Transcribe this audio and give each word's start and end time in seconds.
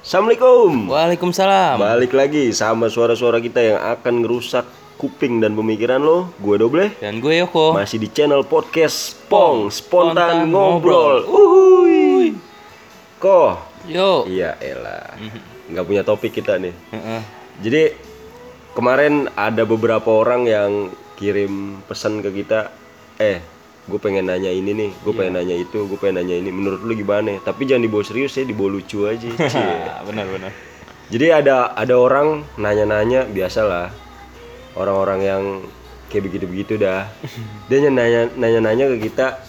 Assalamualaikum. 0.00 0.88
Waalaikumsalam. 0.88 1.76
Balik 1.76 2.16
lagi 2.16 2.48
sama 2.56 2.88
suara-suara 2.88 3.36
kita 3.36 3.60
yang 3.60 3.76
akan 3.84 4.24
ngerusak 4.24 4.64
kuping 4.96 5.44
dan 5.44 5.52
pemikiran 5.52 6.00
lo. 6.00 6.32
Gue 6.40 6.56
Doble. 6.56 6.96
Dan 7.04 7.20
gue 7.20 7.36
Yoko. 7.44 7.76
Masih 7.76 8.00
di 8.00 8.08
channel 8.08 8.40
podcast 8.48 9.20
Pong 9.28 9.68
Spontan, 9.68 10.48
Spontan 10.48 10.56
Ngobrol. 10.56 11.28
Uhuy. 11.28 12.32
Kok? 13.20 13.52
Yo. 13.92 14.24
Iya 14.24 14.56
elah. 14.64 15.20
Nggak 15.68 15.84
punya 15.84 16.00
topik 16.00 16.32
kita 16.32 16.56
nih. 16.56 16.72
Jadi 17.60 17.92
kemarin 18.72 19.28
ada 19.36 19.68
beberapa 19.68 20.16
orang 20.16 20.48
yang 20.48 20.70
kirim 21.20 21.84
pesan 21.84 22.24
ke 22.24 22.32
kita. 22.40 22.72
Eh, 23.20 23.44
gue 23.88 23.98
pengen 24.02 24.28
nanya 24.28 24.52
ini 24.52 24.76
nih, 24.76 24.90
gue 25.00 25.12
pengen 25.16 25.40
nanya 25.40 25.56
itu, 25.56 25.88
gue 25.88 25.98
pengen 25.98 26.20
nanya 26.20 26.36
ini. 26.36 26.50
Menurut 26.52 26.84
lu 26.84 26.92
gimana? 26.92 27.40
Tapi 27.40 27.64
jangan 27.64 27.86
dibawa 27.86 28.04
serius 28.04 28.36
ya, 28.36 28.44
dibawa 28.44 28.76
lucu 28.76 29.08
aja. 29.08 29.28
Cie. 29.52 29.76
Benar-benar. 30.04 30.52
Jadi 31.10 31.26
ada 31.32 31.74
ada 31.74 31.94
orang 31.98 32.46
nanya-nanya 32.54 33.26
biasalah 33.26 33.90
orang-orang 34.78 35.20
yang 35.26 35.42
kayak 36.12 36.30
begitu-begitu 36.30 36.78
dah. 36.78 37.10
Dia 37.70 37.88
nanya 37.90 38.30
nanya-nanya 38.38 38.94
ke 38.94 39.10
kita 39.10 39.42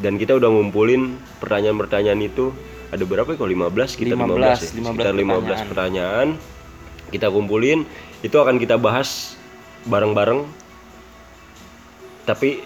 dan 0.00 0.16
kita 0.16 0.38
udah 0.38 0.48
ngumpulin 0.48 1.18
pertanyaan-pertanyaan 1.42 2.20
itu 2.24 2.54
ada 2.90 3.04
berapa 3.06 3.28
ya 3.30 3.36
kalau 3.38 3.50
15 3.70 4.00
kita 4.00 4.14
15, 4.18 4.26
15, 4.26 4.38
ya. 4.38 4.54
15 4.86 4.90
sekitar 4.90 5.14
15 5.14 5.70
pertanyaan. 5.70 6.28
Kita 7.10 7.26
kumpulin 7.26 7.82
itu 8.22 8.36
akan 8.38 8.58
kita 8.58 8.78
bahas 8.78 9.34
bareng-bareng. 9.86 10.46
Tapi 12.22 12.62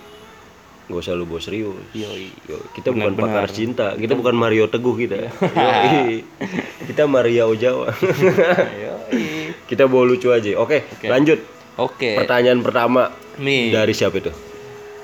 nggak 0.84 1.00
usah 1.00 1.12
lu 1.12 1.24
bawa 1.24 1.40
serius. 1.40 1.80
Yoi. 1.92 2.28
Yo, 2.44 2.60
kita 2.70 2.90
bukan 2.90 3.14
pakar 3.14 3.48
cinta, 3.48 3.94
kita 3.94 4.12
bukan 4.12 4.32
Mario 4.32 4.66
Teguh 4.66 4.96
kita. 4.98 5.32
Yoi. 5.40 6.20
kita 6.84 7.04
Maria 7.04 7.44
Ojawa. 7.44 7.88
Yoi. 8.74 9.54
kita 9.64 9.84
bawa 9.84 10.04
lucu 10.04 10.28
aja. 10.28 10.54
Oke, 10.56 10.84
lanjut. 11.02 11.40
Oke. 11.74 12.14
Pertanyaan 12.14 12.60
pertama 12.60 13.10
Nih, 13.36 13.70
dari 13.70 13.90
siapa 13.90 14.14
itu? 14.14 14.30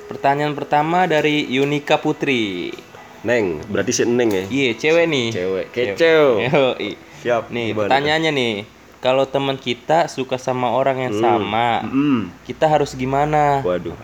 pertanyaan 0.06 0.52
pertama 0.52 1.06
dari 1.06 1.46
Yunika 1.46 1.96
Putri. 1.96 2.74
Neng, 3.20 3.60
berarti 3.64 3.92
si 3.92 4.02
Neng 4.02 4.28
ya? 4.28 4.44
Iya, 4.44 4.70
cewek 4.74 5.05
nih. 5.06 5.27
Cewek, 5.30 5.66
kecil. 5.70 6.24
Yoi. 6.42 6.90
Siap. 7.20 7.48
Nih, 7.48 7.70
gimana? 7.70 7.86
pertanyaannya 7.86 8.33
nih. 8.33 8.55
Kalau 8.98 9.24
teman 9.24 9.56
kita 9.56 10.08
suka 10.08 10.36
sama 10.36 10.68
orang 10.70 11.00
yang 11.00 11.14
sama, 11.14 11.80
Hmm. 11.83 12.28
kita 12.44 12.64
harus 12.64 12.92
gimana? 12.92 13.60
Waduh. 13.60 13.96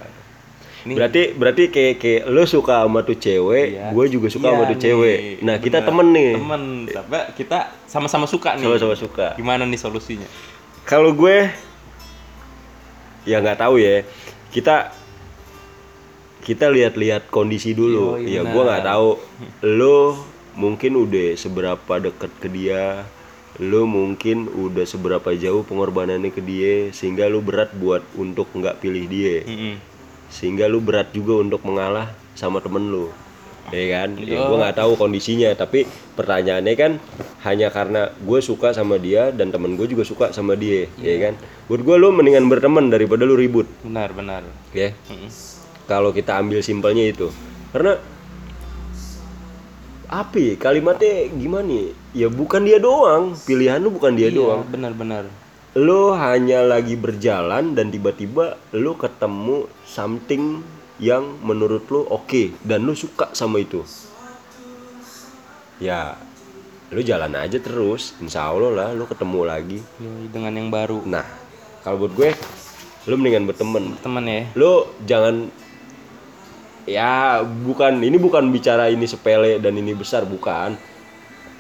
Ini- 0.86 0.94
Berarti 0.94 1.22
berarti 1.34 1.62
kayak 1.66 1.94
kayak 1.98 2.22
lu 2.26 2.46
suka 2.46 2.80
sama 2.80 3.02
tuh 3.02 3.14
cewek, 3.14 3.66
Iya. 3.74 3.90
gue 3.90 4.04
juga 4.06 4.28
suka 4.28 4.46
Iya 4.46 4.54
sama 4.54 4.64
tuh 4.64 4.70
nih, 4.70 4.80
cewek. 4.80 5.18
Nah, 5.42 5.56
kita 5.58 5.78
bener. 5.78 5.88
temen 5.90 6.06
nih. 6.08 6.30
Temen, 6.32 6.62
tapi 6.86 7.18
kita 7.34 7.58
sama-sama 7.84 8.24
suka 8.24 8.54
nih. 8.54 8.62
Sama-sama 8.64 8.94
suka. 8.94 9.26
Gimana 9.34 9.62
nih 9.62 9.76
solusinya? 9.76 10.28
Kalau 10.82 11.10
gue 11.10 11.50
ya 13.24 13.36
nggak 13.36 13.58
tahu 13.58 13.76
ya. 13.76 14.06
Kita 14.48 14.94
kita 16.40 16.70
lihat-lihat 16.70 17.26
kondisi 17.26 17.74
dulu. 17.74 18.14
Yoi, 18.16 18.30
ya 18.30 18.40
benar. 18.40 18.52
gue 18.52 18.62
nggak 18.64 18.84
tahu 18.86 19.08
lo 19.66 19.98
mungkin 20.54 20.92
udah 20.96 21.34
seberapa 21.34 21.92
deket 22.00 22.32
ke 22.38 22.46
dia. 22.46 23.02
Lo 23.56 23.82
mungkin 23.82 24.46
udah 24.46 24.84
seberapa 24.84 25.32
jauh 25.32 25.64
pengorbanannya 25.64 26.28
ke 26.28 26.38
dia 26.38 26.92
sehingga 26.92 27.26
lo 27.26 27.40
berat 27.40 27.72
buat 27.72 28.04
untuk 28.14 28.46
nggak 28.52 28.78
pilih 28.78 29.04
dia. 29.06 29.42
Mm-mm. 29.42 29.74
Sehingga 30.28 30.66
lo 30.66 30.78
berat 30.78 31.10
juga 31.10 31.38
untuk 31.38 31.62
mengalah 31.62 32.10
sama 32.34 32.58
temen 32.58 32.88
lo. 32.88 33.10
Ya 33.66 33.82
kan? 33.98 34.14
Ya, 34.14 34.46
gue 34.46 34.56
nggak 34.56 34.78
tahu 34.78 34.94
kondisinya, 34.94 35.50
tapi 35.52 35.90
pertanyaannya 36.14 36.74
kan 36.78 36.92
hanya 37.42 37.66
karena 37.68 38.14
gue 38.14 38.38
suka 38.38 38.70
sama 38.70 38.94
dia 38.94 39.34
dan 39.34 39.50
temen 39.50 39.74
gue 39.74 39.90
juga 39.90 40.06
suka 40.06 40.30
sama 40.30 40.54
dia, 40.54 40.86
Iya. 40.94 41.02
ya 41.02 41.16
kan? 41.26 41.34
Buat 41.66 41.82
gue 41.82 41.96
lo 41.98 42.14
mendingan 42.14 42.46
berteman 42.46 42.94
daripada 42.94 43.26
lo 43.26 43.34
ribut, 43.34 43.66
Benar, 43.82 44.14
benar. 44.14 44.46
ya. 44.70 44.94
Mm-mm. 45.10 45.26
Kalau 45.86 46.14
kita 46.14 46.38
ambil 46.38 46.62
simpelnya 46.62 47.10
itu, 47.10 47.26
karena 47.70 47.98
apa 50.06 50.38
ya, 50.38 50.54
kalimatnya 50.54 51.26
gimana 51.34 51.66
ya? 51.66 51.90
Ya 52.14 52.28
bukan 52.30 52.62
dia 52.62 52.78
doang, 52.78 53.34
pilihan 53.42 53.82
lu 53.82 53.90
bukan 53.90 54.14
dia 54.14 54.30
Iya, 54.30 54.38
doang. 54.38 54.62
benar, 54.62 54.94
benar. 54.94 55.24
Lo 55.76 56.16
hanya 56.16 56.64
lagi 56.64 56.96
berjalan 56.96 57.76
dan 57.76 57.92
tiba-tiba 57.92 58.56
lo 58.72 58.96
ketemu 58.96 59.68
something 59.84 60.64
yang 60.96 61.36
menurut 61.44 61.84
lo 61.92 62.00
oke 62.08 62.56
dan 62.64 62.88
lo 62.88 62.96
suka 62.96 63.28
sama 63.36 63.60
itu. 63.60 63.84
Ya, 65.76 66.16
lo 66.88 66.96
jalan 67.04 67.36
aja 67.36 67.60
terus, 67.60 68.16
insya 68.24 68.48
Allah 68.48 68.72
lah 68.72 68.88
lo 68.96 69.04
ketemu 69.04 69.40
lagi. 69.44 69.84
Dengan 70.32 70.56
yang 70.56 70.72
baru. 70.72 71.04
Nah, 71.04 71.28
kalau 71.84 72.08
buat 72.08 72.16
gue, 72.16 72.32
lo 73.04 73.14
mendingan 73.20 73.44
berteman. 73.44 74.00
Teman 74.00 74.24
ya. 74.24 74.48
Lo 74.56 74.96
jangan 75.04 75.52
ya 76.88 77.44
bukan 77.44 78.00
ini 78.00 78.16
bukan 78.16 78.48
bicara 78.48 78.88
ini 78.88 79.04
sepele 79.04 79.60
dan 79.60 79.76
ini 79.76 79.92
besar 79.92 80.24
bukan. 80.24 80.72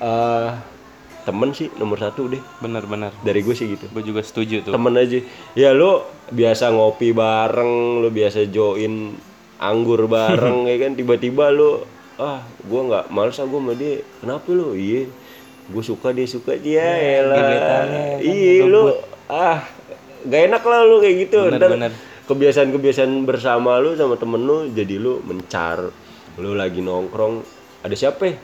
eh 0.00 0.75
temen 1.26 1.50
sih 1.50 1.68
nomor 1.74 1.98
satu 1.98 2.30
deh. 2.30 2.38
Benar, 2.62 2.86
benar. 2.86 3.10
dari 3.26 3.42
gue 3.42 3.50
sih 3.52 3.66
gitu. 3.74 3.90
Gue 3.90 4.06
juga 4.06 4.22
setuju 4.22 4.62
tuh. 4.62 4.72
temen 4.72 4.94
aja. 4.94 5.18
Ya 5.58 5.74
lo 5.74 6.06
biasa 6.30 6.70
ngopi 6.70 7.10
bareng 7.10 8.00
lo 8.00 8.08
biasa 8.14 8.46
join 8.46 9.18
anggur 9.58 10.06
bareng 10.06 10.64
ya 10.70 10.76
kan? 10.86 10.94
Tiba-tiba 10.94 11.50
lo 11.50 11.82
ah 12.16 12.40
gue 12.62 12.80
nggak 12.80 13.10
males 13.10 13.36
ah 13.42 13.46
gue 13.50 13.58
sama 13.58 13.74
dia. 13.74 14.06
Kenapa 14.22 14.48
lo 14.54 14.72
iya 14.78 15.10
gue 15.66 15.82
suka 15.82 16.14
dia 16.14 16.30
suka 16.30 16.54
dia 16.54 16.86
ya 16.94 17.26
gebetannya 17.26 18.22
kan, 18.22 18.22
iya 18.22 18.62
lo 18.70 19.02
ah 19.26 19.66
gak 20.22 20.42
enak 20.46 20.62
lah 20.62 20.80
lo 20.86 21.02
kayak 21.02 21.16
gitu. 21.26 21.50
Bener, 21.50 21.58
Ntar 21.58 21.70
bener. 21.74 21.92
kebiasaan-kebiasaan 22.30 23.26
bersama 23.26 23.82
lo 23.82 23.98
sama 23.98 24.14
temen 24.14 24.46
lo 24.46 24.70
jadi 24.70 25.02
lo 25.02 25.18
mencar. 25.26 25.90
Lo 26.38 26.54
lagi 26.54 26.78
nongkrong 26.78 27.42
ada 27.82 27.94
siapa 27.98 28.30
ya? 28.30 28.34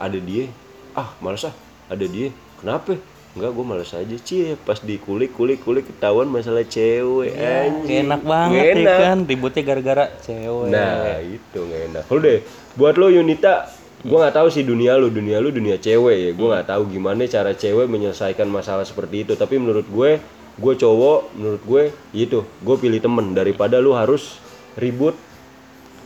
ada 0.00 0.16
dia. 0.16 0.48
Ah 0.96 1.12
males 1.20 1.44
ah 1.44 1.52
ada 1.90 2.06
dia 2.06 2.30
kenapa 2.62 2.96
Enggak, 3.30 3.50
gue 3.54 3.62
males 3.64 3.92
aja 3.94 4.16
cie 4.26 4.58
pas 4.58 4.74
dikulik 4.82 5.30
kulik 5.38 5.62
kulik 5.62 5.86
ketahuan 5.86 6.26
masalah 6.26 6.66
cewek 6.66 7.30
anjing. 7.38 7.86
Kayak 7.86 8.02
enak 8.10 8.22
banget 8.26 8.58
ya 8.58 8.74
enak. 8.74 8.98
kan 8.98 9.18
ributnya 9.22 9.62
gara-gara 9.62 10.04
cewek. 10.18 10.66
Nah, 10.66 11.22
itu 11.22 11.58
nggak 11.62 11.82
enak. 11.94 12.04
Lu 12.10 12.18
deh, 12.18 12.38
buat 12.74 12.98
lo 12.98 13.06
Yunita, 13.06 13.70
gua 14.02 14.26
nggak 14.26 14.34
tahu 14.34 14.48
sih 14.50 14.66
dunia 14.66 14.98
lu, 14.98 15.14
dunia 15.14 15.38
lu 15.38 15.54
dunia 15.54 15.78
cewek 15.78 16.16
ya. 16.26 16.30
Gua 16.34 16.58
nggak 16.58 16.74
tahu 16.74 16.82
gimana 16.90 17.22
cara 17.30 17.54
cewek 17.54 17.86
menyelesaikan 17.86 18.50
masalah 18.50 18.82
seperti 18.82 19.22
itu. 19.22 19.38
Tapi 19.38 19.62
menurut 19.62 19.86
gue, 19.86 20.18
gue 20.58 20.74
cowok, 20.74 21.30
menurut 21.38 21.62
gue 21.62 21.82
itu, 22.10 22.42
gue 22.42 22.76
pilih 22.82 22.98
temen 22.98 23.30
daripada 23.30 23.78
lu 23.78 23.94
harus 23.94 24.42
ribut 24.74 25.14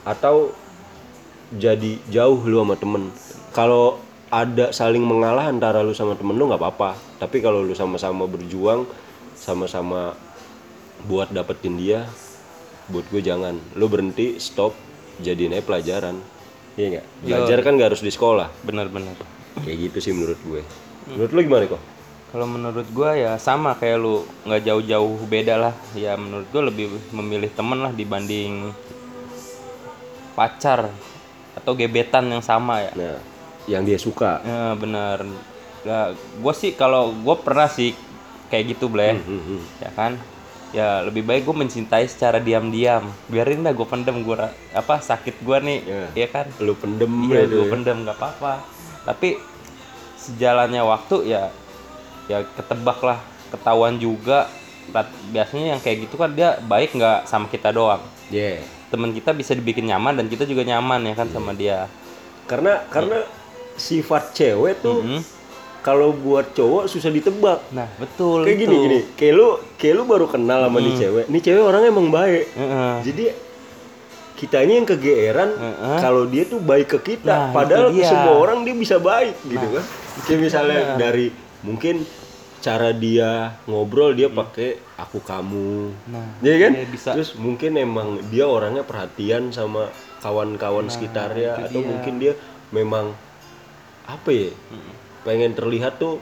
atau 0.04 0.52
jadi 1.56 1.96
jauh 2.12 2.36
lu 2.44 2.60
sama 2.60 2.76
temen. 2.76 3.08
Kalau 3.56 4.03
ada 4.34 4.74
saling 4.74 5.06
mengalah 5.06 5.46
antara 5.46 5.78
lu 5.86 5.94
sama 5.94 6.18
temen 6.18 6.34
lu 6.34 6.50
nggak 6.50 6.58
apa-apa. 6.58 6.98
Tapi 7.22 7.38
kalau 7.38 7.62
lu 7.62 7.70
sama-sama 7.78 8.26
berjuang, 8.26 8.82
sama-sama 9.38 10.18
buat 11.06 11.30
dapetin 11.30 11.78
dia, 11.78 12.10
buat 12.90 13.06
gue 13.14 13.22
jangan. 13.22 13.54
Lu 13.78 13.86
berhenti 13.86 14.42
stop 14.42 14.74
jadiin 15.22 15.54
aja 15.54 15.62
pelajaran. 15.62 16.18
Iya 16.74 16.98
nggak? 16.98 17.06
Belajar 17.22 17.58
kan 17.62 17.72
nggak 17.78 17.88
harus 17.94 18.02
di 18.02 18.10
sekolah. 18.10 18.50
Benar-benar. 18.66 19.14
kayak 19.54 19.86
gitu 19.86 19.98
sih 20.02 20.10
menurut 20.10 20.40
gue. 20.42 20.66
Menurut 21.14 21.30
lu 21.30 21.40
gimana 21.46 21.64
kok 21.70 21.82
Kalau 22.34 22.50
menurut 22.50 22.88
gua 22.90 23.14
ya 23.14 23.38
sama 23.38 23.78
kayak 23.78 24.02
lu 24.02 24.26
nggak 24.42 24.66
jauh-jauh 24.66 25.22
beda 25.30 25.54
lah. 25.54 25.74
Ya 25.94 26.18
menurut 26.18 26.50
gua 26.50 26.66
lebih 26.66 26.90
memilih 27.14 27.46
temen 27.54 27.78
lah 27.78 27.94
dibanding 27.94 28.74
pacar 30.34 30.90
atau 31.54 31.78
gebetan 31.78 32.26
yang 32.26 32.42
sama 32.42 32.82
ya. 32.82 32.90
nah 32.98 33.33
yang 33.66 33.82
dia 33.82 33.96
suka 33.96 34.40
Ya 34.40 34.72
benar. 34.74 35.24
Nah, 35.84 36.04
gue 36.14 36.54
sih 36.54 36.72
kalau 36.72 37.12
gue 37.12 37.36
pernah 37.38 37.68
sih 37.68 37.92
kayak 38.48 38.64
gitu 38.72 38.88
bleh, 38.88 39.16
Hmm, 39.16 39.40
hmm. 39.40 39.60
ya 39.80 39.90
kan. 39.92 40.12
Ya 40.70 40.88
lebih 41.00 41.22
baik 41.22 41.44
gue 41.44 41.54
mencintai 41.54 42.04
secara 42.04 42.38
diam-diam. 42.38 43.04
Biarin 43.26 43.62
dah 43.62 43.70
gue 43.70 43.84
pendem 43.84 44.20
gue 44.20 44.36
apa 44.72 44.94
sakit 44.98 45.38
gue 45.38 45.58
nih, 45.60 45.78
Ya. 45.84 46.04
ya 46.16 46.28
kan. 46.28 46.46
lu 46.58 46.72
pendem 46.74 47.08
Iya 47.28 47.44
gue 47.46 47.64
ya. 47.64 47.70
pendem 47.70 47.96
nggak 48.02 48.16
apa-apa. 48.16 48.64
Tapi 49.04 49.36
sejalannya 50.16 50.82
waktu 50.82 51.16
ya 51.26 51.52
ya 52.26 52.42
ketebak 52.50 52.98
lah, 53.00 53.20
ketahuan 53.50 53.96
juga. 53.96 54.48
Biasanya 55.30 55.76
yang 55.76 55.80
kayak 55.80 56.08
gitu 56.08 56.16
kan 56.16 56.32
dia 56.32 56.56
baik 56.60 56.92
nggak 56.92 57.24
sama 57.24 57.46
kita 57.46 57.68
doang. 57.70 58.00
Iya. 58.28 58.64
Temen 58.88 59.12
kita 59.12 59.30
bisa 59.30 59.52
dibikin 59.52 59.84
nyaman 59.84 60.16
dan 60.16 60.26
kita 60.26 60.44
juga 60.44 60.64
nyaman 60.64 61.04
ya 61.04 61.14
kan 61.14 61.28
sama 61.28 61.52
dia. 61.52 61.88
karena 62.44 62.84
karena 62.92 63.24
sifat 63.76 64.32
cewek 64.32 64.78
tuh 64.78 65.00
Mhm. 65.00 65.20
kalau 65.80 66.10
buat 66.10 66.50
cowok 66.50 66.86
susah 66.86 67.10
ditebak 67.10 67.60
Nah 67.70 67.90
betul 67.94 68.42
kayak 68.42 68.54
itu. 68.54 68.62
gini 68.62 68.76
gini 68.80 68.98
kayak 69.14 69.34
lu 69.34 69.46
kayak 69.74 69.94
lu 69.94 70.02
baru 70.04 70.26
kenal 70.26 70.62
sama 70.62 70.78
nih 70.78 70.94
cewek 70.96 71.24
nih 71.26 71.40
cewek 71.40 71.62
orangnya 71.62 71.90
emang 71.90 72.08
baik 72.08 72.44
Heeh. 72.50 72.94
jadi 73.02 73.24
kitanya 74.34 74.74
yang 74.76 74.88
kegeeran 74.88 75.50
Heeh. 75.52 75.98
kalau 75.98 76.24
dia 76.24 76.44
tuh 76.44 76.58
baik 76.58 76.88
ke 76.90 77.12
kita 77.12 77.28
Nah, 77.28 77.52
padahal 77.52 77.90
dia. 77.90 78.04
semua 78.04 78.34
orang 78.36 78.62
dia 78.62 78.74
bisa 78.74 78.96
baik 78.96 79.36
gitu 79.44 79.66
kan 79.70 79.84
kayak 80.24 80.40
misalnya 80.40 80.80
dari 80.96 81.30
mungkin 81.60 82.02
cara 82.58 82.90
dia 82.90 83.60
ngobrol 83.64 84.10
dia 84.10 84.26
pakai 84.26 84.80
aku 84.96 85.20
kamu 85.20 85.92
Nah, 86.08 86.26
Iya 86.40 86.54
kan? 86.60 86.72
bisa. 86.88 87.10
Terus 87.12 87.36
mungkin 87.36 87.76
emang 87.76 88.24
dia 88.26 88.44
orangnya 88.44 88.80
perhatian 88.82 89.50
sama 89.50 89.92
kawan-kawan 90.18 90.88
sekitarnya 90.88 91.50
Nah, 91.50 91.60
itu 91.60 91.68
atau 91.68 91.78
dia. 91.78 91.88
mungkin 91.90 92.14
dia 92.16 92.32
memang 92.70 93.12
apa 94.04 94.30
ya? 94.30 94.50
Pengen 95.22 95.52
terlihat 95.52 95.96
tuh 95.96 96.20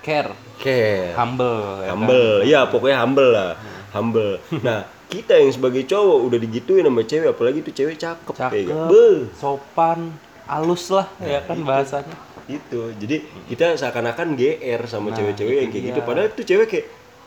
care, 0.00 0.30
care, 0.56 1.14
humble, 1.14 1.82
ya 1.82 1.86
kan? 1.86 1.92
humble. 1.92 2.32
Iya, 2.42 2.60
pokoknya 2.66 2.98
humble 2.98 3.30
lah. 3.30 3.50
Humble. 3.90 4.38
Nah, 4.60 4.80
kita 5.06 5.34
yang 5.34 5.50
sebagai 5.50 5.82
cowok 5.82 6.18
udah 6.22 6.38
digituin 6.38 6.82
sama 6.82 7.02
cewek 7.02 7.28
apalagi 7.28 7.58
tuh 7.60 7.72
cewek 7.72 7.96
cakep, 7.96 8.34
kayak 8.34 8.50
Cakep, 8.52 8.62
gitu. 8.64 8.86
Beuh. 8.86 9.20
sopan, 9.32 10.14
halus 10.44 10.88
lah 10.88 11.06
ya 11.18 11.42
kan 11.42 11.58
bahasanya. 11.60 12.14
gitu 12.46 12.94
jadi 12.94 13.18
kita 13.50 13.74
seakan-akan 13.74 14.34
GR 14.34 14.78
sama 14.84 15.10
Nah, 15.10 15.18
cewek-cewek 15.18 15.50
yang 15.56 15.64
itu 15.64 15.72
kayak 15.72 15.82
dia. 15.82 15.90
gitu 15.90 16.00
padahal 16.00 16.28
tuh 16.30 16.44
cewek 16.44 16.66
kayak 16.68 16.86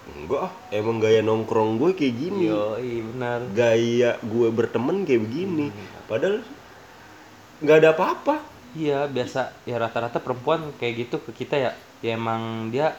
enggak 0.09 0.39
ah 0.41 0.51
emang 0.71 0.95
gaya 0.97 1.19
nongkrong 1.19 1.75
gue 1.75 1.91
kayak 1.93 2.15
gini 2.15 2.47
Yoi, 2.47 3.03
benar. 3.03 3.39
gaya 3.49 4.15
gue 4.17 4.47
berteman 4.49 5.03
kayak 5.03 5.21
begini 5.21 5.75
padahal 6.05 6.39
nggak 7.59 7.77
ada 7.77 7.89
apa-apa 7.91 8.35
Iya, 8.77 9.09
biasa. 9.09 9.65
Ya 9.65 9.75
rata-rata 9.81 10.21
perempuan 10.21 10.61
kayak 10.77 10.93
gitu 11.05 11.15
ke 11.25 11.31
kita 11.33 11.55
ya. 11.57 11.71
Ya 12.05 12.09
emang 12.15 12.69
dia 12.73 12.93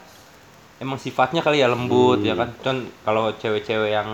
emang 0.82 0.98
sifatnya 0.98 1.40
kali 1.46 1.62
ya 1.62 1.68
lembut 1.70 2.20
ya 2.26 2.34
kan. 2.34 2.50
Con 2.64 2.76
kalau 3.06 3.34
cewek-cewek 3.38 3.90
yang 3.94 4.10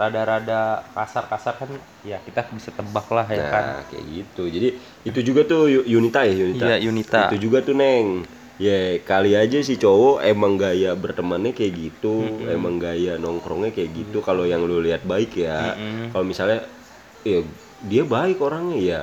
rada-rada 0.00 0.80
kasar-kasar 0.96 1.54
kan 1.60 1.70
ya 2.00 2.16
kita 2.24 2.48
bisa 2.56 2.72
tebak 2.72 3.06
lah 3.12 3.28
ya 3.28 3.44
kan. 3.52 3.64
nah 3.68 3.80
kayak 3.88 4.04
gitu. 4.08 4.42
Jadi 4.48 4.68
itu 5.04 5.20
juga 5.24 5.40
tuh 5.44 5.62
Yu- 5.68 5.86
Yunita 5.86 6.24
ya 6.24 6.34
Yunita? 6.36 6.64
Iya, 6.72 6.76
Yunita. 6.80 7.18
itu 7.28 7.36
juga 7.48 7.58
tuh 7.64 7.74
Neng. 7.76 8.08
Ya 8.60 9.00
kali 9.00 9.32
aja 9.32 9.58
si 9.64 9.80
cowok 9.80 10.20
emang 10.20 10.60
gaya 10.60 10.92
bertemannya 10.92 11.56
kayak 11.56 11.72
gitu 11.80 12.44
emang 12.44 12.76
gaya 12.76 13.16
nongkrongnya 13.16 13.72
kayak 13.72 13.90
gitu. 14.04 14.18
Kalau 14.20 14.44
yang 14.44 14.64
lu 14.68 14.84
lihat 14.84 15.04
baik 15.08 15.32
ya. 15.36 15.76
Kalau 16.12 16.24
misalnya 16.28 16.68
ya 17.24 17.40
dia 17.80 18.02
baik 18.04 18.36
orangnya 18.44 18.78
ya 18.80 19.02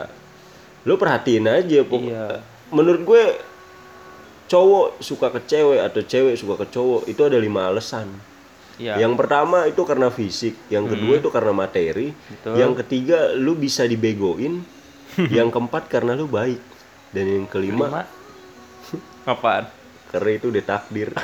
lu 0.87 0.95
perhatiin 0.95 1.45
aja 1.45 1.83
pokok 1.83 2.07
Iya. 2.07 2.39
menurut 2.69 3.03
gue 3.03 3.23
cowok 4.47 4.97
suka 4.99 5.27
ke 5.29 5.43
cewek 5.45 5.79
atau 5.81 6.01
cewek 6.01 6.33
suka 6.33 6.55
ke 6.57 6.71
cowok 6.71 7.01
itu 7.05 7.21
ada 7.21 7.35
lima 7.35 7.67
alasan 7.67 8.07
Iya. 8.77 8.95
yang 8.97 9.13
pertama 9.13 9.65
itu 9.65 9.81
karena 9.83 10.07
fisik 10.07 10.55
yang 10.69 10.85
kedua 10.85 11.17
itu 11.17 11.27
karena 11.27 11.51
materi 11.51 12.13
Betul. 12.13 12.55
yang 12.55 12.71
ketiga 12.73 13.33
lu 13.33 13.53
bisa 13.53 13.83
dibegoin 13.83 14.63
yang 15.33 15.49
keempat 15.49 15.89
karena 15.89 16.13
lu 16.13 16.25
baik 16.25 16.61
dan 17.09 17.25
yang 17.25 17.45
kelima 17.45 17.89
Lima. 17.89 18.03
Apaan? 19.25 19.65
karena 20.07 20.29
itu 20.31 20.47
udah 20.47 20.63
takdir 20.63 21.11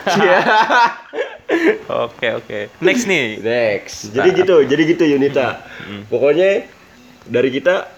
Oke, 1.86 2.34
oke. 2.34 2.60
Next 2.80 3.06
nih. 3.06 3.38
next 3.38 4.10
jadi 4.10 4.34
gitu 4.34 4.66
jadi 4.66 4.84
gitu 4.84 5.04
Yunita 5.06 5.62
pokoknya 6.10 6.66
dari 7.24 7.48
kita 7.48 7.93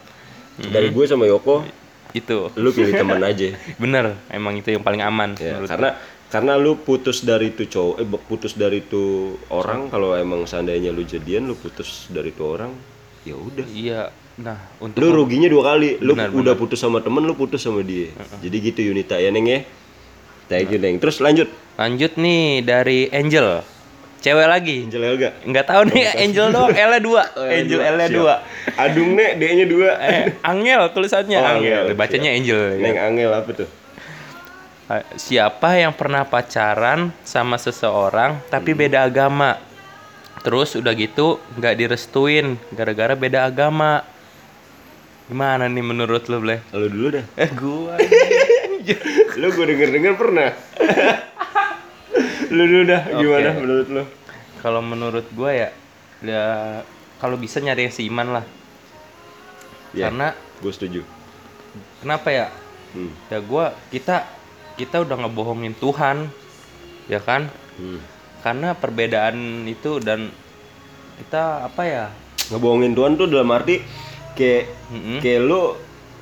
dari 0.60 0.92
gue 0.92 1.06
sama 1.08 1.28
Yoko 1.28 1.68
Itu. 2.16 2.48
lu 2.56 2.72
pilih 2.72 2.96
teman 2.96 3.20
aja. 3.20 3.52
Bener, 3.82 4.16
emang 4.32 4.56
itu 4.56 4.72
yang 4.72 4.84
paling 4.84 5.04
aman 5.04 5.36
ya, 5.36 5.60
karena 5.68 6.00
karena 6.32 6.54
lu 6.56 6.80
putus 6.80 7.24
dari 7.24 7.52
itu 7.52 7.68
cowok 7.68 7.96
eh 8.00 8.08
putus 8.28 8.56
dari 8.56 8.84
itu 8.84 9.36
orang 9.52 9.92
kalau 9.92 10.16
emang 10.16 10.48
seandainya 10.48 10.96
lu 10.96 11.04
jadian 11.04 11.48
lu 11.48 11.56
putus 11.60 12.08
dari 12.08 12.32
itu 12.32 12.44
orang 12.44 12.72
ya 13.28 13.36
udah. 13.36 13.68
Iya. 13.68 14.02
Nah, 14.36 14.60
untuk 14.84 15.00
lu 15.00 15.16
ruginya 15.16 15.48
dua 15.48 15.76
kali. 15.76 15.96
Lu 16.04 16.12
Benar, 16.12 16.32
udah 16.32 16.54
putus 16.60 16.80
sama 16.84 17.00
temen 17.00 17.24
lu 17.24 17.36
putus 17.36 17.64
sama 17.64 17.84
dia. 17.84 18.12
Jadi 18.44 18.56
gitu 18.60 18.80
Yunita 18.84 19.16
ya 19.16 19.32
neng 19.32 19.48
ya. 19.48 19.64
Thank 20.52 20.76
you 20.76 20.80
neng. 20.80 21.00
Terus 21.00 21.24
lanjut. 21.24 21.48
Lanjut 21.76 22.16
nih 22.20 22.64
dari 22.64 23.08
Angel. 23.12 23.75
Cewek 24.26 24.48
lagi. 24.48 24.78
Angel 24.84 25.04
Helga 25.06 25.30
Nggak 25.40 25.66
tahu 25.66 25.82
nih 25.86 26.04
Angel 26.18 26.46
doang, 26.50 26.74
L-nya 26.74 26.98
dua. 27.00 27.24
Angel 27.38 27.78
L-nya 27.80 28.08
Siap. 28.08 28.18
dua. 28.18 28.34
Adung 28.76 29.14
nek 29.14 29.32
D 29.36 29.44
nya 29.54 29.66
dua 29.66 29.90
Eh, 30.04 30.34
Angel 30.42 30.82
tulisannya 30.90 31.38
Oh, 31.38 31.46
Angel. 31.52 31.82
Angel, 31.84 31.94
Bacanya 31.94 32.30
Angel. 32.32 32.62
ya. 32.72 32.82
neng 32.82 32.98
Angel 32.98 33.30
apa 33.30 33.50
tuh 33.54 33.70
Eh, 34.88 35.04
Siapa 35.16 35.70
yang 35.76 35.94
pernah 35.94 36.22
pacaran 36.24 37.14
sama 37.22 37.56
seseorang 37.56 38.42
tapi 38.48 38.74
beda 38.74 39.02
agama? 39.04 39.62
Terus 40.42 40.74
udah 40.74 40.94
gitu 40.94 41.38
nggak 41.54 41.74
direstuin 41.76 42.46
gara-gara 42.70 43.14
beda 43.14 43.46
agama. 43.46 44.02
Gimana 45.26 45.66
nih 45.66 45.82
menurut 45.82 46.26
lo, 46.26 46.38
Bleh? 46.38 46.62
lu 46.72 46.86
dulu 46.86 47.08
dah 47.12 47.26
Eh, 47.36 47.50
gua. 47.52 47.98
lu 49.36 49.48
gue 49.52 49.66
denger 49.68 49.90
denger 49.92 50.14
pernah 50.14 50.50
lu 52.52 52.64
dulu 52.66 52.84
dah 52.86 53.02
gimana 53.10 53.50
Oke. 53.52 53.60
menurut 53.62 53.88
lu 53.90 54.04
Kalau 54.60 54.82
menurut 54.82 55.26
gua 55.32 55.52
ya, 55.54 55.70
ya 56.20 56.46
kalau 57.18 57.38
bisa 57.38 57.62
nyari 57.62 57.86
yang 57.86 57.94
seiman 57.94 58.34
lah. 58.34 58.46
Ya. 59.94 60.10
Karena 60.10 60.34
gue 60.60 60.72
setuju 60.72 61.02
kenapa 62.02 62.28
ya? 62.30 62.48
hmm. 62.94 63.12
Ya 63.30 63.40
gua 63.40 63.72
kita 63.90 64.26
kita 64.76 65.06
udah 65.06 65.24
ngebohongin 65.24 65.72
Tuhan, 65.74 66.28
ya 67.06 67.22
kan? 67.22 67.48
Hmm. 67.78 68.02
Karena 68.42 68.74
perbedaan 68.74 69.38
itu 69.66 70.02
dan 70.02 70.34
kita 71.16 71.66
apa 71.66 71.84
ya? 71.86 72.06
ngebohongin 72.46 72.94
Tuhan 72.94 73.16
tuh 73.16 73.26
dalam 73.26 73.50
arti 73.50 73.82
kayak 74.34 74.70
Mm-mm. 74.92 75.18
kayak 75.18 75.42
lu 75.42 75.74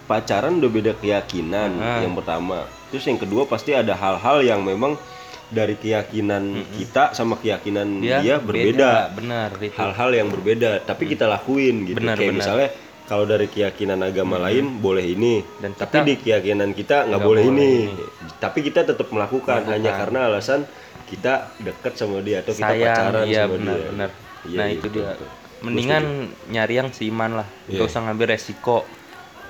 pacaran 0.06 0.56
udah 0.56 0.72
beda 0.72 0.92
keyakinan 0.96 1.76
Ah. 1.76 2.00
yang 2.00 2.16
pertama 2.16 2.64
terus 2.88 3.04
yang 3.04 3.20
kedua 3.20 3.44
pasti 3.44 3.76
ada 3.76 3.92
hal-hal 3.92 4.40
yang 4.40 4.64
memang 4.64 4.96
dari 5.50 5.76
keyakinan 5.76 6.44
kita 6.74 7.12
sama 7.12 7.36
keyakinan 7.36 8.00
dia, 8.00 8.20
Dia 8.20 8.36
berbeda 8.38 9.12
benar 9.12 9.50
itu. 9.58 9.76
hal-hal 9.76 10.10
yang 10.12 10.28
berbeda 10.28 10.82
tapi 10.82 11.06
kita 11.06 11.26
lakuin 11.26 11.86
gitu 11.86 12.00
Benar, 12.00 12.16
kayak 12.16 12.32
benar. 12.32 12.40
misalnya 12.40 12.70
kalau 13.04 13.26
dari 13.26 13.46
keyakinan 13.46 14.00
agama 14.00 14.40
lain 14.40 14.80
boleh 14.80 15.04
ini 15.04 15.44
Dan 15.60 15.76
tapi 15.76 16.02
di 16.04 16.16
keyakinan 16.16 16.72
kita 16.72 17.06
nggak 17.06 17.22
boleh, 17.22 17.44
boleh 17.44 17.60
ini. 17.60 17.72
ini. 17.92 18.06
tapi 18.40 18.60
kita 18.62 18.84
tetap 18.84 19.08
melakukan, 19.08 19.68
hanya 19.68 19.92
karena 19.94 20.20
alasan 20.28 20.64
kita 21.04 21.52
dekat 21.60 21.94
sama 21.94 22.24
dia 22.24 22.42
atau 22.42 22.56
kita 22.56 22.64
Sayang, 22.64 22.88
pacaran 22.90 23.24
iya 23.24 23.42
sama 23.44 23.54
benar 23.60 23.76
dia 23.76 23.90
benar. 23.92 24.10
Iya, 24.44 24.58
nah 24.58 24.66
iya, 24.66 24.74
itu 24.74 24.88
betul, 24.88 25.00
dia. 25.00 25.12
betul. 25.14 25.30
Mendingan 25.64 26.04
nyari 26.50 26.74
yang 26.76 26.90
seiman 26.92 27.32
lah, 27.34 27.48
Iya. 27.64 27.76
nggak 27.78 27.88
usah 27.88 28.02
ngambil 28.04 28.28
resiko, 28.30 28.78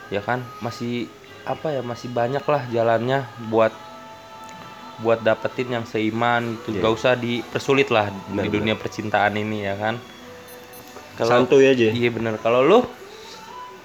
ya 0.09 0.21
kan? 0.21 0.45
Masih 0.59 1.09
apa 1.41 1.73
ya? 1.73 1.81
Masih 1.81 2.09
banyak 2.09 2.43
lah 2.43 2.61
jalannya 2.69 3.19
buat 3.47 3.73
buat 4.99 5.19
dapetin 5.19 5.71
yang 5.71 5.85
seiman 5.85 6.57
gitu. 6.59 6.77
Iya. 6.77 6.81
Gak 6.81 6.93
usah 6.93 7.13
dipersulit 7.15 7.89
lah 7.89 8.11
Benar, 8.29 8.43
di 8.43 8.49
dunia 8.49 8.75
percintaan 8.75 9.33
ini 9.33 9.63
ya 9.63 9.73
kan. 9.73 9.95
Kalau 11.13 11.29
santuy 11.45 11.65
aja 11.65 11.89
iya 11.89 12.09
bener. 12.09 12.37
Kalau 12.37 12.61
lu 12.61 12.79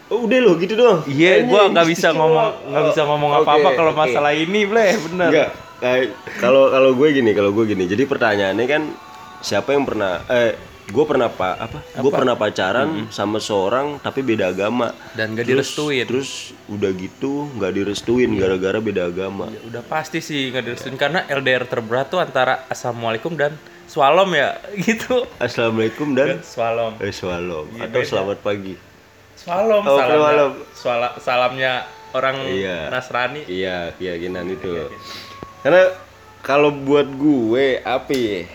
Oh, 0.09 0.25
udah 0.25 0.41
loh 0.41 0.57
gitu 0.57 0.73
doang. 0.73 1.05
Iya, 1.05 1.45
Anjing, 1.45 1.53
gua 1.53 1.69
nggak 1.69 1.85
bisa 1.87 2.17
ngomong 2.17 2.49
nggak 2.65 2.85
bisa 2.89 3.03
ngomong 3.05 3.31
apa-apa 3.45 3.69
kalau 3.77 3.93
oke. 3.93 4.01
masalah 4.01 4.33
ini, 4.33 4.65
bleh, 4.65 4.97
bener. 5.05 5.29
Enggak. 5.29 5.51
kayak- 5.79 6.11
Kalau 6.41 6.73
kalau 6.73 6.91
gue 6.97 7.09
gini, 7.13 7.31
kalau 7.37 7.51
gue 7.53 7.65
gini. 7.69 7.85
Jadi 7.85 8.09
pertanyaannya 8.09 8.67
kan 8.67 8.83
siapa 9.39 9.77
yang 9.77 9.85
pernah 9.85 10.25
eh 10.27 10.57
gue 10.89 11.05
pernah 11.05 11.29
apa 11.29 11.49
apa? 11.59 11.79
Gue 11.95 12.09
pernah 12.11 12.33
pacaran 12.35 12.89
sama 13.09 13.37
seorang 13.39 13.99
tapi 13.99 14.21
beda 14.23 14.49
agama. 14.49 14.91
Dan 15.13 15.33
gak 15.33 15.45
Terus- 15.45 15.77
direstuin. 15.77 16.05
Terus 16.05 16.31
udah 16.67 16.91
gitu 16.91 17.33
nggak 17.53 17.73
direstuin 17.75 18.31
gara-gara 18.35 18.79
beda 18.79 19.07
agama. 19.07 19.47
Ya, 19.49 19.61
udah 19.65 19.83
pasti 19.83 20.19
sih 20.19 20.49
nggak 20.49 20.65
direstuin 20.65 20.97
karena 20.97 21.25
LDR 21.27 21.65
terberat 21.65 22.09
tuh 22.09 22.19
antara 22.19 22.65
assalamualaikum 22.67 23.33
dan 23.33 23.53
swalom 23.85 24.33
ya 24.33 24.57
gitu. 24.87 25.29
Assalamualaikum 25.37 26.13
dan 26.13 26.41
Swalom. 26.41 26.97
eh 26.99 27.13
shalom 27.13 27.69
Iya, 27.71 27.85
atau 27.85 27.99
beda. 27.99 28.09
selamat 28.09 28.39
pagi. 28.41 28.75
Swalom 29.35 29.83
Oh, 29.83 29.95
salamnya. 29.95 30.17
swalom. 30.17 30.53
swala- 30.75 31.17
salamnya 31.19 31.73
orang 32.11 32.37
Iya. 32.43 32.89
Nasrani. 32.89 33.45
Iya, 33.45 33.93
keyakinan 33.95 34.49
itu. 34.49 34.89
Karena 35.61 35.93
kalau 36.41 36.73
buat 36.73 37.05
gue 37.11 37.79
apa 37.79 38.09
ya? 38.11 38.49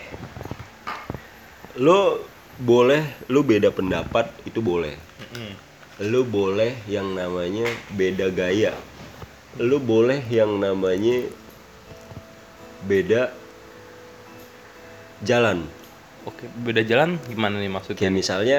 Lo 1.80 2.22
boleh 2.54 3.26
lo 3.26 3.42
beda 3.42 3.74
pendapat 3.74 4.30
itu 4.46 4.62
boleh. 4.62 4.94
Lo 6.02 6.22
boleh 6.22 6.78
yang 6.86 7.14
namanya 7.14 7.66
beda 7.94 8.30
gaya. 8.30 8.74
Lo 9.58 9.82
boleh 9.82 10.22
yang 10.30 10.58
namanya 10.58 11.26
beda 12.86 13.34
jalan. 15.26 15.66
Oke, 16.24 16.48
beda 16.48 16.80
jalan 16.86 17.20
gimana 17.26 17.58
nih 17.58 17.70
maksudnya? 17.70 17.98
Kayak 18.00 18.14
misalnya 18.14 18.58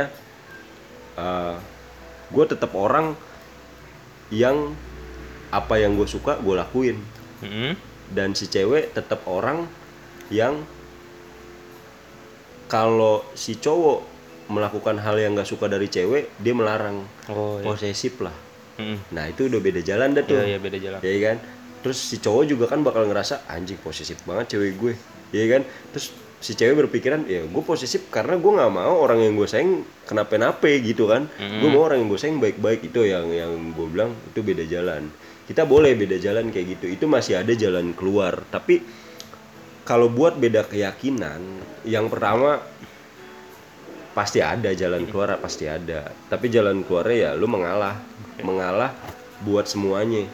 uh, 1.17 1.55
gue 2.29 2.45
tetap 2.45 2.71
orang 2.75 3.15
yang 4.33 4.75
apa 5.53 5.79
yang 5.79 5.95
gue 5.95 6.09
suka 6.09 6.41
gue 6.41 6.55
lakuin 6.57 6.97
Mm-mm. 7.45 7.77
dan 8.11 8.33
si 8.33 8.49
cewek 8.49 8.91
tetap 8.91 9.23
orang 9.29 9.69
yang 10.33 10.65
kalau 12.65 13.21
si 13.37 13.57
cowok 13.57 14.15
melakukan 14.49 15.01
hal 15.01 15.17
yang 15.17 15.33
gak 15.33 15.49
suka 15.49 15.65
dari 15.65 15.89
cewek 15.89 16.29
dia 16.37 16.53
melarang. 16.53 17.01
Oh 17.29 17.57
iya. 17.61 17.65
posesif 17.65 18.21
lah. 18.21 18.33
Mm-mm. 18.75 18.99
nah 19.15 19.23
itu 19.23 19.47
udah 19.47 19.59
beda 19.63 19.79
jalan 19.79 20.11
dah 20.11 20.23
tuh. 20.27 20.35
Iya, 20.35 20.45
iya 20.51 20.57
beda 20.59 20.77
jalan. 20.77 20.99
ya 20.99 21.19
kan? 21.31 21.37
Terus 21.79 21.97
si 22.01 22.19
cowok 22.19 22.43
juga 22.43 22.65
kan 22.67 22.83
bakal 22.83 23.07
ngerasa 23.07 23.47
anjing 23.47 23.79
posesif 23.79 24.19
banget 24.27 24.57
cewek 24.57 24.75
gue. 24.75 24.93
Iya 25.31 25.45
kan? 25.57 25.61
Terus 25.95 26.11
si 26.43 26.53
cewek 26.53 26.75
berpikiran 26.85 27.23
ya 27.25 27.47
gue 27.47 27.63
posesif 27.63 28.11
karena 28.11 28.35
gue 28.35 28.51
nggak 28.51 28.73
mau 28.75 28.99
orang 29.01 29.23
yang 29.23 29.33
gue 29.39 29.47
sayang 29.47 29.87
kenapa-napa 30.03 30.67
gitu 30.83 31.07
kan. 31.07 31.31
Gue 31.39 31.69
mau 31.71 31.87
orang 31.87 32.03
yang 32.03 32.09
gue 32.11 32.19
sayang 32.19 32.37
baik-baik 32.43 32.91
itu 32.91 33.07
yang 33.07 33.31
yang 33.31 33.53
gue 33.71 33.87
bilang 33.87 34.11
itu 34.29 34.43
beda 34.43 34.67
jalan. 34.67 35.07
Kita 35.45 35.63
boleh 35.63 35.95
beda 35.95 36.19
jalan 36.19 36.51
kayak 36.51 36.77
gitu. 36.77 36.85
Itu 36.91 37.05
masih 37.07 37.39
ada 37.39 37.53
jalan 37.55 37.95
keluar. 37.95 38.43
Tapi 38.51 38.83
kalau 39.85 40.09
buat 40.09 40.35
beda 40.35 40.65
keyakinan 40.65 41.39
yang 41.85 42.09
pertama 42.09 42.59
pasti 44.17 44.41
ada 44.41 44.73
jalan 44.73 45.05
keluar 45.05 45.37
pasti 45.37 45.69
ada. 45.69 46.09
Tapi 46.27 46.49
jalan 46.49 46.81
keluarnya 46.81 47.15
ya 47.15 47.31
lu 47.37 47.45
mengalah. 47.45 48.01
Mengalah 48.41 48.91
buat 49.45 49.69
semuanya. 49.69 50.25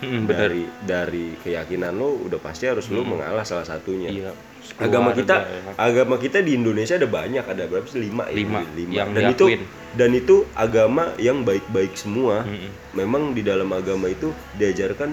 Mm, 0.00 0.24
bener. 0.24 0.48
dari 0.48 0.64
dari 0.80 1.26
keyakinan 1.44 1.92
lu 1.92 2.24
udah 2.24 2.40
pasti 2.40 2.64
harus 2.64 2.88
lu 2.88 3.04
mengalah 3.04 3.44
salah 3.44 3.68
satunya. 3.68 4.08
Iya. 4.08 4.32
agama 4.80 5.12
kita 5.12 5.44
ya. 5.44 5.76
agama 5.76 6.16
kita 6.16 6.40
di 6.40 6.56
Indonesia 6.56 6.96
ada 6.96 7.04
banyak 7.04 7.44
ada 7.44 7.68
berapa 7.68 7.84
sih? 7.84 8.00
Lima 8.00 8.24
ya? 8.32 8.40
Lima, 8.40 8.64
yang 8.88 9.12
dan 9.12 9.24
itu 9.28 9.44
dan 9.92 10.10
itu 10.16 10.48
agama 10.56 11.12
yang 11.20 11.44
baik-baik 11.44 11.92
semua. 12.00 12.48
Mm-mm. 12.48 12.96
memang 12.96 13.36
di 13.36 13.44
dalam 13.44 13.68
agama 13.76 14.08
itu 14.08 14.32
diajarkan 14.56 15.12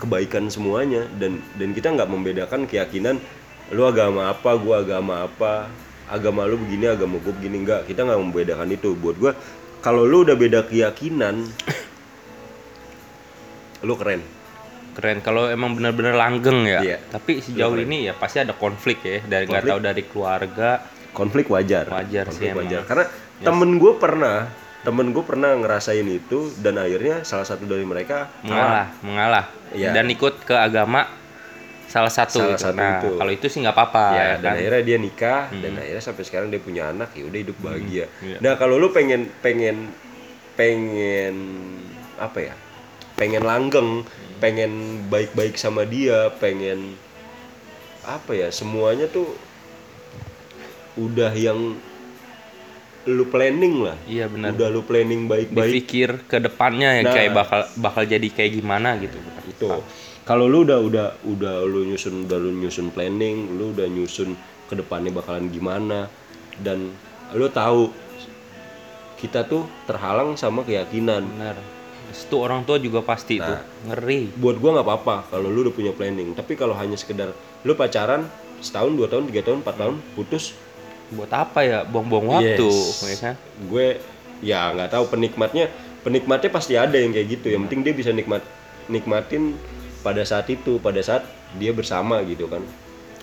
kebaikan 0.00 0.48
semuanya. 0.48 1.04
Dan 1.14 1.44
dan 1.60 1.76
kita 1.76 1.92
nggak 1.92 2.08
membedakan 2.08 2.64
keyakinan 2.64 3.20
lu 3.70 3.86
agama 3.86 4.32
apa 4.32 4.58
gua 4.58 4.82
agama 4.82 5.28
apa 5.28 5.70
agama 6.10 6.42
lu 6.48 6.58
begini 6.58 6.90
agama 6.90 7.20
gua 7.20 7.36
begini. 7.36 7.62
Enggak 7.62 7.86
kita 7.86 8.08
nggak 8.08 8.20
membedakan 8.20 8.68
itu. 8.72 8.96
Buat 8.96 9.16
gua 9.20 9.32
kalau 9.84 10.04
lu 10.08 10.24
udah 10.24 10.36
beda 10.36 10.64
keyakinan 10.66 11.46
lu 13.86 13.94
keren. 13.96 14.24
Keren. 14.96 15.22
Kalau 15.22 15.46
emang 15.46 15.76
bener-bener 15.78 16.16
langgeng 16.18 16.66
ya. 16.66 16.80
Iya. 16.82 16.98
tapi 17.08 17.38
sejauh 17.40 17.78
ini 17.78 18.10
ya 18.10 18.16
pasti 18.16 18.42
ada 18.42 18.56
konflik 18.56 19.04
ya. 19.04 19.20
Dari 19.22 19.44
nggak 19.46 19.64
tahu 19.68 19.80
dari 19.80 20.02
keluarga. 20.08 20.70
Konflik 21.10 21.50
wajar. 21.50 21.90
Wajar 21.90 22.30
sih 22.30 22.46
konflik 22.46 22.54
emang. 22.54 22.64
wajar 22.66 22.80
karena 22.86 23.04
temen 23.40 23.70
gue 23.80 23.92
pernah 23.96 24.36
temen 24.80 25.12
gue 25.12 25.20
pernah 25.20 25.52
ngerasain 25.54 26.04
itu 26.04 26.52
dan 26.56 26.76
akhirnya 26.76 27.20
salah 27.22 27.44
satu 27.44 27.64
dari 27.64 27.84
mereka 27.84 28.32
mengalah 28.40 28.88
mengalah 29.00 29.44
Iya. 29.70 29.92
dan 29.92 30.08
ikut 30.08 30.42
ke 30.42 30.50
agama 30.52 31.06
salah 31.86 32.08
satu 32.08 32.38
Salah 32.40 32.54
gitu. 32.54 32.64
satu 32.64 32.76
nah 32.76 32.98
itu. 32.98 33.08
kalau 33.14 33.30
itu 33.30 33.46
sih 33.46 33.58
nggak 33.60 33.70
apa-apa 33.72 34.04
ya, 34.10 34.16
ya 34.16 34.26
dan 34.36 34.42
kan 34.42 34.54
akhirnya 34.56 34.82
dia 34.82 34.98
nikah 34.98 35.42
dan 35.52 35.72
akhirnya 35.76 36.02
sampai 36.02 36.24
sekarang 36.24 36.48
dia 36.48 36.58
punya 36.58 36.82
anak 36.88 37.10
ya 37.12 37.24
udah 37.24 37.38
hidup 37.38 37.56
bahagia 37.60 38.04
Iya. 38.18 38.38
nah 38.38 38.54
kalau 38.54 38.76
lu 38.76 38.88
pengen 38.88 39.28
pengen 39.38 39.90
pengen 40.54 41.34
apa 42.16 42.38
ya 42.42 42.54
pengen 43.14 43.42
langgeng 43.42 44.06
pengen 44.38 44.72
baik-baik 45.06 45.54
sama 45.54 45.84
dia 45.84 46.32
pengen 46.32 46.96
apa 48.02 48.32
ya 48.32 48.48
semuanya 48.48 49.04
tuh 49.06 49.36
udah 50.96 51.30
yang 51.32 51.76
lu 53.08 53.24
planning 53.26 53.80
lah. 53.80 53.96
Iya 54.04 54.28
benar. 54.28 54.52
Udah 54.52 54.68
lu 54.68 54.84
planning 54.84 55.24
baik-baik. 55.24 55.72
Dipikir 55.72 56.10
ke 56.28 56.36
depannya 56.36 57.00
ya 57.00 57.02
Nah. 57.08 57.14
kayak 57.16 57.30
bakal 57.32 57.60
bakal 57.80 58.02
jadi 58.04 58.28
kayak 58.28 58.60
gimana 58.60 59.00
gitu. 59.00 59.16
Itu. 59.48 59.80
Kalau 60.28 60.44
lu 60.46 60.68
udah 60.68 60.78
udah 60.78 61.06
udah 61.24 61.54
lu 61.64 61.88
nyusun 61.88 62.28
udah 62.28 62.36
lu 62.36 62.52
nyusun 62.52 62.92
planning 62.92 63.56
lu 63.56 63.72
udah 63.72 63.88
nyusun 63.88 64.36
ke 64.68 64.74
depannya 64.76 65.10
bakalan 65.10 65.48
gimana. 65.48 66.12
Dan 66.60 66.92
lu 67.32 67.48
tahu 67.48 67.88
kita 69.16 69.44
tuh 69.44 69.64
terhalang 69.84 70.36
sama 70.36 70.60
keyakinan. 70.60 71.24
Benar. 71.24 71.56
Itu 72.10 72.42
orang 72.42 72.66
tua 72.66 72.76
juga 72.76 73.00
pasti 73.00 73.38
tuh 73.38 73.48
Nah. 73.48 73.64
ngeri. 73.92 74.28
Buat 74.34 74.60
gua 74.60 74.70
nggak 74.76 74.86
apa-apa 74.86 75.16
kalau 75.30 75.48
lu 75.48 75.64
udah 75.64 75.74
punya 75.74 75.92
planning. 75.96 76.36
Tapi 76.36 76.52
kalau 76.52 76.76
hanya 76.76 77.00
sekedar 77.00 77.32
lu 77.64 77.72
pacaran 77.72 78.28
setahun 78.60 78.92
dua 78.92 79.08
tahun 79.08 79.24
tiga 79.32 79.40
tahun 79.40 79.64
empat 79.64 79.76
tahun 79.78 79.96
putus 80.12 80.52
buat 81.10 81.30
apa 81.30 81.60
ya? 81.60 81.78
Buang-buang 81.82 82.26
waktu 82.32 82.62
Yes. 82.62 83.02
ya 83.02 83.16
kan? 83.20 83.34
Gue 83.62 83.98
ya 84.40 84.70
nggak 84.70 84.90
tahu 84.90 85.04
penikmatnya. 85.08 85.68
Penikmatnya 86.00 86.48
pasti 86.48 86.74
ada 86.74 86.94
yang 86.94 87.10
kayak 87.10 87.28
gitu. 87.30 87.46
Yang 87.48 87.62
penting 87.66 87.80
dia 87.82 87.92
bisa 87.92 88.10
nikmat 88.10 88.40
nikmatin 88.86 89.54
pada 90.00 90.22
saat 90.22 90.48
itu 90.48 90.78
pada 90.78 90.98
saat 90.98 91.26
dia 91.54 91.70
bersama 91.70 92.22
gitu 92.22 92.46
kan. 92.46 92.62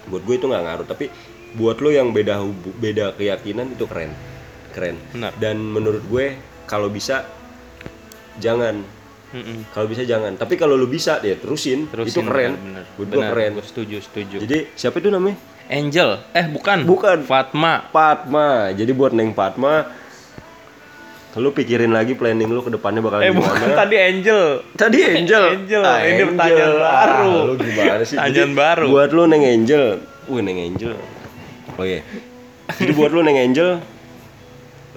Buat 0.05 0.23
gue 0.23 0.35
itu 0.35 0.45
nggak 0.45 0.63
ngaruh. 0.63 0.85
Tapi 0.85 1.09
buat 1.53 1.79
lo 1.79 1.89
yang 1.89 2.11
beda 2.11 2.37
hubu- 2.37 2.75
beda 2.75 3.11
keyakinan 3.13 3.71
itu 3.71 3.83
keren. 3.83 4.11
Keren. 4.69 4.95
Benar. 5.09 5.33
dan 5.35 5.57
menurut 5.57 6.05
gue 6.05 6.37
kalau 6.65 6.87
bisa 6.87 7.25
jangan. 8.37 8.83
Kalau 9.69 9.85
bisa 9.85 10.01
jangan. 10.01 10.33
Tapi 10.33 10.55
kalau 10.55 10.73
lu 10.73 10.87
bisa 10.87 11.19
ya 11.19 11.35
terusin, 11.35 11.85
Terusin, 11.87 12.09
itu 12.09 12.19
keren. 12.23 12.55
bener, 12.55 12.63
bener. 12.79 12.83
buat 12.95 13.07
gue 13.07 13.17
Bener, 13.17 13.31
keren. 13.33 13.51
gua 13.53 13.65
setuju 13.65 13.97
setuju. 13.99 14.35
Jadi 14.39 14.57
siapa 14.71 14.97
itu 14.97 15.09
namanya 15.09 15.35
Angel 15.67 16.09
eh 16.31 16.45
bukan 16.45 16.83
Bukan. 16.83 17.17
Fatma 17.23 17.87
Fatma. 17.89 18.71
Jadi 18.71 18.91
buat 18.91 19.11
Neng 19.11 19.31
Fatma 19.31 19.87
lu 21.37 21.53
pikirin 21.53 21.93
lagi 21.93 22.17
planning 22.17 22.49
lu 22.49 22.65
ke 22.65 22.73
depannya 22.73 22.97
bakal 22.97 23.21
eh 23.21 23.29
gimana. 23.29 23.45
bukan 23.45 23.69
tadi 23.77 23.95
Angel 23.95 24.41
Tadi 24.73 24.99
Angel. 25.05 25.43
Angel, 25.53 25.83
Ah, 25.85 26.01
ini 26.01 26.23
pertanyaan 26.25 26.73
Ah, 26.73 26.89
baru. 27.05 27.29
lu 27.45 27.53
gimana 27.55 28.01
sih? 28.01 28.17
Pertanyaan 28.17 28.53
baru. 28.57 28.85
Buat 28.89 29.09
lu 29.13 29.23
Neng 29.27 29.43
Angel. 29.45 29.85
Wih, 30.25 30.41
Neng 30.41 30.57
Angel. 30.57 30.97
Oh 31.77 31.85
iya. 31.85 32.01
Jadi 32.73 32.91
buat 32.91 33.13
lu 33.13 33.21
Neng 33.21 33.37
Angel 33.37 33.77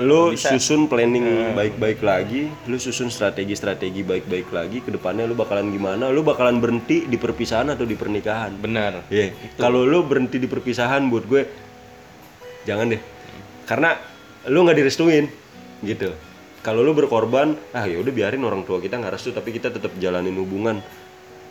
lu 0.00 0.32
susun 0.32 0.88
planning 0.88 1.52
baik-baik 1.52 2.00
lagi, 2.00 2.48
lu 2.64 2.80
susun 2.80 3.12
strategi-strategi 3.12 4.00
baik-baik 4.00 4.48
lagi 4.48 4.80
ke 4.80 4.88
depannya 4.88 5.28
lu 5.28 5.36
bakalan 5.36 5.68
gimana? 5.68 6.08
Lu 6.08 6.24
bakalan 6.24 6.56
berhenti 6.56 7.04
di 7.04 7.20
perpisahan 7.20 7.76
atau 7.76 7.84
di 7.84 7.92
pernikahan? 8.00 8.56
bener 8.56 9.04
Iya. 9.12 9.36
Kalau 9.60 9.84
lu 9.84 10.00
berhenti 10.08 10.40
di 10.40 10.48
perpisahan 10.48 11.12
buat 11.12 11.24
gue 11.28 11.42
jangan 12.64 12.96
deh. 12.96 13.02
Karena 13.68 13.92
lu 14.48 14.64
nggak 14.64 14.78
direstuin 14.80 15.28
gitu. 15.84 16.16
Kalau 16.64 16.80
lu 16.80 16.96
berkorban, 16.96 17.56
ah 17.76 17.84
ya 17.84 18.00
udah 18.00 18.12
biarin 18.12 18.44
orang 18.44 18.64
tua 18.64 18.80
kita 18.80 18.96
nggak 18.96 19.16
restu 19.16 19.36
tapi 19.36 19.52
kita 19.52 19.68
tetap 19.68 19.92
jalanin 20.00 20.36
hubungan. 20.40 20.80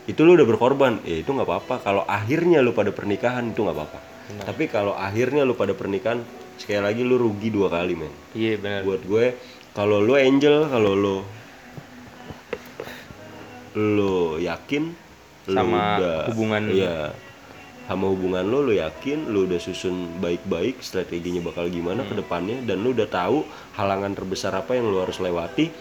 Itu 0.10 0.26
lu 0.26 0.34
udah 0.34 0.46
berkorban, 0.50 1.06
ya 1.06 1.22
itu 1.22 1.30
nggak 1.30 1.46
apa-apa. 1.46 1.76
Kalau 1.86 2.02
akhirnya 2.10 2.66
lu 2.66 2.74
pada 2.74 2.90
pernikahan 2.90 3.54
itu 3.54 3.62
nggak 3.62 3.78
apa-apa. 3.78 4.00
Tapi 4.46 4.70
kalau 4.70 4.94
akhirnya 4.94 5.46
lu 5.46 5.54
pada 5.58 5.74
pernikahan, 5.74 6.22
sekali 6.60 6.82
lagi 6.82 7.02
lu 7.02 7.16
rugi 7.16 7.50
dua 7.50 7.68
kali 7.68 7.96
men. 7.96 8.12
iya 8.34 8.54
bener 8.56 8.84
Buat 8.84 9.02
gue, 9.02 9.26
kalau 9.72 9.98
lu 9.98 10.14
angel, 10.14 10.68
kalau 10.68 10.92
lu 10.92 11.18
lu 13.76 14.16
yakin 14.38 14.92
lu 15.48 15.56
Sama 15.56 15.98
udah, 15.98 16.18
hubungan- 16.30 16.70
iya. 16.70 16.98
Sama 17.86 18.06
hubungan 18.08 18.46
lu 18.46 18.62
lu 18.62 18.74
yakin 18.76 19.26
lu 19.28 19.50
udah 19.50 19.58
susun 19.58 20.20
baik-baik 20.20 20.78
strateginya 20.80 21.42
bakal 21.42 21.66
gimana 21.68 22.04
Hmm. 22.04 22.10
ke 22.12 22.16
depannya 22.18 22.62
dan 22.62 22.80
lu 22.80 22.94
udah 22.94 23.08
tahu 23.08 23.42
halangan 23.74 24.14
terbesar 24.14 24.54
apa 24.54 24.78
yang 24.78 24.86
lu 24.86 25.00
harus 25.00 25.18
lewati 25.18 25.74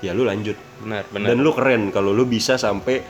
ya 0.00 0.12
lu 0.12 0.24
lanjut. 0.24 0.56
Bener 0.80 1.04
bener 1.06 1.26
dan 1.26 1.38
lu 1.38 1.52
keren 1.52 1.82
kalau 1.90 2.10
lu 2.10 2.24
bisa 2.24 2.56
sampai 2.56 3.04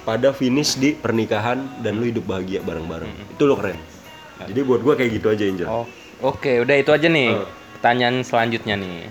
pada 0.00 0.32
finish 0.32 0.76
di 0.76 0.92
pernikahan 0.94 1.60
dan 1.78 1.96
lu 1.96 2.06
hidup 2.06 2.24
bahagia 2.26 2.60
bareng-bareng. 2.60 3.36
Itu 3.36 3.44
lu 3.44 3.52
keren. 3.54 3.76
Jadi 4.40 4.60
buat 4.60 4.80
gua 4.80 4.94
kayak 4.94 5.10
gitu 5.14 5.28
aja 5.28 5.44
Angel. 5.44 5.68
Oh, 5.68 5.84
oke, 6.24 6.52
udah 6.64 6.76
itu 6.80 6.90
aja 6.90 7.06
nih. 7.06 7.30
Oh. 7.36 7.46
Pertanyaan 7.76 8.24
selanjutnya 8.24 8.80
nih. 8.80 9.04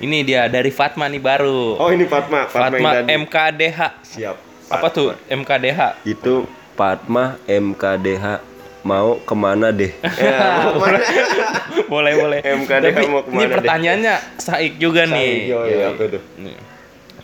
Ini 0.00 0.18
dia 0.24 0.46
dari 0.46 0.70
Fatma 0.70 1.10
nih 1.10 1.20
baru. 1.20 1.76
oh 1.76 1.90
ini 1.90 2.06
Fatma 2.08 2.46
Fatma 2.48 3.04
MKDH. 3.04 3.80
siap 4.00 4.36
Apa 4.70 4.86
tuh 4.88 5.12
MKDH? 5.28 6.06
itu 6.06 6.46
Fatma 6.72 7.36
MKDH 7.44 8.40
mau 8.80 9.20
ke 9.20 9.34
mana 9.36 9.68
deh 9.68 9.92
ya, 10.16 10.64
mau 10.64 10.72
ke 10.72 10.78
mana? 10.80 10.98
boleh 11.92 12.12
boleh. 12.16 12.38
MKDH 12.40 12.96
Tapi 12.96 13.06
mau 13.12 13.20
ini 13.20 13.26
ke 13.26 13.30
mana 13.34 13.44
deh? 13.44 13.56
pertanyaannya 13.60 14.14
saik 14.40 14.72
juga 14.80 15.04
nih. 15.04 15.32
Saik, 15.36 15.52
yoi, 15.52 15.82
apa 15.84 16.02
tuh? 16.16 16.22
Nih. 16.40 16.56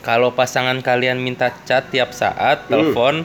Kalau 0.04 0.28
pasangan 0.36 0.76
kalian 0.84 1.16
minta 1.16 1.48
chat 1.64 1.88
tiap 1.88 2.12
saat, 2.12 2.68
telepon, 2.68 3.24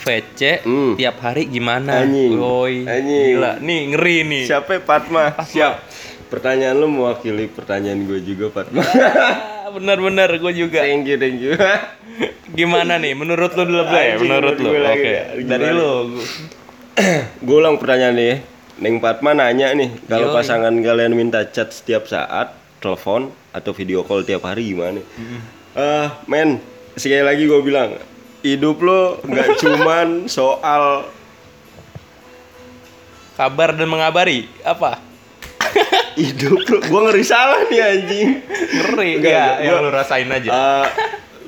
VC 0.00 0.64
Hmm. 0.64 0.96
tiap 0.96 1.20
hari 1.20 1.44
gimana? 1.46 2.00
Anjing. 2.00 2.32
Woi, 2.34 2.82
Anjing. 2.82 3.36
gila. 3.36 3.52
Nih 3.60 3.80
ngeri 3.90 4.16
nih. 4.24 4.42
siapa 4.44 4.80
Fatma 4.80 5.36
siap 5.44 5.84
pertanyaan 6.26 6.74
lu 6.74 6.86
mewakili 6.86 7.46
pertanyaan 7.46 8.00
gue 8.02 8.20
juga 8.22 8.48
Fatma 8.50 8.80
Ah, 9.60 9.68
Bener-bener 9.70 10.30
gue 10.32 10.52
juga. 10.56 10.80
thank 10.80 11.04
you 11.04 11.16
thank 11.16 11.38
you 11.38 11.54
Gimana 12.58 12.96
nih? 12.96 13.14
Menurut 13.14 13.52
lu 13.52 13.62
dulu 13.62 13.84
Menurut 13.86 14.56
lu? 14.58 14.68
Oke. 14.68 14.80
lagi. 14.80 15.12
Dari 15.44 15.68
lu. 15.70 15.92
gue 17.44 17.56
ulang 17.56 17.76
pertanyaan 17.76 18.14
nih 18.14 18.34
Neng 18.78 18.96
Fatma 18.98 19.30
nanya 19.30 19.70
nih 19.70 19.92
kalau 20.06 20.32
pasangan 20.32 20.72
kalian 20.74 21.12
minta 21.12 21.44
chat 21.44 21.68
setiap 21.68 22.04
saat 22.04 22.50
telepon 22.80 23.28
atau 23.52 23.70
video 23.70 24.00
call 24.00 24.24
tiap 24.24 24.40
hari 24.42 24.72
gimana 24.72 25.04
eh 25.70 26.08
men 26.24 26.56
sekali 26.94 27.20
lagi 27.20 27.44
gue 27.44 27.60
bilang 27.60 27.92
hidup 28.42 28.76
lo 28.78 29.02
nggak 29.22 29.48
cuman 29.60 30.08
soal 30.26 31.06
Kabar 33.32 33.72
dan 33.72 33.88
mengabari 33.88 34.44
apa? 34.60 35.00
hidup 36.20 36.60
lo 36.62 36.78
gue 36.78 37.00
ngeri 37.08 37.24
salah 37.24 37.64
nih 37.64 37.80
anjing 37.80 38.30
Ngeri 38.44 39.10
Enggak, 39.16 39.32
ya, 39.32 39.44
enggak. 39.46 39.54
yang 39.60 39.72
Gua- 39.72 39.82
lu 39.82 39.90
rasain 39.90 40.28
aja. 40.28 40.48
Eh, 40.50 40.86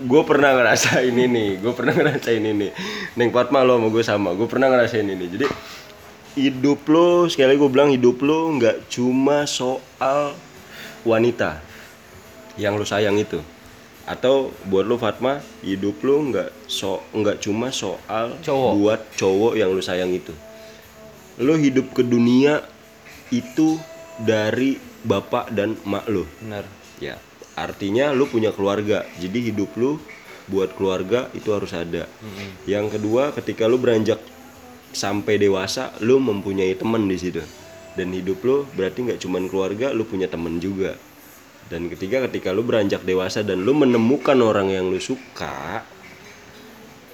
gue 0.03 0.23
pernah 0.25 0.51
ngerasain 0.53 1.13
ini 1.13 1.47
gue 1.59 1.73
pernah 1.73 1.93
ngerasain 1.93 2.41
ini 2.41 2.69
neng 3.15 3.31
Fatma 3.31 3.61
lo 3.61 3.77
sama 3.77 3.87
gue 3.89 4.03
sama 4.03 4.31
gue 4.33 4.49
pernah 4.49 4.67
ngerasain 4.67 5.05
ini 5.05 5.27
jadi 5.29 5.47
hidup 6.35 6.83
lo 6.89 7.29
sekali 7.29 7.55
gue 7.55 7.69
bilang 7.69 7.87
hidup 7.87 8.19
lo 8.19 8.51
nggak 8.53 8.89
cuma 8.89 9.45
soal 9.45 10.35
wanita 11.03 11.61
yang 12.57 12.75
lo 12.75 12.83
sayang 12.83 13.15
itu 13.15 13.39
atau 14.05 14.51
buat 14.67 14.83
lo 14.83 14.99
Fatma 14.99 15.39
hidup 15.63 16.03
lo 16.03 16.19
nggak 16.33 16.51
so 16.67 17.03
nggak 17.15 17.39
cuma 17.39 17.71
soal 17.71 18.35
Cowok. 18.43 18.73
buat 18.79 19.01
cowok 19.15 19.53
yang 19.55 19.71
lo 19.71 19.83
sayang 19.83 20.11
itu 20.11 20.35
lo 21.39 21.55
hidup 21.55 21.95
ke 21.95 22.03
dunia 22.03 22.67
itu 23.31 23.79
dari 24.19 24.77
bapak 25.07 25.55
dan 25.55 25.79
mak 25.87 26.11
lo 26.11 26.27
bener 26.43 26.67
Ya, 27.03 27.19
artinya 27.59 28.15
lu 28.15 28.31
punya 28.31 28.55
keluarga. 28.55 29.03
Jadi 29.19 29.51
hidup 29.51 29.75
lu 29.75 29.99
buat 30.47 30.71
keluarga 30.79 31.27
itu 31.35 31.51
harus 31.51 31.75
ada. 31.75 32.07
Yang 32.63 32.95
kedua, 32.95 33.35
ketika 33.35 33.67
lu 33.67 33.75
beranjak 33.83 34.23
sampai 34.95 35.35
dewasa, 35.35 35.91
lu 35.99 36.23
mempunyai 36.23 36.79
teman 36.79 37.11
di 37.11 37.19
situ. 37.19 37.43
Dan 37.99 38.15
hidup 38.15 38.39
lu 38.47 38.57
berarti 38.79 39.03
nggak 39.03 39.19
cuman 39.19 39.51
keluarga, 39.51 39.91
lu 39.91 40.07
punya 40.07 40.31
teman 40.31 40.63
juga. 40.63 40.95
Dan 41.73 41.89
ketiga, 41.89 42.29
ketika 42.29 42.53
lu 42.53 42.61
beranjak 42.61 43.01
dewasa 43.01 43.41
dan 43.41 43.65
lu 43.65 43.73
menemukan 43.73 44.37
orang 44.45 44.69
yang 44.69 44.93
lu 44.93 45.01
suka, 45.01 45.81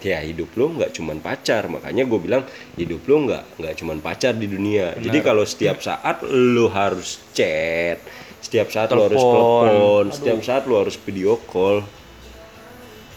ya 0.02 0.18
hidup 0.18 0.50
lu 0.58 0.74
nggak 0.74 0.90
cuman 0.98 1.22
pacar. 1.22 1.70
Makanya 1.70 2.02
gue 2.02 2.18
bilang 2.18 2.42
hidup 2.74 3.06
lu 3.06 3.30
nggak 3.30 3.62
nggak 3.62 3.74
cuman 3.78 4.02
pacar 4.02 4.34
di 4.34 4.50
dunia. 4.50 4.98
Jadi 4.98 5.18
kalau 5.22 5.46
setiap 5.46 5.78
saat 5.78 6.26
lu 6.26 6.66
harus 6.74 7.22
chat, 7.30 8.02
setiap 8.42 8.74
saat 8.74 8.90
lu 8.90 9.06
harus 9.06 9.22
Telepon. 9.22 9.66
telepon, 9.70 10.04
setiap 10.10 10.38
saat 10.42 10.62
lu 10.66 10.74
harus 10.74 10.98
video 10.98 11.38
call. 11.46 11.86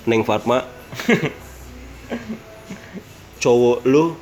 Neng 0.05 0.21
Fatma, 0.21 0.62
cowok 3.41 3.81
lu 3.89 4.13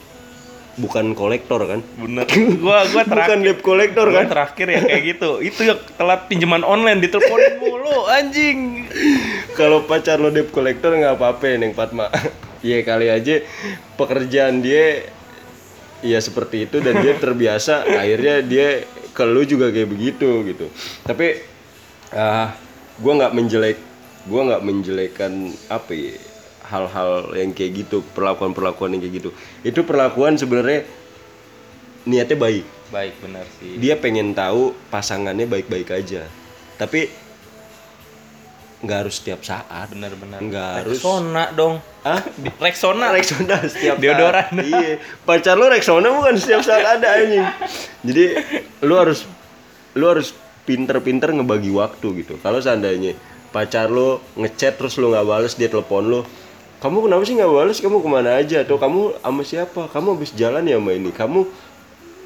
bukan 0.79 1.11
kolektor 1.11 1.59
kan? 1.67 1.83
bener 1.99 2.23
gua 2.63 2.87
gua 2.87 3.03
Bukan 3.03 3.11
terakhir 3.11 3.37
debt 3.43 3.59
kolektor 3.59 4.07
kan? 4.09 4.25
terakhir 4.31 4.67
ya 4.71 4.79
kayak 4.81 5.03
gitu 5.03 5.29
itu 5.43 5.61
yang 5.67 5.79
telat 5.99 6.25
pinjaman 6.31 6.63
online 6.63 7.03
diteleponin 7.03 7.59
mulu 7.59 8.07
anjing 8.07 8.87
Kalau 9.53 9.83
pacar 9.83 10.17
lo 10.17 10.31
debt 10.31 10.49
collector 10.49 10.95
nggak 10.95 11.19
apa-apa 11.19 11.59
Neng 11.59 11.75
Fatma. 11.75 12.07
Iya 12.59 12.83
kali 12.83 13.07
aja 13.07 13.39
pekerjaan 13.95 14.59
dia 14.59 15.07
ya 16.03 16.19
seperti 16.19 16.67
itu 16.67 16.83
dan 16.83 16.99
dia 16.99 17.15
terbiasa 17.23 17.87
akhirnya 17.87 18.43
dia 18.43 18.83
ke 19.15 19.23
lu 19.23 19.47
juga 19.47 19.71
kayak 19.71 19.87
begitu 19.87 20.43
gitu. 20.43 20.67
Tapi 21.07 21.39
ah 22.11 22.51
gua 22.99 23.13
nggak 23.15 23.31
menjelek 23.31 23.77
gua 24.27 24.41
nggak 24.51 24.63
menjelekan 24.67 25.33
apa 25.71 25.91
ya 25.95 26.19
hal-hal 26.69 27.33
yang 27.33 27.51
kayak 27.51 27.85
gitu 27.85 28.05
perlakuan-perlakuan 28.13 28.93
yang 28.95 29.01
kayak 29.01 29.15
gitu. 29.25 29.29
Itu 29.65 29.81
perlakuan 29.83 30.37
sebenarnya 30.37 30.85
niatnya 32.05 32.37
baik. 32.37 32.65
Baik 32.89 33.13
bener 33.21 33.45
sih. 33.57 33.77
Dia 33.81 33.97
pengen 33.97 34.33
tahu 34.37 34.77
pasangannya 34.93 35.49
baik-baik 35.49 35.89
aja. 35.89 36.25
Tapi 36.77 37.09
nggak 38.79 38.97
harus 39.05 39.19
setiap 39.19 39.41
saat. 39.43 39.91
Bener-bener 39.91 40.39
nggak 40.39 40.69
harus. 40.85 40.97
Rexona 41.01 41.51
dong. 41.51 41.81
Ah 42.05 42.21
Rexona. 42.61 43.11
Rexona 43.11 43.57
setiap 43.65 43.97
Deodoran. 43.99 44.49
saat. 44.53 44.65
iya. 44.65 44.95
Pacar 45.25 45.57
lu 45.57 45.67
Rexona 45.67 46.07
bukan 46.13 46.37
setiap 46.37 46.61
saat 46.63 46.85
ada 46.85 47.07
anjing. 47.19 47.45
Jadi 48.05 48.23
lu 48.85 48.93
harus 48.95 49.25
lu 49.97 50.05
harus 50.05 50.31
pinter-pinter 50.63 51.33
ngebagi 51.33 51.73
waktu 51.73 52.23
gitu. 52.23 52.37
Kalau 52.39 52.61
seandainya 52.61 53.17
pacar 53.49 53.89
lu 53.89 54.21
ngechat 54.37 54.77
terus 54.77 54.95
lu 55.01 55.09
nggak 55.09 55.25
bales 55.25 55.57
dia 55.57 55.67
telepon 55.67 56.05
lu 56.05 56.21
kamu 56.79 56.97
kenapa 57.11 57.23
sih 57.27 57.35
nggak 57.35 57.51
bales? 57.51 57.79
Kamu 57.83 57.99
ke 57.99 58.09
mana 58.09 58.39
aja? 58.39 58.63
Atau 58.63 58.79
kamu 58.79 59.19
sama 59.19 59.41
siapa? 59.43 59.91
Kamu 59.91 60.15
habis 60.15 60.31
jalan 60.31 60.63
ya 60.63 60.79
sama 60.79 60.91
ini. 60.95 61.11
Kamu 61.11 61.39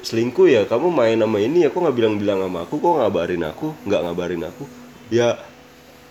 selingkuh 0.06 0.46
ya? 0.46 0.62
Kamu 0.62 0.94
main 0.94 1.18
sama 1.18 1.42
ini? 1.42 1.66
Ya 1.66 1.74
kok 1.74 1.82
nggak 1.82 1.96
bilang-bilang 1.98 2.38
sama 2.38 2.62
aku. 2.62 2.78
Kok 2.78 2.94
ngabarin 3.02 3.42
aku? 3.42 3.66
Nggak 3.82 4.00
ngabarin 4.06 4.42
aku. 4.46 4.64
Ya 5.10 5.42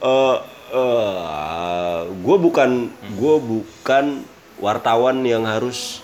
eh 0.04 0.38
eh 0.76 2.00
gue 2.12 2.38
bukan 2.38 2.92
gue 3.16 3.36
bukan 3.40 4.06
wartawan 4.60 5.24
yang 5.24 5.48
harus 5.48 6.04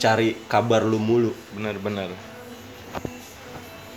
cari 0.00 0.32
kabar 0.48 0.80
lu 0.80 0.96
mulu. 0.96 1.36
Bener-bener 1.52 2.08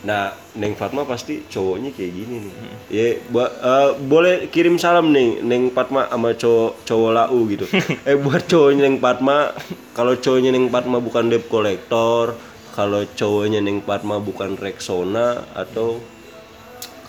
Nah, 0.01 0.33
Neng 0.57 0.73
Fatma 0.73 1.05
pasti 1.05 1.45
cowoknya 1.45 1.93
kayak 1.93 2.11
gini 2.17 2.35
nih. 2.41 2.53
Ya, 2.89 3.07
ba- 3.29 3.53
eh, 3.53 3.89
boleh 4.01 4.49
kirim 4.49 4.81
salam 4.81 5.13
nih 5.13 5.45
Neng 5.45 5.69
Fatma 5.69 6.09
sama 6.09 6.33
cowok 6.33 6.81
cowok 6.89 7.11
lau 7.13 7.39
gitu. 7.45 7.65
eh 8.09 8.17
buat 8.17 8.49
cowoknya 8.49 8.89
Neng 8.89 8.97
Fatma, 8.97 9.53
kalau 9.93 10.17
cowoknya 10.17 10.49
Neng 10.49 10.73
Fatma 10.73 10.97
bukan 10.97 11.29
debt 11.29 11.45
collector, 11.45 12.33
kalau 12.73 13.05
cowoknya 13.13 13.61
Neng 13.61 13.85
Fatma 13.85 14.17
bukan 14.17 14.57
Rexona 14.57 15.45
atau 15.53 16.01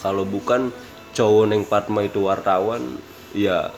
kalau 0.04 0.28
bukan 0.28 0.68
cowok 1.16 1.44
Neng 1.48 1.64
Fatma 1.64 2.04
itu 2.04 2.28
wartawan, 2.28 3.00
ya 3.32 3.72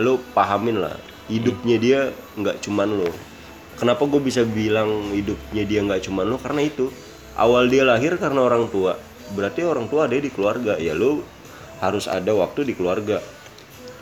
lu 0.00 0.16
pahamin 0.32 0.80
lah 0.80 0.96
hidupnya 1.28 1.76
dia 1.76 2.00
nggak 2.40 2.64
cuman 2.64 2.88
lo 2.96 3.12
kenapa 3.76 4.08
gue 4.08 4.20
bisa 4.24 4.40
bilang 4.40 5.12
hidupnya 5.12 5.68
dia 5.68 5.84
nggak 5.84 6.08
cuman 6.08 6.32
lo 6.32 6.36
karena 6.40 6.64
itu 6.64 6.88
awal 7.38 7.68
dia 7.68 7.86
lahir 7.86 8.16
karena 8.20 8.44
orang 8.44 8.68
tua. 8.68 8.98
Berarti 9.32 9.64
orang 9.64 9.88
tua 9.88 10.08
ada 10.08 10.16
di 10.16 10.30
keluarga. 10.32 10.76
Ya 10.76 10.92
lo 10.92 11.24
harus 11.80 12.06
ada 12.06 12.32
waktu 12.36 12.68
di 12.68 12.74
keluarga. 12.76 13.22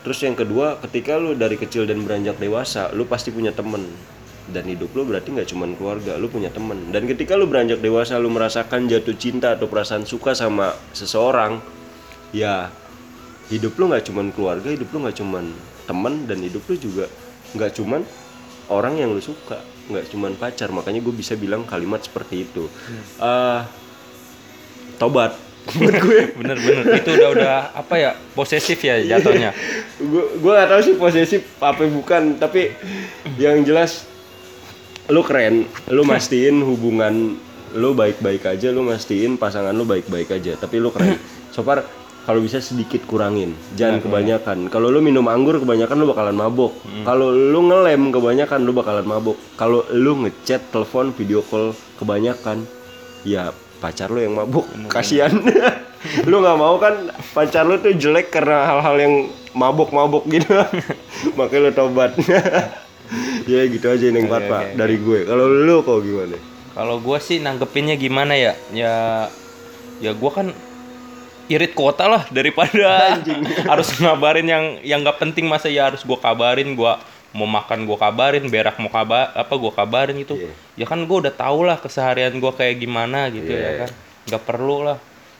Terus 0.01 0.19
yang 0.25 0.33
kedua 0.33 0.81
ketika 0.81 1.15
lu 1.21 1.37
dari 1.37 1.55
kecil 1.55 1.85
dan 1.85 2.01
beranjak 2.01 2.41
dewasa 2.41 2.89
lu 2.91 3.05
pasti 3.05 3.29
punya 3.29 3.53
temen. 3.53 3.85
Dan 4.51 4.67
hidup 4.67 4.91
lu 4.97 5.05
berarti 5.05 5.31
nggak 5.31 5.47
cuman 5.53 5.77
keluarga 5.77 6.17
lu 6.17 6.27
punya 6.27 6.49
temen. 6.49 6.89
Dan 6.89 7.05
ketika 7.05 7.37
lu 7.37 7.45
beranjak 7.45 7.79
dewasa 7.79 8.17
lu 8.17 8.33
merasakan 8.33 8.89
jatuh 8.89 9.15
cinta 9.15 9.53
atau 9.53 9.69
perasaan 9.69 10.03
suka 10.03 10.33
sama 10.33 10.73
seseorang 10.91 11.61
ya 12.31 12.71
hidup 13.51 13.75
lu 13.75 13.91
nggak 13.91 14.07
cuman 14.07 14.31
keluarga 14.31 14.71
hidup 14.71 14.87
lu 14.95 15.03
nggak 15.03 15.19
cuman 15.19 15.45
teman 15.83 16.23
dan 16.23 16.39
hidup 16.39 16.63
lu 16.71 16.75
juga 16.79 17.05
nggak 17.51 17.71
cuman 17.75 18.01
orang 18.71 18.95
yang 18.95 19.11
lu 19.11 19.19
suka 19.19 19.59
nggak 19.91 20.07
cuman 20.09 20.33
pacar 20.39 20.71
makanya 20.71 21.03
gue 21.03 21.13
bisa 21.13 21.35
bilang 21.35 21.67
kalimat 21.67 22.01
seperti 22.01 22.47
itu. 22.47 22.65
Ah, 23.19 23.67
tobat 24.97 25.35
buat 25.61 25.93
gue 25.93 26.19
bener-bener 26.41 26.85
itu 26.97 27.09
udah 27.21 27.29
udah 27.37 27.55
apa 27.77 27.95
ya 27.97 28.11
posesif 28.33 28.81
ya 28.81 28.97
jatuhnya. 29.05 29.53
Gue 30.01 30.41
gue 30.41 30.51
gak 30.51 30.69
tahu 30.73 30.81
sih 30.81 30.95
posesif 30.97 31.41
apa 31.61 31.85
bukan 31.85 32.41
tapi 32.41 32.73
yang 33.37 33.61
jelas 33.61 34.09
lu 35.11 35.21
keren 35.21 35.69
lu 35.91 36.01
mastiin 36.01 36.63
hubungan 36.65 37.37
lu 37.77 37.93
baik-baik 37.93 38.43
aja 38.47 38.73
lu 38.73 38.83
mastiin 38.83 39.37
pasangan 39.37 39.71
lu 39.71 39.85
baik-baik 39.85 40.33
aja 40.33 40.57
tapi 40.57 40.81
lu 40.81 40.89
keren. 40.89 41.17
So 41.51 41.67
far 41.67 41.83
kalau 42.21 42.39
bisa 42.39 42.61
sedikit 42.61 43.01
kurangin 43.09 43.57
jangan 43.73 43.97
kebanyakan. 43.97 44.69
Kalau 44.69 44.93
lu 44.93 45.01
minum 45.01 45.25
anggur 45.25 45.57
kebanyakan 45.57 45.97
lu 45.97 46.07
bakalan 46.09 46.37
mabok. 46.37 46.73
Kalau 47.01 47.33
lu 47.33 47.59
ngelem 47.65 48.13
kebanyakan 48.13 48.59
lu 48.61 48.71
bakalan 48.77 49.05
mabok. 49.05 49.37
Kalau 49.57 49.81
lu 49.89 50.21
ngechat 50.25 50.69
telepon 50.69 51.09
video 51.17 51.41
call 51.41 51.73
kebanyakan 51.97 52.63
ya 53.25 53.49
pacar 53.81 54.13
lu 54.13 54.21
yang 54.21 54.37
mabuk 54.37 54.69
kasihan. 54.89 55.33
Lu 56.25 56.41
nggak 56.41 56.57
mau 56.57 56.81
kan 56.81 57.13
pacar 57.37 57.61
lu 57.61 57.77
tuh 57.77 57.93
jelek 57.93 58.33
karena 58.33 58.65
hal-hal 58.65 58.97
yang 58.97 59.13
mabuk-mabuk 59.53 60.25
gitu. 60.33 60.49
Makanya 61.37 61.61
lu 61.61 61.71
tobat 61.77 62.17
ya 63.51 63.61
gitu 63.69 63.85
aja 63.85 64.05
neng 64.09 64.25
Oke, 64.25 64.33
Fatma 64.33 64.59
oke, 64.65 64.81
dari 64.81 64.97
gue. 64.97 65.19
Kalau 65.29 65.45
lu 65.45 65.85
kok 65.85 66.01
gimana? 66.01 66.37
Kalau 66.73 66.97
gua 67.03 67.21
sih 67.21 67.37
nanggepinnya 67.37 67.99
gimana 68.01 68.33
ya? 68.33 68.57
Ya 68.73 69.27
ya 70.01 70.11
gua 70.17 70.31
kan 70.33 70.47
irit 71.51 71.73
kota 71.73 72.07
lah 72.07 72.23
daripada 72.29 73.19
harus 73.71 73.91
ngabarin 73.93 74.45
yang 74.45 74.65
yang 74.81 74.99
nggak 75.01 75.19
penting 75.19 75.45
masa 75.45 75.67
ya 75.67 75.87
harus 75.87 76.01
gua 76.01 76.15
kabarin 76.17 76.71
gua 76.71 76.95
mau 77.31 77.43
makan 77.45 77.83
gua 77.83 77.97
kabarin 77.97 78.43
berak 78.45 78.75
mau 78.75 78.87
kabar 78.87 79.31
apa 79.33 79.53
gua 79.53 79.71
kabarin 79.71 80.15
gitu. 80.17 80.35
Iya. 80.35 80.51
ya 80.77 80.85
kan 80.85 81.03
gua 81.03 81.17
udah 81.21 81.33
tau 81.33 81.59
lah 81.61 81.75
keseharian 81.75 82.31
gua 82.37 82.51
kayak 82.51 82.75
gimana 82.77 83.27
gitu 83.27 83.47
Iya. 83.47 83.59
ya 83.61 83.71
kan. 83.77 83.89
Nggak 84.25 84.43
perlu 84.43 84.77
lah. 84.81 84.97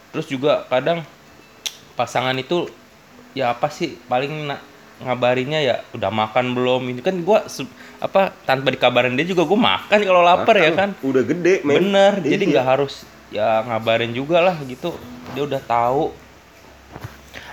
Terus 0.10 0.28
juga 0.28 0.64
kadang 0.66 1.04
pasangan 1.94 2.36
itu 2.36 2.68
ya 3.32 3.52
apa 3.52 3.68
sih 3.68 3.96
paling 4.06 4.46
na- 4.46 4.60
ngabarinnya 5.02 5.60
ya 5.60 5.76
udah 5.92 6.08
makan 6.10 6.52
belum? 6.52 6.82
Ini 6.88 7.02
kan 7.02 7.16
gua 7.22 7.44
se- 7.46 7.68
apa 7.98 8.32
tanpa 8.42 8.70
dikabarin 8.70 9.14
dia 9.14 9.26
juga 9.26 9.44
gua 9.44 9.60
makan 9.60 10.00
kalau 10.00 10.22
lapar 10.22 10.56
ya 10.58 10.72
kan. 10.74 10.90
Udah 11.02 11.24
gede 11.24 11.60
men. 11.62 11.76
Bener 11.82 12.20
jadi 12.20 12.40
Iya. 12.40 12.52
nggak 12.52 12.68
harus 12.68 13.04
ya 13.32 13.64
ngabarin 13.64 14.12
juga 14.12 14.40
lah 14.40 14.60
gitu 14.62 14.92
dia 15.32 15.44
udah 15.44 15.62
tahu 15.62 16.12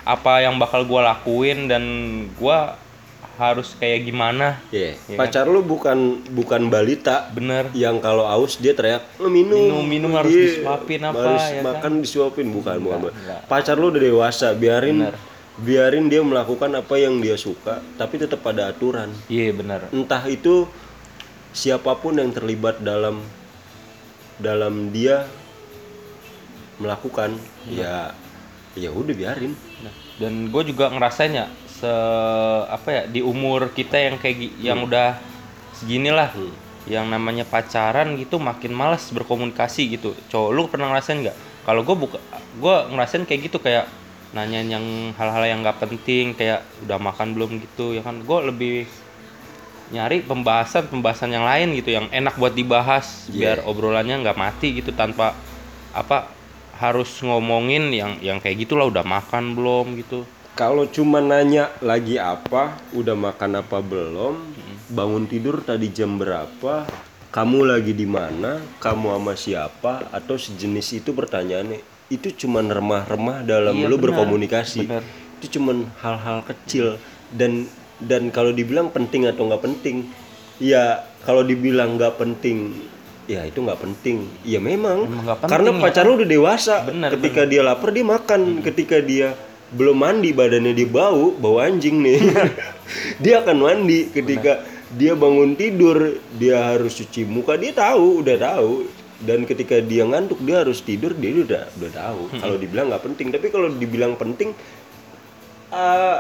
apa 0.02 0.40
yang 0.40 0.56
bakal 0.56 0.82
gua 0.82 1.04
lakuin 1.06 1.64
dan 1.64 1.84
gua 2.34 2.74
harus 3.36 3.78
kayak 3.78 4.02
gimana 4.02 4.58
Iya. 4.68 4.98
Iya 5.06 5.14
pacar 5.14 5.46
lu 5.46 5.62
bukan 5.62 6.26
bukan 6.28 6.66
balita 6.66 7.30
bener 7.30 7.70
yang 7.70 8.02
kalau 8.02 8.26
aus 8.26 8.58
dia 8.58 8.74
teriak 8.74 9.06
"Lu 9.16 9.30
minum 9.30 9.54
Minum, 9.54 9.84
minum 9.86 10.12
harus 10.12 10.28
Dia 10.28 10.42
disuapin 10.58 11.02
apa, 11.04 11.22
harus 11.22 11.44
ya 11.46 11.62
makan 11.62 11.92
disuapin 12.02 12.48
bukan 12.50 12.76
bukan 12.78 12.98
bukan. 12.98 13.14
enggak. 13.14 13.40
pacar 13.46 13.78
lu 13.78 13.94
udah 13.94 14.02
dewasa 14.02 14.50
biarin 14.52 15.06
Bener. 15.06 15.14
biarin 15.56 16.06
dia 16.06 16.18
melakukan 16.18 16.70
apa 16.74 16.94
yang 16.98 17.22
dia 17.22 17.38
suka 17.38 17.78
tapi 17.94 18.18
tetap 18.18 18.42
pada 18.42 18.66
aturan 18.66 19.14
Iya 19.30 19.54
benar. 19.54 19.86
entah 19.88 20.26
itu 20.26 20.66
siapa 21.50 21.94
pun 21.94 22.18
yang 22.18 22.34
terlibat 22.34 22.82
dalam 22.82 23.22
dalam 24.36 24.90
dia 24.90 25.30
melakukan 26.78 27.34
ya 27.66 28.14
ya 28.74 28.90
udah 28.90 29.14
biarin 29.14 29.54
Nah, 29.78 29.94
Dan 30.18 30.50
gue 30.50 30.62
juga 30.66 30.90
ngerasain 30.90 31.30
ya 31.30 31.46
se 31.68 31.86
apa 32.66 32.88
ya 32.90 33.02
di 33.06 33.22
umur 33.22 33.70
kita 33.70 33.94
yang 33.94 34.18
kayak 34.18 34.36
gi- 34.36 34.56
yang 34.58 34.82
udah 34.82 35.14
segini 35.70 36.10
lah, 36.10 36.34
yang 36.84 37.06
namanya 37.06 37.46
pacaran 37.46 38.18
gitu 38.18 38.42
makin 38.42 38.74
malas 38.74 39.06
berkomunikasi 39.10 39.94
gitu. 39.94 40.18
Cowok 40.26 40.50
lu 40.50 40.62
pernah 40.66 40.90
ngerasain 40.90 41.22
nggak? 41.22 41.36
Kalau 41.62 41.86
gue 41.86 41.94
buka, 41.96 42.18
gue 42.58 42.76
ngerasain 42.90 43.22
kayak 43.22 43.40
gitu 43.46 43.58
kayak 43.58 43.86
nanyain 44.28 44.66
yang 44.66 44.86
hal-hal 45.14 45.44
yang 45.46 45.62
nggak 45.62 45.78
penting 45.78 46.34
kayak 46.34 46.66
udah 46.82 46.98
makan 46.98 47.32
belum 47.32 47.62
gitu 47.62 47.94
ya 47.94 48.02
kan 48.02 48.18
gue 48.18 48.38
lebih 48.44 48.76
nyari 49.88 50.20
pembahasan 50.20 50.84
pembahasan 50.84 51.32
yang 51.32 51.48
lain 51.48 51.72
gitu 51.72 51.96
yang 51.96 52.10
enak 52.10 52.36
buat 52.36 52.52
dibahas 52.52 53.24
Iya. 53.30 53.32
biar 53.32 53.58
obrolannya 53.64 54.20
nggak 54.20 54.36
mati 54.36 54.76
gitu 54.76 54.92
tanpa 54.92 55.32
apa 55.96 56.28
harus 56.78 57.10
ngomongin 57.20 57.90
yang 57.90 58.16
yang 58.18 58.38
kayak 58.38 58.62
gitulah 58.62 58.86
udah 58.86 59.02
makan 59.02 59.52
belum 59.52 59.98
gitu 59.98 60.22
kalau 60.54 60.86
cuma 60.86 61.18
nanya 61.18 61.70
lagi 61.78 62.16
apa 62.16 62.78
udah 62.90 63.14
makan 63.14 63.58
apa 63.58 63.78
belum 63.78 64.34
bangun 64.88 65.26
tidur 65.26 65.60
tadi 65.60 65.90
jam 65.90 66.16
berapa 66.16 66.86
kamu 67.28 67.58
lagi 67.68 67.92
di 67.92 68.06
mana 68.06 68.56
kamu 68.78 69.06
sama 69.12 69.34
siapa 69.34 69.92
atau 70.08 70.34
sejenis 70.34 70.96
itu 70.96 71.10
pertanyaannya 71.12 71.78
itu 72.08 72.32
cuma 72.34 72.64
remah-remah 72.64 73.44
dalam 73.44 73.76
Iya, 73.76 73.84
lu 73.84 73.94
benar. 73.94 74.04
berkomunikasi 74.16 74.80
Benar. 74.82 75.04
itu 75.38 75.60
cuman 75.60 75.92
hal-hal 76.00 76.40
kecil 76.42 76.96
dan 77.30 77.68
dan 78.00 78.30
kalau 78.30 78.50
dibilang 78.50 78.88
penting 78.88 79.26
atau 79.26 79.44
nggak 79.44 79.60
penting 79.60 80.08
ya 80.56 81.04
kalau 81.22 81.42
dibilang 81.42 82.00
nggak 82.00 82.16
penting 82.16 82.80
ya 83.28 83.44
itu 83.44 83.60
nggak 83.60 83.78
penting. 83.78 84.24
Ya 84.42 84.58
memang, 84.58 85.04
Emang 85.04 85.22
nggak 85.22 85.38
penting, 85.44 85.52
karena 85.52 85.70
ya. 85.70 85.78
pacar 85.84 86.02
lu 86.08 86.14
udah 86.16 86.28
dewasa. 86.28 86.74
Benar, 86.88 87.10
ketika 87.14 87.42
dia 87.44 87.60
lapar 87.60 87.90
dia 87.92 88.06
makan. 88.08 88.40
Ketika 88.64 88.96
dia 89.04 89.36
belum 89.68 90.00
mandi 90.00 90.32
badannya 90.32 90.72
dia 90.72 90.88
bau 90.88 91.36
bau 91.36 91.60
anjing 91.60 92.00
nih. 92.00 92.18
Dia 93.20 93.44
akan 93.44 93.56
mandi. 93.60 94.08
Ketika 94.08 94.64
dia 94.96 95.12
bangun 95.12 95.52
tidur 95.52 96.16
dia 96.40 96.72
harus 96.72 96.96
cuci 96.96 97.28
muka 97.28 97.60
dia 97.60 97.76
tahu 97.76 98.24
udah 98.24 98.36
tahu. 98.40 98.88
Dan 99.20 99.44
ketika 99.44 99.76
dia 99.84 100.08
ngantuk 100.08 100.40
dia 100.40 100.64
harus 100.64 100.80
tidur 100.80 101.12
dia 101.12 101.36
udah 101.36 101.68
udah 101.68 101.90
tahu. 101.92 102.22
Kalau 102.40 102.56
dibilang 102.56 102.88
nggak 102.88 103.04
penting. 103.12 103.28
Tapi 103.28 103.46
kalau 103.52 103.68
dibilang 103.68 104.16
penting 104.16 104.56
eh 105.68 106.18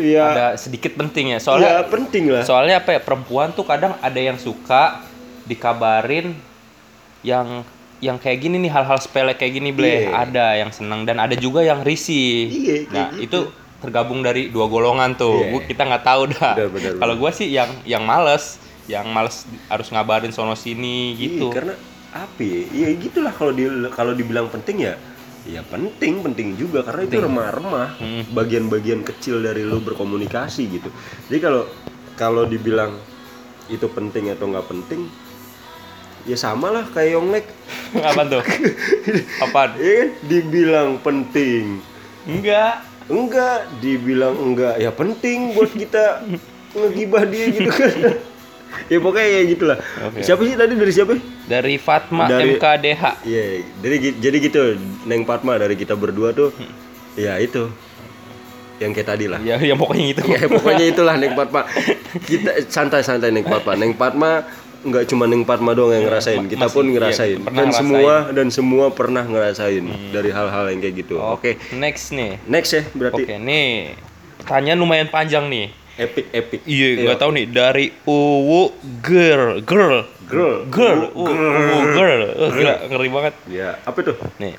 ya 0.00 0.24
ada 0.32 0.46
sedikit 0.56 0.96
penting 0.96 1.36
ya. 1.36 1.36
Ya 1.36 1.44
soalnya 1.44 1.84
penting 1.92 2.24
lah. 2.32 2.40
soalnya 2.48 2.80
apa 2.80 2.96
ya 2.96 3.00
perempuan 3.04 3.52
tuh 3.52 3.68
kadang 3.68 4.00
ada 4.00 4.16
yang 4.16 4.40
suka 4.40 5.04
dikabarin 5.44 6.34
yang 7.22 7.62
yang 7.98 8.18
kayak 8.18 8.38
gini 8.40 8.58
nih 8.58 8.72
hal-hal 8.72 8.98
sepele 8.98 9.30
kayak 9.32 9.52
gini 9.54 9.70
bleh 9.70 10.06
Iya. 10.06 10.10
ada 10.20 10.46
yang 10.56 10.70
senang 10.70 11.02
dan 11.02 11.16
ada 11.16 11.34
juga 11.34 11.62
yang 11.62 11.80
risih 11.80 12.50
Iya, 12.50 12.76
kayak 12.82 12.90
nah 12.90 13.08
gitu. 13.12 13.22
itu 13.22 13.38
tergabung 13.78 14.20
dari 14.20 14.46
dua 14.48 14.66
golongan 14.66 15.14
tuh 15.14 15.38
Iya. 15.40 15.50
Gua- 15.52 15.64
kita 15.64 15.82
nggak 15.84 16.04
tahu 16.04 16.22
dah 16.28 16.52
kalau 16.96 17.14
gue 17.16 17.30
sih 17.32 17.48
yang 17.48 17.70
yang 17.84 18.02
males 18.02 18.58
yang 18.84 19.06
males 19.06 19.46
harus 19.68 19.86
ngabarin 19.88 20.30
sono 20.30 20.52
sini 20.52 21.14
gitu 21.16 21.46
Iya, 21.48 21.54
karena 21.54 21.74
apa 22.12 22.42
ya? 22.42 22.88
Gitulah 22.92 23.32
kalau 23.32 23.52
di 23.52 23.64
kalau 23.88 24.12
dibilang 24.12 24.46
penting 24.46 24.82
ya 24.82 24.94
ya 25.42 25.58
penting 25.64 26.22
penting 26.22 26.54
juga 26.54 26.82
karena 26.82 27.02
itu 27.04 27.18
remah-remah 27.18 27.88
Hmm. 27.96 28.22
bagian-bagian 28.30 29.02
kecil 29.02 29.38
dari 29.38 29.62
lu 29.62 29.78
berkomunikasi 29.80 30.62
gitu 30.72 30.86
jadi 31.26 31.38
kalau 31.40 31.62
kalau 32.14 32.42
dibilang 32.44 32.94
itu 33.66 33.86
penting 33.88 34.30
atau 34.30 34.46
nggak 34.48 34.62
penting 34.64 35.06
ya 36.24 36.34
sama 36.34 36.70
lah 36.70 36.84
kayak 36.86 37.14
Yonglek 37.14 37.46
apa 38.08 38.22
tuh? 38.24 38.42
Apaan? 39.38 39.70
Ya 39.78 39.92
kan? 39.96 40.08
Dibilang 40.22 40.90
penting. 40.98 41.82
Enggak. 42.24 42.82
Enggak 43.04 43.58
dibilang 43.78 44.34
enggak. 44.34 44.78
Ya 44.78 44.90
penting 44.90 45.52
buat 45.52 45.68
kita 45.68 46.22
ngegibah 46.78 47.24
dia 47.24 47.46
gitu 47.48 47.68
kan. 47.68 47.94
Ya 48.88 48.98
pokoknya 48.98 49.28
ya 49.28 49.42
gitulah. 49.44 49.76
Oke. 50.02 50.22
siapa 50.22 50.40
sih 50.42 50.54
tadi? 50.54 50.72
Dari 50.72 50.92
siapa? 50.92 51.12
Dari 51.44 51.76
Fatma 51.76 52.24
Dari- 52.24 52.56
MKDH 52.56 53.02
Iya, 53.22 53.44
jadi 53.76 53.94
gi- 54.00 54.18
jadi 54.18 54.36
gitu 54.40 54.60
Neng 55.04 55.22
Fatma 55.22 55.54
dari 55.54 55.76
kita 55.76 55.92
berdua 55.92 56.32
tuh, 56.32 56.56
ya 57.12 57.36
itu. 57.36 57.68
Yang 58.80 58.90
kayak 58.96 59.08
tadi 59.08 59.26
lah. 59.28 59.38
ya 59.38 59.60
yang 59.60 59.76
pokoknya 59.76 60.04
gitu. 60.10 60.22
Ya 60.26 60.48
pokoknya 60.48 60.84
itulah 60.88 61.14
Neng 61.14 61.36
Fatma. 61.36 61.68
Kita 62.22 62.64
santai-santai 62.64 63.28
Neng 63.28 63.44
Fatma. 63.44 63.72
Neng 63.74 63.92
Fatma 63.92 64.40
nggak 64.82 65.04
cuma 65.06 65.24
Neng 65.24 65.42
Fatma 65.42 65.72
doang 65.72 65.94
yang 65.94 66.04
ngerasain, 66.04 66.42
kita 66.44 66.66
masih- 66.66 66.74
pun 66.74 66.84
iya, 66.84 66.94
ngerasain. 66.94 67.38
dan 67.38 67.50
ngerasain. 67.52 67.78
semua 67.78 68.14
dan 68.30 68.46
semua 68.50 68.84
pernah 68.90 69.22
ngerasain 69.22 69.84
dari 70.10 70.30
hal-hal 70.30 70.64
yang 70.68 70.80
kayak 70.80 70.94
gitu. 71.00 71.16
Oke, 71.16 71.56
next 71.72 72.10
nih 72.10 72.38
next 72.44 72.70
ya 72.72 72.82
berarti 72.90 73.22
Oke, 73.22 73.34
nih. 73.36 73.94
Tanya 74.42 74.74
lumayan 74.74 75.06
panjang 75.06 75.46
nih. 75.46 75.70
epic 75.92 76.32
epic. 76.32 76.60
Iya, 76.64 77.04
nggak 77.04 77.18
tahu 77.20 77.30
nih 77.32 77.46
dari 77.46 77.92
Uwu 78.02 78.72
Girl, 79.04 79.60
Girl, 79.60 80.08
Girl, 80.24 80.64
Girl, 80.66 81.00
Uwu, 81.12 81.28
Uwu, 81.28 81.48
Uwu 81.68 81.80
Girl. 81.92 82.22
Gila, 82.48 82.74
ngeri 82.88 83.08
banget. 83.12 83.34
Ya, 83.46 83.76
apa 83.84 83.98
tuh? 84.00 84.16
Nih. 84.40 84.56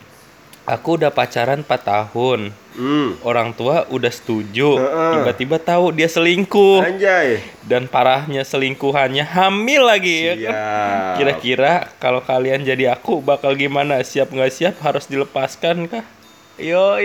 Aku 0.63 0.95
udah 0.95 1.11
pacaran 1.11 1.59
4 1.59 1.67
tahun. 1.67 2.55
Hmm. 2.73 3.19
Orang 3.21 3.51
tua 3.51 3.83
udah 3.91 4.07
setuju. 4.09 4.79
Tiba-tiba 4.79 5.59
tahu 5.59 5.91
dia 5.91 6.07
selingkuh. 6.07 6.79
Anjay. 6.79 7.43
Dan 7.67 7.91
parahnya 7.91 8.47
selingkuhannya 8.47 9.27
hamil 9.27 9.83
lagi 9.83 10.31
ya 10.31 10.33
kan? 10.39 10.55
Kira-kira 11.19 11.91
kalau 11.99 12.23
kalian 12.23 12.63
jadi 12.63 12.95
aku 12.95 13.19
bakal 13.19 13.59
gimana? 13.59 13.99
Siap 13.99 14.31
nggak 14.31 14.51
siap 14.55 14.75
harus 14.81 15.03
dilepaskan 15.11 15.91
kah? 15.91 16.05
Yo, 16.55 16.95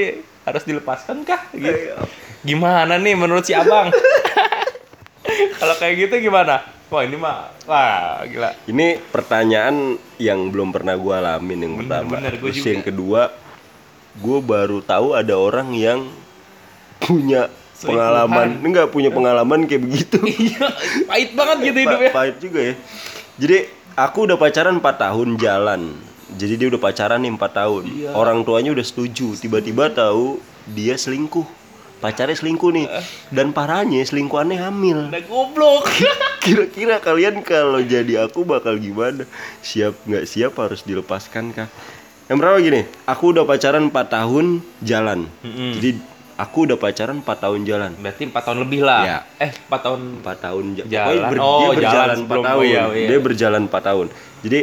harus 0.46 0.62
dilepaskan 0.62 1.26
kah? 1.26 1.42
Gitu. 1.50 1.98
Gimana 2.46 2.94
nih 2.96 3.18
menurut 3.18 3.42
si 3.42 3.52
abang? 3.58 3.90
kalau 5.60 5.74
kayak 5.76 6.08
gitu 6.08 6.30
gimana? 6.30 6.62
Wah 6.88 7.04
ini 7.04 7.20
mah, 7.20 7.52
wah 7.68 8.24
gila. 8.24 8.56
Ini 8.64 8.96
pertanyaan 9.12 10.00
yang 10.16 10.48
belum 10.48 10.72
pernah 10.72 10.96
gue 10.96 11.12
alamin 11.12 11.58
yang 11.68 11.74
pertama. 11.84 12.16
bener, 12.16 12.40
gua 12.40 12.48
Terus 12.48 12.64
juga. 12.64 12.72
yang 12.72 12.82
kedua, 12.86 13.20
gue 14.16 14.38
baru 14.40 14.80
tahu 14.80 15.12
ada 15.12 15.34
orang 15.36 15.76
yang 15.76 16.08
punya 16.98 17.46
Selingkuhan. 17.76 17.86
pengalaman, 17.86 18.48
enggak 18.64 18.86
punya 18.90 19.10
pengalaman 19.12 19.60
kayak 19.68 19.82
begitu. 19.86 20.18
Iya, 20.48 20.66
pahit 21.06 21.30
banget 21.32 21.56
gitu 21.62 21.78
Pa- 21.78 21.82
hidupnya. 21.84 22.10
Pahit 22.10 22.36
juga 22.40 22.60
ya. 22.60 22.74
Jadi 23.38 23.58
aku 23.94 24.18
udah 24.26 24.34
pacaran 24.34 24.74
4 24.76 25.04
tahun 25.04 25.28
jalan. 25.38 25.82
Jadi 26.28 26.54
dia 26.58 26.66
udah 26.68 26.82
pacaran 26.82 27.22
nih 27.22 27.32
4 27.32 27.40
tahun. 27.54 27.82
Iya. 27.86 28.10
Orang 28.12 28.42
tuanya 28.42 28.74
udah 28.74 28.82
setuju. 28.82 29.38
Tiba-tiba 29.38 29.88
tahu 29.88 30.42
dia 30.66 30.98
selingkuh. 30.98 31.46
Pacarnya 31.98 32.34
selingkuh 32.34 32.70
nih. 32.74 32.86
Eh. 32.86 33.04
Dan 33.30 33.50
parahnya 33.50 34.02
selingkuhannya 34.02 34.58
hamil. 34.58 35.10
Udah 35.10 35.22
goblok. 35.26 35.86
Kira-kira 36.44 36.98
kalian 36.98 37.42
kalau 37.42 37.82
jadi 37.82 38.26
aku 38.26 38.46
bakal 38.46 38.78
gimana? 38.78 39.26
Siap 39.62 40.06
nggak 40.06 40.24
siap 40.26 40.54
harus 40.58 40.82
dilepaskan 40.82 41.50
kah? 41.50 41.68
Yang 42.28 42.36
pertama 42.38 42.58
gini, 42.60 42.80
aku 43.04 43.24
udah 43.32 43.44
pacaran 43.44 43.82
4 43.86 43.96
tahun 44.06 44.46
jalan. 44.80 45.18
Mm-mm. 45.40 45.70
Jadi 45.74 45.90
aku 46.36 46.58
udah 46.62 46.76
pacaran 46.76 47.16
4 47.18 47.24
tahun 47.24 47.60
jalan. 47.64 47.90
Berarti 47.96 48.22
4 48.26 48.44
tahun 48.44 48.58
lebih 48.62 48.80
lah. 48.82 49.02
Iya. 49.02 49.18
Eh, 49.40 49.52
4 49.64 49.80
tahun 49.80 50.00
4 50.20 50.36
tahun 50.38 50.64
ja- 50.74 50.86
Jalan. 50.86 51.08
pokoknya 51.08 51.30
ber- 51.30 51.40
Oh, 51.40 51.58
dia 51.58 51.68
berjalan 51.72 51.88
jalan 51.90 52.08
4 52.14 52.20
sebelum- 52.20 52.44
tahun. 52.44 52.58
oh, 52.58 52.64
iya, 52.64 52.82
iya. 52.94 53.08
Dia 53.08 53.18
berjalan 53.18 53.62
4 53.64 53.80
tahun. 53.82 54.06
Jadi 54.38 54.60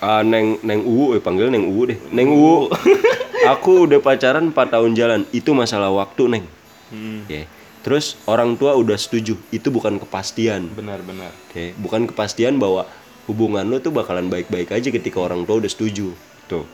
uh, 0.00 0.22
Neng 0.22 0.46
Neng 0.62 0.80
Uwu, 0.82 1.04
eh 1.12 1.20
panggil 1.20 1.46
Neng 1.48 1.66
Uwu 1.66 1.82
deh. 1.84 1.98
Neng 2.08 2.28
Uwu. 2.30 2.70
aku 3.52 3.70
udah 3.84 3.98
pacaran 3.98 4.46
4 4.46 4.54
tahun 4.54 4.90
jalan. 4.94 5.20
Itu 5.30 5.50
masalah 5.52 5.90
waktu, 5.90 6.22
Neng. 6.28 6.46
Hmm, 6.88 7.26
Oke. 7.26 7.50
Terus 7.80 8.14
orang 8.24 8.54
tua 8.54 8.76
udah 8.76 8.94
setuju. 8.94 9.34
Itu 9.48 9.68
bukan 9.68 9.98
kepastian. 9.98 10.70
benar-benar. 10.70 11.34
Oke, 11.44 11.72
bukan 11.74 12.04
kepastian 12.04 12.56
bahwa 12.56 12.84
hubungan 13.24 13.64
lo 13.64 13.78
tuh 13.78 13.90
bakalan 13.90 14.26
baik-baik 14.26 14.70
aja 14.70 14.88
ketika 14.88 15.18
orang 15.18 15.42
tua 15.42 15.58
udah 15.58 15.66
setuju. 15.66 16.12
Tuh. 16.50 16.66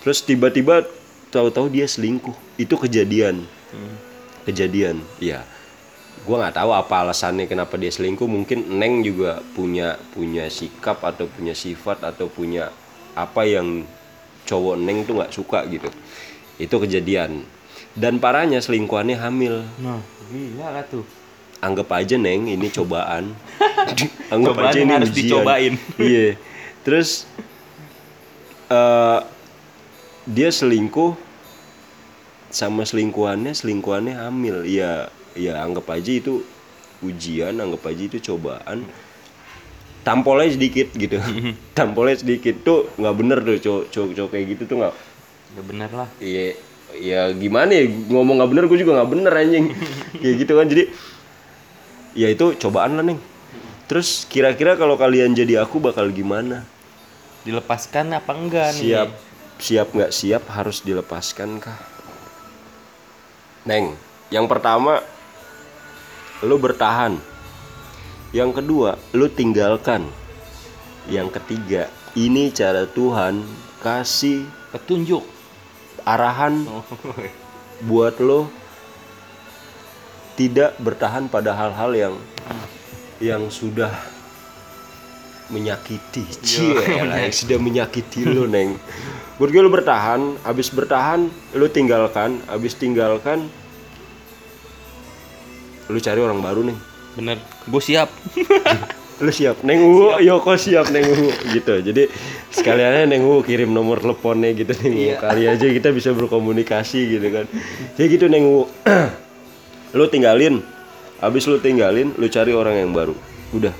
Terus 0.00 0.18
tiba-tiba 0.20 0.82
tahu-tahu 1.30 1.70
dia 1.70 1.86
selingkuh. 1.86 2.34
Itu 2.56 2.74
kejadian. 2.74 3.46
Kejadian. 4.42 4.98
Iya. 5.18 5.46
Gua 6.20 6.36
nggak 6.36 6.56
tahu 6.56 6.70
apa 6.74 6.94
alasannya 7.00 7.46
kenapa 7.46 7.78
dia 7.78 7.88
selingkuh. 7.88 8.26
Mungkin 8.26 8.74
Neng 8.74 9.00
juga 9.00 9.38
punya 9.54 9.94
punya 10.10 10.50
sikap 10.50 11.00
atau 11.00 11.24
punya 11.26 11.54
sifat 11.54 12.02
atau 12.02 12.26
punya 12.26 12.68
apa 13.14 13.46
yang 13.46 13.86
cowok 14.44 14.76
Neng 14.76 15.04
tuh 15.04 15.16
nggak 15.16 15.32
suka 15.32 15.64
gitu. 15.66 15.88
Itu 16.56 16.76
kejadian. 16.76 17.46
Dan 17.90 18.18
parahnya 18.18 18.58
selingkuhannya 18.58 19.16
hamil 19.16 19.66
Nah, 19.78 19.98
gila 20.26 20.70
lah 20.70 20.84
tuh. 20.84 21.02
anggap 21.60 21.92
aja 21.92 22.16
neng 22.16 22.48
ini 22.48 22.72
cobaan 22.72 23.36
anggap 24.32 24.54
Cobaan 24.56 24.72
aja 24.72 24.78
ini 24.80 24.92
harus 24.96 25.10
ujian. 25.10 25.20
dicobain. 25.28 25.74
iya 26.00 26.32
terus 26.80 27.28
eh 28.70 29.20
dia 30.30 30.48
selingkuh 30.54 31.18
sama 32.50 32.86
selingkuhannya 32.86 33.50
selingkuhannya 33.54 34.14
hamil. 34.18 34.62
Ya 34.66 35.10
ya 35.34 35.62
anggap 35.62 35.90
aja 35.90 36.10
itu 36.10 36.42
ujian 37.02 37.58
anggap 37.58 37.82
aja 37.90 38.02
itu 38.06 38.18
cobaan. 38.32 38.86
Tampolnya 40.00 40.54
sedikit 40.54 40.94
gitu. 40.94 41.18
Tampolnya 41.76 42.16
sedikit. 42.22 42.62
Tuh 42.62 42.90
nggak 42.94 43.14
bener 43.18 43.38
tuh 43.42 43.56
cowok 43.58 43.84
cowok 43.90 44.10
cowok 44.16 44.30
kayak 44.32 44.46
gitu 44.56 44.62
tuh 44.70 44.76
nggak? 44.80 44.94
Ya 45.50 45.62
bener 45.66 45.90
lah. 45.90 46.08
Iya, 46.22 46.44
ya 46.94 47.20
gimana 47.34 47.70
ya 47.74 47.84
ngomong 47.86 48.38
nggak 48.38 48.50
bener 48.54 48.64
gue 48.70 48.78
juga 48.78 49.02
nggak 49.02 49.10
bener 49.10 49.32
anjing. 49.34 49.66
Kayak 50.22 50.34
gitu 50.46 50.52
kan 50.54 50.66
jadi 50.70 50.84
ya 52.14 52.28
itu 52.30 52.46
cobaan 52.58 52.98
lah 52.98 53.04
neng. 53.04 53.18
Terus 53.90 54.30
kira-kira 54.30 54.78
kalau 54.78 54.94
kalian 54.94 55.34
jadi 55.34 55.66
aku 55.66 55.82
bakal 55.82 56.06
gimana 56.14 56.62
Dilepaskan 57.44 58.12
apa 58.12 58.32
enggak 58.36 58.76
nih? 58.76 58.84
siap. 58.84 59.08
Siap 59.60 59.88
nggak 59.92 60.12
siap 60.12 60.42
harus 60.52 60.80
dilepaskan 60.80 61.60
kah? 61.60 61.76
Neng 63.68 63.92
yang 64.32 64.48
pertama 64.48 65.04
lu 66.40 66.56
bertahan. 66.56 67.20
Yang 68.32 68.62
kedua 68.62 68.96
lu 69.12 69.28
tinggalkan. 69.28 70.08
Yang 71.08 71.40
ketiga 71.40 71.82
ini 72.16 72.52
cara 72.52 72.84
Tuhan 72.88 73.44
kasih 73.80 74.46
Petunjuk. 74.70 75.26
arahan 76.06 76.64
buat 77.90 78.16
lo 78.22 78.48
tidak 80.38 80.72
bertahan 80.80 81.28
pada 81.28 81.52
hal-hal 81.52 81.90
yang 81.92 82.14
yang 83.20 83.52
sudah 83.52 83.92
menyakiti. 85.50 86.24
Cie 86.40 86.78
yang 86.86 87.10
sudah 87.30 87.58
menyakiti 87.58 88.24
lo 88.24 88.46
neng. 88.46 88.78
Buat 89.36 89.50
gue 89.50 89.62
lo 89.62 89.72
bertahan 89.72 90.40
abis 90.44 90.70
bertahan 90.72 91.26
lo 91.56 91.66
tinggalkan 91.68 92.40
abis 92.48 92.76
tinggalkan 92.76 93.48
lo 95.90 95.98
cari 95.98 96.20
orang 96.20 96.38
baru 96.44 96.60
nih 96.68 96.78
Bener. 97.18 97.38
Gue 97.66 97.82
siap. 97.82 98.08
lu 99.24 99.28
siap. 99.28 99.60
Neng 99.66 99.84
Uwu 99.84 100.22
Yoko 100.22 100.56
siap 100.56 100.88
neng 100.94 101.04
Uwu? 101.04 101.28
Gitu. 101.52 101.74
Jadi 101.82 102.08
sekaliannya 102.54 103.10
neng 103.10 103.26
Uwu 103.26 103.42
kirim 103.42 103.74
nomor 103.74 104.00
teleponnya 104.00 104.54
gitu 104.54 104.72
neng 104.80 104.94
Uwu 104.96 105.14
kali 105.18 105.42
aja 105.50 105.66
kita 105.66 105.90
bisa 105.90 106.14
berkomunikasi 106.14 107.18
gitu 107.18 107.28
kan. 107.28 107.46
Jadi 107.98 108.06
gitu 108.06 108.26
neng 108.30 108.46
Uwu. 108.46 108.64
Lu 109.98 110.06
tinggalin. 110.06 110.62
Habis 111.20 111.44
lu 111.44 111.60
tinggalin 111.60 112.16
lu 112.16 112.32
cari 112.32 112.56
orang 112.56 112.80
yang 112.80 112.96
baru. 112.96 113.12
Udah. 113.52 113.76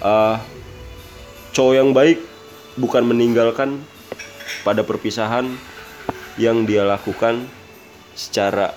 Ah, 0.00 0.40
cowok 1.52 1.74
yang 1.76 1.90
baik 1.92 2.18
bukan 2.80 3.04
meninggalkan 3.04 3.80
pada 4.64 4.80
perpisahan 4.82 5.48
yang 6.40 6.64
dia 6.64 6.82
lakukan 6.82 7.44
secara 8.16 8.72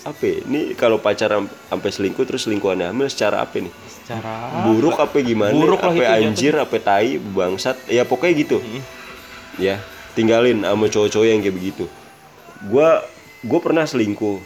apa 0.00 0.22
ya? 0.24 0.36
ini 0.48 0.72
kalau 0.74 0.96
pacaran 0.96 1.46
sampai 1.68 1.90
selingkuh 1.92 2.24
terus 2.24 2.48
selingkuhannya 2.48 2.88
hamil 2.88 3.06
secara 3.12 3.44
apa 3.44 3.60
nih 3.60 3.72
Secara 4.10 4.66
buruk 4.66 4.98
apa 4.98 5.22
gimana? 5.22 5.54
Buruk 5.54 5.86
apa 5.86 6.02
anjir 6.18 6.58
apa 6.58 6.82
tai 6.82 7.14
bangsat. 7.22 7.78
Ya 7.86 8.02
pokoknya 8.02 8.34
gitu. 8.42 8.58
Ya 9.54 9.78
tinggalin 10.18 10.66
sama 10.66 10.90
cowok-cowok 10.90 11.26
yang 11.30 11.38
kayak 11.38 11.54
begitu. 11.54 11.84
Gua 12.66 13.06
gua 13.46 13.62
pernah 13.62 13.86
selingkuh 13.86 14.42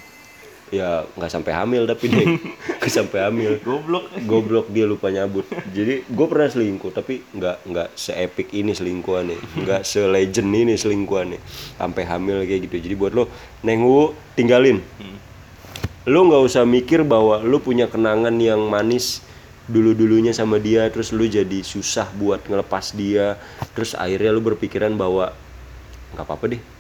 ya 0.75 1.07
nggak 1.15 1.31
sampai 1.31 1.53
hamil 1.55 1.87
tapi 1.87 2.11
deh 2.11 2.27
nggak 2.83 2.91
sampai 2.91 3.19
hamil. 3.31 3.53
Goblok. 3.63 4.11
goblok 4.27 4.67
dia 4.75 4.85
lupa 4.91 5.15
nyabut. 5.15 5.47
Jadi 5.71 6.03
gue 6.03 6.27
pernah 6.27 6.51
selingkuh 6.51 6.91
tapi 6.91 7.23
nggak 7.31 7.57
nggak 7.71 7.89
seepik 7.95 8.51
ini 8.51 8.75
selingkuhannya. 8.75 9.39
Nggak 9.63 9.81
se-legend 9.91 10.51
ini 10.51 10.75
selingkuhannya. 10.75 11.39
Sampai 11.79 12.03
hamil 12.11 12.43
kayak 12.43 12.67
gitu. 12.67 12.77
Jadi 12.91 12.95
buat 12.99 13.15
lo 13.15 13.31
neng 13.63 13.87
Wu, 13.87 14.11
tinggalin. 14.35 14.83
Lo 16.11 16.21
nggak 16.27 16.43
usah 16.43 16.67
mikir 16.67 17.07
bahwa 17.07 17.39
lo 17.41 17.63
punya 17.63 17.87
kenangan 17.87 18.35
yang 18.37 18.67
manis 18.67 19.23
dulu 19.65 19.97
dulunya 19.97 20.37
sama 20.37 20.61
dia 20.61 20.85
terus 20.93 21.09
lo 21.17 21.25
jadi 21.25 21.63
susah 21.63 22.11
buat 22.19 22.43
ngelepas 22.51 22.93
dia. 22.99 23.39
Terus 23.73 23.95
akhirnya 23.95 24.35
lo 24.35 24.43
berpikiran 24.43 24.93
bahwa 24.99 25.31
nggak 26.15 26.27
apa 26.27 26.35
apa 26.35 26.47
deh 26.51 26.74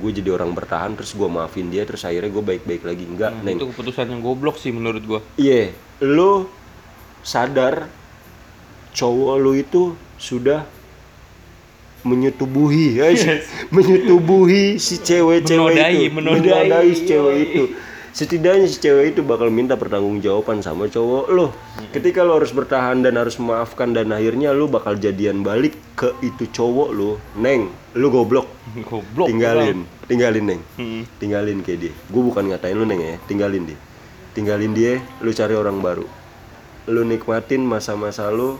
gue 0.00 0.10
jadi 0.16 0.32
orang 0.32 0.56
bertahan 0.56 0.96
terus 0.96 1.12
gue 1.12 1.28
maafin 1.28 1.68
dia 1.68 1.84
terus 1.84 2.00
akhirnya 2.02 2.32
gue 2.32 2.40
baik 2.40 2.62
baik 2.64 2.82
lagi 2.82 3.04
enggak 3.04 3.30
Nah, 3.36 3.44
neng 3.44 3.60
itu 3.60 3.68
keputusan 3.68 4.08
yang 4.08 4.20
goblok 4.24 4.56
sih 4.56 4.72
menurut 4.72 5.04
gua. 5.04 5.20
Iya, 5.36 5.76
lo 6.00 6.48
sadar 7.20 7.86
cowok 8.96 9.34
lo 9.36 9.52
itu 9.52 9.92
sudah 10.16 10.64
menyetubuhi, 12.00 12.96
guys, 12.96 13.20
menyetubuhi 13.68 14.80
si 14.80 14.96
cewek-cewek 15.04 15.76
Menodai, 15.76 15.96
itu, 16.00 16.14
menodai. 16.16 16.88
si 16.96 17.04
cewek 17.04 17.36
itu. 17.44 17.62
Setidaknya 18.10 18.66
si 18.66 18.82
cewek 18.82 19.14
itu 19.14 19.20
bakal 19.22 19.54
minta 19.54 19.78
pertanggungjawaban 19.78 20.66
sama 20.66 20.90
cowok 20.90 21.30
lo. 21.30 21.54
Ketika 21.94 22.26
lo 22.26 22.42
harus 22.42 22.50
bertahan 22.50 23.06
dan 23.06 23.14
harus 23.14 23.38
memaafkan 23.38 23.94
dan 23.94 24.10
akhirnya 24.10 24.50
lo 24.50 24.66
bakal 24.66 24.98
jadian 24.98 25.46
balik 25.46 25.78
ke 25.94 26.10
itu 26.18 26.50
cowok 26.50 26.90
lo, 26.90 27.22
neng, 27.38 27.70
lo 27.94 28.10
goblok, 28.10 28.50
Goblok. 28.82 29.30
tinggalin, 29.30 29.86
tinggalin 30.10 30.44
neng. 30.46 30.60
Hmm. 30.74 31.02
tinggalin 31.22 31.62
kayak 31.62 31.78
dia. 31.86 31.92
Gue 32.10 32.22
bukan 32.26 32.50
ngatain 32.50 32.74
lu 32.74 32.82
neng 32.82 32.98
ya. 32.98 33.16
Tinggalin 33.30 33.62
dia. 33.70 33.78
Tinggalin 34.34 34.72
dia 34.74 34.98
lu 35.22 35.30
cari 35.30 35.54
orang 35.54 35.78
baru. 35.78 36.06
Lu 36.90 37.06
nikmatin 37.06 37.62
masa-masa 37.62 38.26
lu 38.34 38.58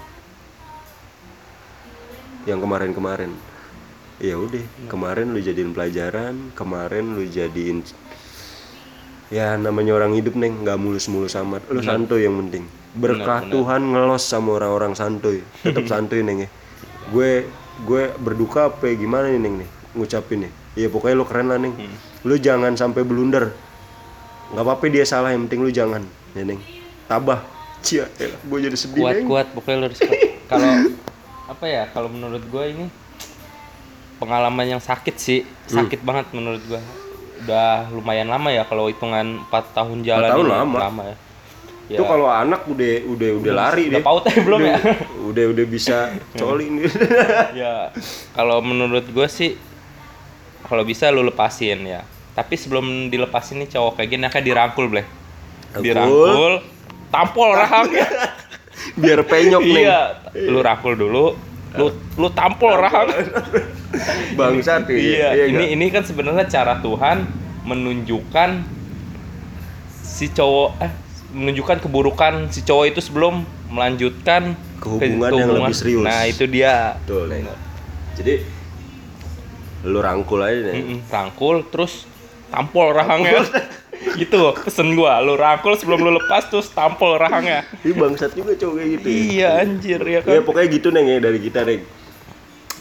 yang 2.46 2.62
kemarin-kemarin. 2.62 3.34
Ya 4.20 4.36
udah 4.36 4.62
kemarin 4.86 5.32
lu 5.32 5.40
jadiin 5.40 5.72
pelajaran 5.72 6.52
kemarin 6.52 7.16
lu 7.16 7.24
jadiin 7.24 7.80
ya 9.30 9.56
namanya 9.56 9.96
orang 9.96 10.12
hidup 10.18 10.34
neng. 10.36 10.66
Nggak 10.66 10.78
mulus-mulus 10.78 11.38
amat. 11.38 11.64
Lu 11.70 11.80
santuy 11.80 12.26
yang 12.26 12.36
penting. 12.46 12.66
Berkah 12.94 13.46
Tuhan 13.46 13.94
ngelos 13.94 14.26
sama 14.26 14.58
orang-orang 14.58 14.92
santuy. 14.98 15.46
Tetap 15.62 15.86
santuy 15.92 16.20
neng 16.26 16.44
ya. 16.44 16.48
Gue 17.14 17.46
gue 17.86 18.12
berduka 18.20 18.68
apa 18.68 18.92
ya, 18.92 18.94
gimana 19.00 19.32
nih 19.32 19.40
neng 19.40 19.64
nih? 19.64 19.70
Ngucapin 19.94 20.46
nih 20.46 20.52
ya 20.78 20.86
pokoknya 20.86 21.16
lu 21.18 21.26
keren 21.26 21.46
lah 21.50 21.58
neng. 21.58 21.74
Lu 22.26 22.34
jangan 22.38 22.74
sampai 22.78 23.02
blunder. 23.02 23.50
Nggak 24.50 24.64
apa-apa 24.66 24.84
dia 24.90 25.04
salah 25.06 25.34
yang 25.34 25.46
penting 25.46 25.62
lu 25.66 25.70
jangan. 25.72 26.02
Ya 26.36 26.42
neng. 26.46 26.60
Tabah. 27.10 27.42
Cia 27.80 28.04
elah, 28.20 28.36
gue 28.44 28.58
jadi 28.60 28.76
sedih 28.76 29.00
kuat 29.00 29.14
neng. 29.16 29.24
Kuat 29.24 29.46
pokoknya 29.56 29.76
lu 29.80 29.84
harus 29.88 30.00
kalau 30.52 30.68
apa 31.48 31.64
ya 31.64 31.88
kalau 31.96 32.12
menurut 32.12 32.44
gua 32.52 32.68
ini 32.68 32.92
pengalaman 34.20 34.76
yang 34.76 34.82
sakit 34.84 35.16
sih. 35.16 35.40
Hmm. 35.72 35.88
sakit 35.88 36.04
banget 36.04 36.28
menurut 36.36 36.60
gua 36.68 36.76
udah 37.40 37.88
lumayan 37.92 38.28
lama 38.28 38.48
ya 38.52 38.62
kalau 38.68 38.92
hitungan 38.92 39.40
4 39.48 39.76
tahun 39.76 39.98
jalan 40.04 40.28
tahun 40.28 40.46
ini, 40.46 40.76
lama. 40.76 41.02
ya. 41.08 41.16
Itu 41.90 42.06
kalau 42.06 42.30
anak 42.30 42.70
udah 42.70 42.92
udah 43.10 43.30
udah 43.42 43.52
lari 43.56 43.90
udah 43.90 43.98
deh. 43.98 44.04
paut 44.04 44.22
ya 44.22 44.38
belum 44.46 44.60
ya? 44.62 44.78
Udah 45.26 45.44
udah 45.50 45.66
bisa 45.66 45.96
colin 46.38 46.86
ya 47.60 47.90
kalau 48.36 48.62
menurut 48.62 49.10
gue 49.10 49.26
sih 49.26 49.58
kalau 50.68 50.86
bisa 50.86 51.10
lu 51.10 51.26
lepasin 51.26 51.82
ya. 51.82 52.06
Tapi 52.30 52.54
sebelum 52.54 53.10
dilepasin 53.10 53.58
nih 53.66 53.74
cowok 53.74 53.98
kayak 53.98 54.08
gini 54.14 54.24
akan 54.30 54.42
dirangkul 54.46 54.86
bleh. 54.86 55.06
Rangkul. 55.74 55.82
dirangkul 55.82 56.52
tampol 57.10 57.50
rahangnya. 57.58 58.06
Biar 59.02 59.20
penyok 59.26 59.60
neng 59.60 59.84
iya 59.84 60.00
lu 60.34 60.62
rangkul 60.62 60.94
dulu 60.96 61.49
lu 61.70 61.86
lu 62.16 62.28
tampol 62.30 62.74
rahang 62.74 63.06
bangsat 64.38 64.90
ya 64.90 65.30
iya 65.34 65.44
ini 65.46 65.54
nggak? 65.54 65.68
ini 65.70 65.86
kan 65.88 66.02
sebenarnya 66.02 66.46
cara 66.46 66.78
Tuhan 66.78 67.26
menunjukkan 67.62 68.50
si 69.92 70.26
cowok 70.30 70.70
eh 70.80 70.92
menunjukkan 71.30 71.78
keburukan 71.78 72.32
si 72.50 72.66
cowok 72.66 72.84
itu 72.90 73.00
sebelum 73.00 73.46
melanjutkan 73.70 74.58
Ke 74.82 74.86
hubungan 74.88 75.30
yang 75.30 75.50
lebih 75.54 75.76
serius. 75.76 76.02
nah 76.02 76.26
itu 76.26 76.42
dia 76.44 76.98
Betul, 77.04 77.30
Neng. 77.30 77.46
Jadi 78.18 78.34
lu 79.80 79.98
rangkul 79.98 80.42
aja 80.42 80.72
nih. 80.72 80.74
Mm-mm, 80.74 80.98
rangkul 81.06 81.62
terus 81.70 82.04
tampol 82.50 82.90
rahangnya 82.90 83.40
gitu 84.16 84.56
pesen 84.56 84.92
gua 84.92 85.20
lu 85.20 85.34
rangkul 85.34 85.74
sebelum 85.74 86.00
lu 86.00 86.12
lepas 86.14 86.46
terus 86.46 86.68
tampol 86.68 87.14
rahangnya 87.14 87.68
Ini 87.80 87.92
bangsat 87.92 88.32
juga 88.32 88.52
cowok 88.54 88.74
kayak 88.74 88.88
gitu. 88.94 89.06
ya. 89.06 89.12
iya 89.12 89.48
anjir 89.60 90.00
ya 90.00 90.20
Ya 90.20 90.38
kan 90.38 90.42
pokoknya 90.42 90.68
gitu 90.70 90.88
neng 90.88 91.06
ya 91.06 91.18
dari 91.18 91.38
kita 91.38 91.60
neng. 91.62 91.82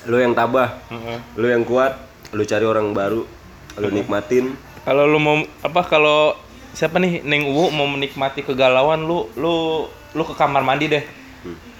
Lu 0.01 0.15
yang 0.15 0.31
tabah, 0.31 0.79
Heeh. 0.87 1.19
lu 1.35 1.45
yang 1.45 1.61
kuat, 1.61 1.99
lu 2.31 2.41
cari 2.41 2.63
orang 2.63 2.91
baru, 2.91 3.27
lu 3.75 3.87
nikmatin. 3.89 4.55
kalau 4.81 5.03
lu 5.03 5.19
mau 5.19 5.35
apa 5.59 5.81
kalau 5.83 6.33
siapa 6.71 6.97
nih 6.97 7.19
Neng 7.21 7.45
Uwu 7.45 7.67
mau 7.69 7.83
menikmati 7.85 8.39
kegalauan 8.39 9.03
lu 9.03 9.27
lu 9.35 9.85
lu 10.09 10.23
ke 10.23 10.33
kamar 10.33 10.61
mandi 10.61 10.87
deh 10.87 11.03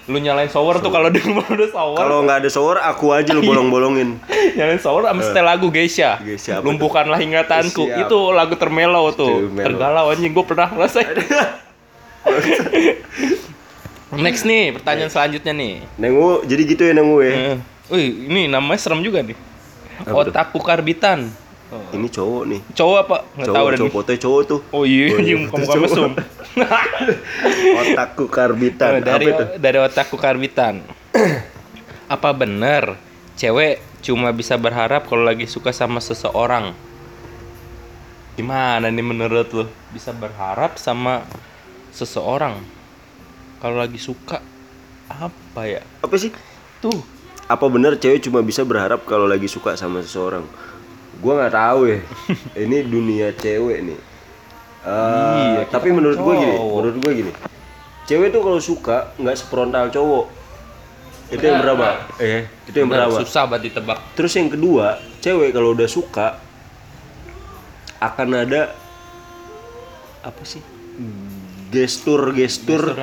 lu 0.10 0.18
nyalain 0.18 0.50
shower 0.50 0.82
tuh 0.82 0.90
kalau 0.90 1.14
di 1.14 1.22
rumah 1.22 1.46
udah 1.46 1.70
shower. 1.70 1.98
Kalau 2.02 2.18
nggak 2.26 2.38
ada 2.42 2.50
shower, 2.50 2.82
aku 2.82 3.14
aja 3.14 3.30
lu 3.32 3.46
bolong-bolongin. 3.46 4.18
nyalain 4.58 4.82
shower 4.82 5.08
sama 5.08 5.22
setel 5.24 5.46
lagu 5.46 5.68
Geisha 5.70 6.20
Geisha 6.20 6.60
lumpuhkanlah 6.60 7.20
ingatanku 7.22 7.88
Siap. 7.88 8.04
itu 8.08 8.20
lagu 8.34 8.56
termelo 8.58 9.14
tuh 9.14 9.54
tergalau 9.54 10.12
anjing 10.12 10.34
gue 10.34 10.46
pernah 10.46 10.68
ngerasain 10.74 11.16
next 14.26 14.44
nih 14.44 14.76
pertanyaan 14.76 15.12
selanjutnya 15.12 15.54
nih 15.56 15.74
Neng 16.02 16.14
Wu, 16.18 16.44
jadi 16.44 16.62
gitu 16.66 16.82
ya 16.84 16.94
Neng 16.98 17.10
Wu 17.14 17.20
ya. 17.24 17.32
Eh, 17.32 17.58
Wih, 17.90 18.30
ini 18.30 18.46
namanya 18.46 18.78
serem 18.78 19.02
juga 19.02 19.26
nih. 19.26 19.34
Apa 20.06 20.30
tuh? 20.30 20.30
Otaku 20.30 20.62
karbitan. 21.70 21.94
ini 21.94 22.08
cowok 22.10 22.44
nih 22.46 22.62
Cowok 22.74 22.98
apa? 23.00 23.18
Nggak 23.32 23.46
tahu 23.46 23.54
cowok 23.54 23.70
dan 23.70 23.78
cowok 23.80 23.94
fotonya 23.94 24.20
cowok 24.20 24.42
tuh 24.44 24.60
Oh 24.72 24.84
iya, 24.84 25.06
Oh 25.08 25.20
iya, 25.20 25.36
muka 25.38 25.56
muka 25.56 25.70
cowok. 25.72 25.84
mesum. 25.86 26.12
otakku 27.82 28.26
karbitan 28.28 28.92
Oh, 28.92 29.02
dari 29.02 29.26
apa 29.26 29.32
itu 29.32 29.44
dari 29.58 29.78
otakku 29.78 30.16
karbitan. 30.16 30.76
apa 32.10 32.30
bener 32.32 32.98
cewek 33.36 33.78
cuma 34.00 34.32
bisa 34.32 34.56
berharap 34.56 35.06
kalau 35.06 35.22
lagi 35.22 35.46
suka 35.46 35.70
sama 35.70 36.00
seseorang? 36.00 36.74
Gimana 38.34 38.88
nih 38.88 39.04
menurut 39.04 39.48
lu? 39.52 39.66
Bisa 39.90 40.10
berharap 40.10 40.76
sama 40.76 41.28
seseorang 41.92 42.62
kalau 43.60 43.76
lagi 43.76 44.00
suka 44.00 44.40
apa 45.06 45.62
ya? 45.66 45.82
apa 46.00 46.16
sih 46.16 46.32
Tuh, 46.80 46.96
apa 47.44 47.66
benar 47.68 48.00
cewek 48.00 48.24
cuma 48.24 48.40
bisa 48.40 48.64
berharap 48.64 49.04
kalau 49.04 49.28
lagi 49.28 49.46
suka 49.46 49.76
sama 49.76 50.00
seseorang 50.00 50.48
gua 51.18 51.34
nggak 51.40 51.54
tahu 51.54 51.80
ya. 51.88 52.00
Ini 52.64 52.78
dunia 52.84 53.28
cewek 53.34 53.80
nih. 53.84 54.00
Eh, 54.80 55.36
Iya, 55.36 55.62
tapi 55.68 55.92
menurut 55.92 56.16
gue 56.16 56.34
gini 56.36 56.56
menurut 56.56 56.98
gue 56.98 57.12
gini. 57.14 57.32
Cewek 58.06 58.30
tuh 58.30 58.42
kalau 58.42 58.60
suka 58.60 58.98
nggak 59.16 59.36
seprontal 59.36 59.90
cowok. 59.90 60.26
Itu 61.30 61.44
yang 61.44 61.60
berapa? 61.60 61.88
Eh 62.18 62.48
itu 62.66 62.78
yang 62.78 62.90
berapa? 62.90 63.22
Susah 63.22 63.46
banget 63.46 63.70
ditebak. 63.70 64.00
terus 64.16 64.34
yang 64.34 64.50
kedua 64.50 64.98
cewek 65.20 65.52
kalau 65.52 65.74
udah 65.74 65.86
suka 65.86 66.40
akan 68.00 68.30
ada 68.40 68.72
apa 70.20 70.42
sih 70.44 70.64
gestur-gestur 71.70 72.98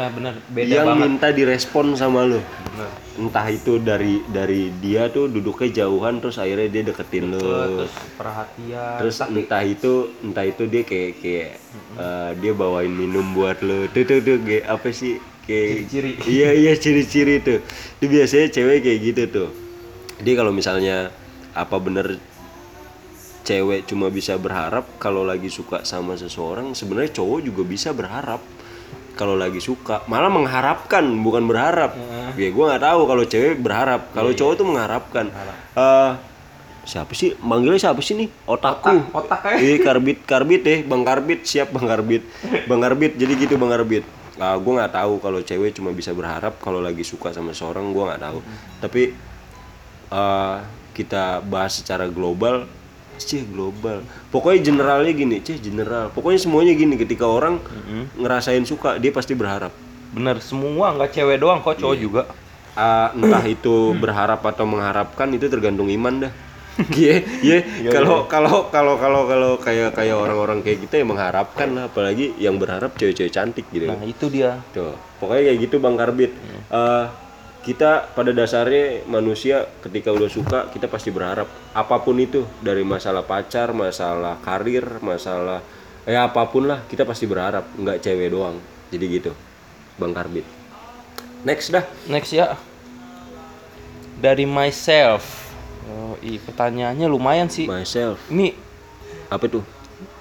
beda 0.48 0.66
yang 0.66 0.87
banget. 0.88 1.00
minta 1.00 1.29
direspon 1.31 1.94
sama 1.94 2.22
lo 2.22 2.42
Bener. 2.42 2.90
entah 3.16 3.46
itu 3.46 3.79
dari 3.79 4.20
dari 4.26 4.74
dia 4.76 5.07
tuh 5.07 5.26
duduknya 5.26 5.70
jauhan 5.72 6.18
terus 6.18 6.37
akhirnya 6.37 6.68
dia 6.68 6.83
deketin 6.85 7.31
lo 7.31 7.38
Terus 7.38 7.92
perhatian. 8.14 8.94
terus 8.98 9.16
entah 9.22 9.62
itu 9.62 9.92
entah 10.20 10.44
itu 10.44 10.62
dia 10.64 10.83
kayak 10.83 11.12
kayak 11.16 11.50
eh, 11.94 12.31
dia 12.37 12.52
bawain 12.52 12.90
minum 12.90 13.33
buat 13.33 13.59
lo 13.61 13.87
tuh 13.88 14.02
tuh 14.02 14.18
tuh 14.20 14.37
kayak 14.40 14.66
apa 14.66 14.88
sih? 14.90 15.16
Kayak 15.42 15.87
Ciri-ciri. 15.87 16.11
iya 16.26 16.50
iya 16.52 16.72
ciri-ciri 16.74 17.38
tuh. 17.38 17.62
Itu 17.96 18.05
biasanya 18.05 18.50
cewek 18.50 18.83
kayak 18.83 18.98
gitu 19.00 19.22
tuh. 19.31 19.48
Dia 20.18 20.35
kalau 20.35 20.50
misalnya 20.50 21.14
apa 21.55 21.76
bener 21.79 22.18
cewek 23.42 23.87
cuma 23.87 24.11
bisa 24.11 24.35
berharap 24.35 24.83
kalau 24.98 25.22
lagi 25.22 25.46
suka 25.46 25.87
sama 25.87 26.18
seseorang 26.18 26.74
sebenarnya 26.74 27.14
cowok 27.14 27.40
juga 27.40 27.62
bisa 27.62 27.94
berharap 27.94 28.42
kalau 29.16 29.33
lagi 29.35 29.59
suka 29.64 30.05
malah 30.07 30.29
mengharapkan 30.29 31.02
bukan 31.24 31.48
berharap. 31.48 31.96
Ya 32.37 32.52
gue 32.52 32.64
nggak 32.68 32.85
tahu 32.85 33.00
kalau 33.09 33.24
cewek 33.24 33.57
berharap. 33.59 34.12
Kalau 34.12 34.31
cowok 34.37 34.55
tuh 34.61 34.66
mengharapkan. 34.68 35.26
Eh, 35.72 36.11
siapa 36.85 37.12
sih? 37.16 37.33
Manggilnya 37.40 37.81
siapa 37.81 38.05
sih 38.05 38.14
nih? 38.14 38.29
Otakku 38.44 39.11
Otak 39.16 39.57
ya. 39.57 39.57
Iya 39.59 39.76
karbit 39.81 40.22
karbit 40.29 40.62
deh. 40.62 40.79
Bang 40.85 41.02
karbit 41.02 41.48
siap 41.48 41.72
bang 41.72 41.88
karbit. 41.88 42.22
Bang 42.68 42.85
karbit 42.85 43.16
jadi 43.16 43.33
gitu 43.35 43.57
bang 43.57 43.72
karbit. 43.72 44.05
Nah, 44.37 44.52
gue 44.61 44.72
nggak 44.76 44.92
tahu 44.92 45.16
kalau 45.24 45.40
cewek 45.40 45.72
cuma 45.72 45.96
bisa 45.96 46.12
berharap 46.12 46.61
kalau 46.61 46.85
lagi 46.85 47.00
suka 47.00 47.33
sama 47.33 47.57
seorang 47.57 47.88
gue 47.96 48.05
nggak 48.05 48.20
tahu. 48.20 48.38
Tapi 48.85 49.02
eh, 50.12 50.57
kita 50.92 51.40
bahas 51.40 51.81
secara 51.81 52.05
global 52.09 52.68
cih 53.18 53.42
global 53.48 54.05
pokoknya 54.31 54.61
generalnya 54.72 55.12
gini 55.12 55.37
cih 55.40 55.59
general 55.59 56.12
pokoknya 56.12 56.40
semuanya 56.40 56.72
gini 56.76 56.94
ketika 57.00 57.24
orang 57.24 57.59
ngerasain 58.16 58.64
suka 58.68 59.00
dia 59.00 59.11
pasti 59.12 59.33
berharap 59.33 59.72
Bener, 60.16 60.40
semua 60.40 60.96
nggak 60.96 61.12
cewek 61.12 61.37
doang 61.44 61.61
kok 61.61 61.76
cowok 61.76 61.96
juga. 62.00 62.22
Ah, 62.76 63.12
entah 63.12 63.44
itu 63.44 63.96
berharap 63.96 64.44
atau 64.44 64.68
mengharapkan 64.68 65.29
itu 65.33 65.48
tergantung 65.48 65.88
iman 65.88 66.29
dah 66.29 66.33
Iya, 66.92 67.24
iya. 67.40 67.59
Kalau 67.88 68.29
kalau 68.29 68.68
kalau 68.68 69.00
kalau 69.00 69.24
kalau 69.24 69.52
kayak 69.57 69.96
kayak 69.96 70.12
orang-orang 70.12 70.61
kayak 70.61 70.85
kita 70.85 71.00
yang 71.00 71.09
mengharapkan 71.09 71.72
lah, 71.72 71.88
apalagi 71.88 72.37
yang 72.37 72.61
berharap 72.61 72.92
cewek-cewek 73.00 73.33
cantik 73.33 73.64
gitu. 73.72 73.88
Nah 73.88 74.05
itu 74.05 74.29
dia. 74.29 74.61
Tuh, 74.76 74.92
pokoknya 75.16 75.52
kayak 75.52 75.59
gitu 75.64 75.76
Bang 75.81 75.96
Karbit. 75.96 76.37
Eh, 76.68 77.05
kita 77.66 78.14
pada 78.14 78.31
dasarnya 78.31 79.02
manusia 79.11 79.66
ketika 79.83 80.14
udah 80.14 80.31
suka 80.31 80.70
kita 80.70 80.87
pasti 80.87 81.11
berharap 81.11 81.50
apa 81.74 81.98
pun 81.98 82.14
itu 82.22 82.46
dari 82.62 82.87
masalah 82.87 83.26
pacar, 83.26 83.74
masalah 83.74 84.38
karir, 84.46 85.02
masalah 85.02 85.59
ya 86.07 86.31
apa 86.31 86.46
pun 86.46 86.70
lah 86.70 86.87
kita 86.87 87.02
pasti 87.02 87.26
berharap 87.26 87.66
nggak 87.74 87.98
cewek 87.98 88.31
doang. 88.31 88.62
Jadi 88.94 89.05
gitu, 89.11 89.35
Bang 89.98 90.14
Karbit. 90.14 90.46
Next 91.42 91.74
dah. 91.74 91.83
Next 92.07 92.31
ya. 92.31 92.55
Dari 94.22 94.46
myself. 94.46 95.50
Oh, 95.90 96.14
ih, 96.22 96.38
pertanyaannya 96.38 97.11
lumayan 97.11 97.50
sih. 97.50 97.66
Myself. 97.66 98.22
Ini 98.31 98.55
Apa 99.26 99.50
tuh? 99.50 99.66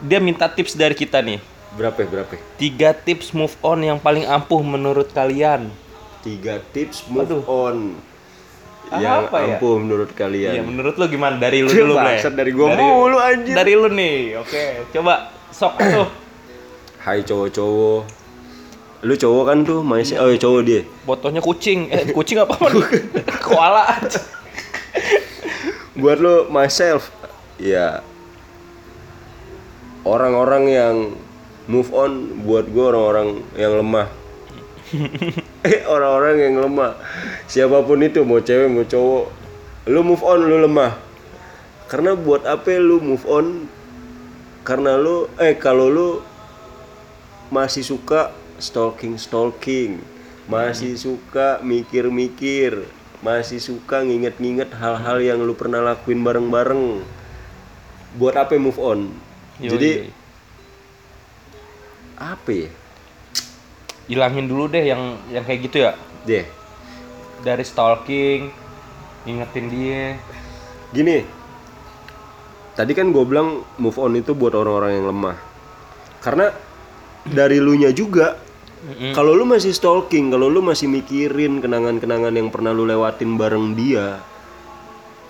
dia 0.01 0.17
minta 0.17 0.49
tips 0.49 0.73
dari 0.73 0.97
kita 0.97 1.21
nih. 1.21 1.37
Berapa? 1.77 2.01
ya, 2.01 2.07
Berapa? 2.09 2.31
ya? 2.33 2.41
Tiga 2.57 2.89
tips 2.97 3.37
move 3.37 3.53
on 3.61 3.85
yang 3.85 4.01
paling 4.01 4.25
ampuh 4.25 4.65
menurut 4.65 5.13
kalian. 5.13 5.69
Tiga 6.25 6.57
tips 6.73 7.05
move 7.05 7.29
Aduh. 7.29 7.45
on 7.45 7.77
Ah, 8.85 9.01
yang 9.01 9.25
apa 9.25 9.37
ya? 9.41 9.57
ampuh 9.57 9.81
menurut 9.81 10.09
Iya, 10.09 10.17
kalian. 10.19 10.61
menurut 10.61 10.93
lu 10.93 11.05
gimana? 11.07 11.37
Dari 11.37 11.61
lu 11.61 11.69
dulu. 11.69 11.97
Bangsat, 11.97 12.33
dari 12.33 12.53
gua 12.53 12.69
mulu, 12.71 13.17
anjir. 13.17 13.53
Dari 13.53 13.73
lu 13.73 13.89
nih. 13.89 14.37
Oke, 14.37 14.85
coba 14.93 15.33
sok 15.49 15.73
tuh. 15.97 16.05
Hai 17.01 17.21
cowok-cowok. 17.21 18.01
Lu 19.01 19.13
cowok 19.13 19.43
kan 19.43 19.57
tuh, 19.61 19.81
Maisel. 19.81 20.17
Oh, 20.17 20.29
iya, 20.29 20.37
cowok 20.37 20.61
dia. 20.61 20.81
Fotonya 21.01 21.41
kucing. 21.41 21.89
Eh, 21.89 22.09
kucing 22.09 22.37
apa? 22.37 22.53
Koala. 23.45 23.89
Buat 25.95 26.17
lu 26.17 26.35
myself. 26.49 27.09
Ya. 27.57 28.05
Orang-orang 30.01 30.63
yang 30.65 30.95
move 31.65 31.89
on 31.89 32.11
buat 32.45 32.69
gua 32.69 32.93
orang-orang 32.93 33.27
yang 33.55 33.73
lemah. 33.75 34.09
Eh, 35.65 35.81
orang-orang 35.93 36.35
yang 36.41 36.55
lemah. 36.61 36.99
Siapa 37.49 37.81
pun 37.81 38.03
itu 38.05 38.21
mau 38.21 38.41
cewek 38.41 38.69
mau 38.69 38.85
cowok. 38.85 39.25
Lu 39.89 40.01
move 40.01 40.23
on 40.25 40.39
lu 40.45 40.57
lemah. 40.61 40.97
Karena 41.89 42.17
buat 42.17 42.45
apa 42.45 42.77
lu 42.77 43.01
move 43.01 43.25
on? 43.25 43.69
Karena 44.65 44.97
lu 44.97 45.29
eh 45.37 45.53
kalau 45.57 45.89
lu 45.89 46.09
masih 47.53 47.85
suka 47.85 48.33
stalking 48.57 49.19
stalking 49.21 50.01
masih 50.45 50.97
suka 50.97 51.61
mikir-mikir 51.61 52.85
masih 53.21 53.57
suka 53.57 54.05
nginget-nginget 54.05 54.69
hal-hal 54.77 55.17
yang 55.17 55.39
lu 55.41 55.57
pernah 55.57 55.81
lakuin 55.81 56.21
bareng-bareng 56.21 57.01
buat 58.15 58.37
apa 58.37 58.53
move 58.61 58.77
on 58.77 59.09
Yoi. 59.57 59.69
jadi 59.73 59.91
apa 62.15 62.49
ya 62.53 62.69
Hilangin 64.05 64.45
dulu 64.45 64.69
deh 64.69 64.85
yang 64.85 65.17
yang 65.33 65.43
kayak 65.43 65.59
gitu 65.65 65.77
ya. 65.85 65.91
deh 66.25 66.45
Dari 67.45 67.61
stalking, 67.61 68.49
ingetin 69.25 69.65
dia. 69.69 70.17
gini 70.93 71.25
tadi 72.75 72.91
kan 72.91 73.11
gue 73.11 73.23
bilang 73.23 73.63
move 73.79 73.95
on 73.99 74.15
itu 74.19 74.35
buat 74.35 74.51
orang-orang 74.51 74.99
yang 74.99 75.07
lemah 75.11 75.37
karena 76.19 76.51
dari 77.23 77.59
lu 77.59 77.75
nya 77.79 77.91
juga 77.95 78.35
kalau 79.15 79.33
lu 79.33 79.47
masih 79.47 79.71
stalking 79.71 80.29
kalau 80.29 80.51
lu 80.51 80.59
masih 80.61 80.91
mikirin 80.91 81.63
kenangan-kenangan 81.63 82.35
yang 82.35 82.51
pernah 82.51 82.75
lu 82.75 82.83
lewatin 82.83 83.39
bareng 83.39 83.73
dia 83.73 84.19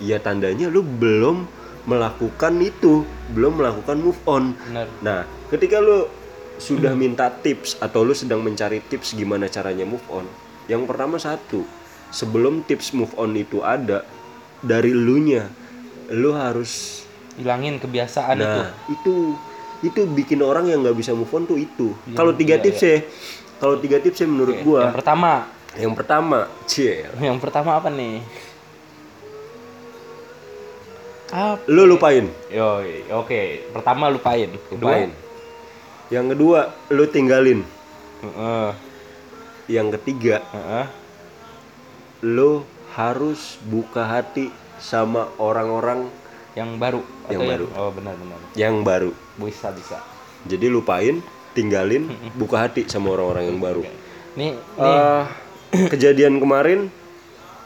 ya 0.01 0.17
tandanya 0.19 0.67
lu 0.67 0.81
belum 0.81 1.45
melakukan 1.85 2.57
itu 2.61 3.05
belum 3.31 3.61
melakukan 3.61 3.97
move 4.01 4.19
on 4.25 4.57
Benar. 4.69 4.87
nah 5.05 5.19
ketika 5.53 5.77
lu 5.81 6.09
sudah 6.55 6.95
minta 6.95 7.27
tips 7.27 7.75
atau 7.83 8.07
lu 8.07 8.15
sedang 8.15 8.39
mencari 8.39 8.79
tips 8.87 9.15
gimana 9.15 9.51
caranya 9.51 9.83
move 9.83 10.03
on 10.07 10.23
yang 10.71 10.87
pertama 10.87 11.19
satu 11.19 11.67
sebelum 12.09 12.63
tips 12.63 12.95
move 12.95 13.11
on 13.19 13.35
itu 13.35 13.59
ada 13.61 14.07
dari 14.63 14.95
lu 14.95 15.19
nya 15.19 15.51
lu 16.09 16.31
harus 16.31 17.03
Hilangin 17.35 17.83
kebiasaan 17.83 18.39
itu. 18.39 18.47
nah 18.47 18.71
itu 18.87 19.13
itu 19.83 20.01
bikin 20.07 20.39
orang 20.39 20.71
yang 20.71 20.79
nggak 20.81 20.95
bisa 20.95 21.11
move 21.11 21.29
on 21.35 21.43
tuh 21.43 21.59
itu 21.59 21.91
kalau 22.15 22.31
tiga 22.31 22.55
tips 22.63 22.81
ya 22.81 23.03
kalau 23.59 23.75
tiga 23.79 23.99
tips 23.99 24.23
ya 24.23 24.27
menurut 24.27 24.55
gua 24.63 24.87
Yang 24.87 24.95
pertama, 24.99 25.31
yang 25.75 25.93
pertama 25.95 26.39
cie 26.63 27.03
yang 27.19 27.37
pertama 27.39 27.75
apa 27.75 27.91
nih? 27.91 28.23
Apa? 31.35 31.59
lu 31.67 31.83
lupain 31.83 32.31
Yo, 32.47 32.79
oke. 33.11 33.67
Pertama 33.75 34.07
lupain. 34.07 34.47
lupain 34.71 35.11
yang 36.07 36.29
kedua 36.29 36.59
lu 36.89 37.05
tinggalin 37.05 37.65
Heeh. 38.21 38.69
yang 39.67 39.89
ketiga 39.91 40.41
Heeh. 40.47 40.85
lu 42.23 42.61
harus 42.93 43.59
buka 43.61 44.03
hati 44.03 44.49
sama 44.77 45.29
orang-orang 45.37 46.07
Yang 46.55 46.71
baru 46.79 47.01
Yang 47.27 47.41
baru. 47.43 47.65
Oh, 47.75 47.91
benar 47.91 48.15
benar. 48.15 48.39
yang 48.55 48.75
baru 48.81 49.11
Bisa 49.35 49.75
bisa. 49.75 49.99
jadi 50.45 50.69
lupain 50.69 51.19
tinggalin 51.51 52.07
buka 52.33 52.63
hati 52.63 52.85
sama 52.85 53.11
orang-orang 53.11 53.49
yang 53.49 53.59
baru 53.59 53.83
Nih, 54.35 54.55
nih 54.55 54.95
Eh, 54.95 55.23
kejadian 55.89 56.39
kemarin 56.39 56.87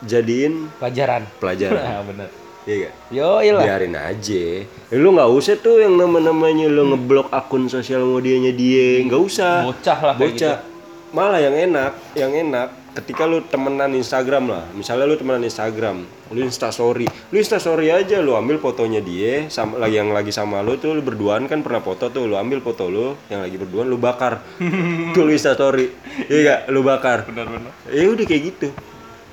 jadiin 0.01 0.73
pelajaran. 0.79 1.27
pelajaran 1.37 1.83
Nah, 1.83 2.01
benar. 2.09 2.29
Iya 2.69 2.85
gak? 2.85 2.93
Yo 3.09 3.29
lah. 3.57 3.63
biarin 3.65 3.97
aja. 3.97 4.45
Lu 4.93 5.09
nggak 5.17 5.29
usah 5.33 5.57
tuh 5.57 5.81
yang 5.81 5.97
nama-namanya 5.97 6.69
lu 6.69 6.93
ngeblok 6.93 7.33
akun 7.33 7.65
sosial 7.65 8.05
medianya 8.05 8.53
dia. 8.53 9.01
Nggak 9.09 9.21
usah. 9.25 9.65
Bocah 9.65 9.99
lah 10.05 10.13
kayak 10.13 10.29
gitu. 10.37 10.45
bocah 10.45 10.57
malah 11.09 11.41
yang 11.41 11.57
enak 11.57 11.97
yang 12.13 12.29
enak 12.29 12.69
ketika 12.93 13.25
lu 13.25 13.41
temenan 13.41 13.89
Instagram 13.97 14.53
lah. 14.53 14.69
Misalnya 14.77 15.09
lu 15.09 15.17
temenan 15.17 15.41
Instagram 15.41 16.05
lu 16.29 16.45
instastory. 16.45 17.09
Lu 17.33 17.41
instastory 17.41 17.89
aja 17.89 18.21
lu 18.21 18.37
ambil 18.37 18.61
fotonya 18.61 19.01
dia 19.01 19.49
sama 19.49 19.81
lagi 19.81 19.97
yang 19.97 20.13
lagi 20.13 20.29
sama 20.29 20.61
lu 20.61 20.77
tuh 20.77 20.93
lu 20.93 21.01
berduaan 21.01 21.49
kan 21.49 21.65
pernah 21.65 21.81
foto 21.81 22.13
tuh 22.13 22.29
lu 22.29 22.37
ambil 22.37 22.61
foto 22.61 22.85
lu 22.85 23.17
yang 23.33 23.41
lagi 23.41 23.57
berduaan 23.57 23.89
lu 23.89 23.97
bakar. 23.97 24.45
Tuh 25.17 25.25
lu 25.25 25.33
instastory. 25.33 25.89
Iya 26.29 26.37
gak 26.45 26.59
lu 26.69 26.85
bakar. 26.85 27.25
Benar-benar. 27.25 27.73
ya 27.89 28.05
udah 28.05 28.25
kayak 28.29 28.43
gitu 28.53 28.69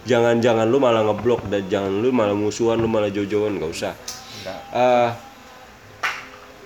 jangan 0.07 0.39
jangan 0.39 0.67
lu 0.71 0.79
malah 0.79 1.03
ngeblok 1.03 1.51
dan 1.51 1.67
jangan 1.67 1.91
lu 1.91 2.15
malah 2.15 2.33
musuhan 2.33 2.79
lu 2.79 2.87
malah 2.87 3.11
jojoan 3.11 3.59
nggak 3.59 3.71
usah. 3.75 3.93
Eh, 4.73 5.11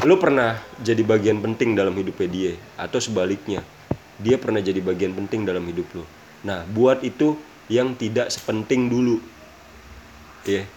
lu 0.04 0.20
pernah 0.20 0.60
jadi 0.80 1.00
bagian 1.00 1.40
penting 1.40 1.72
dalam 1.72 1.96
hidupnya 1.96 2.28
dia 2.28 2.52
atau 2.76 3.00
sebaliknya 3.00 3.64
dia 4.20 4.36
pernah 4.36 4.60
jadi 4.60 4.78
bagian 4.84 5.16
penting 5.16 5.48
dalam 5.48 5.64
hidup 5.64 5.88
lu. 5.96 6.04
Nah 6.44 6.68
buat 6.68 7.00
itu 7.00 7.40
yang 7.72 7.96
tidak 7.96 8.28
sepenting 8.28 8.92
dulu. 8.92 9.16
Ya 10.44 10.68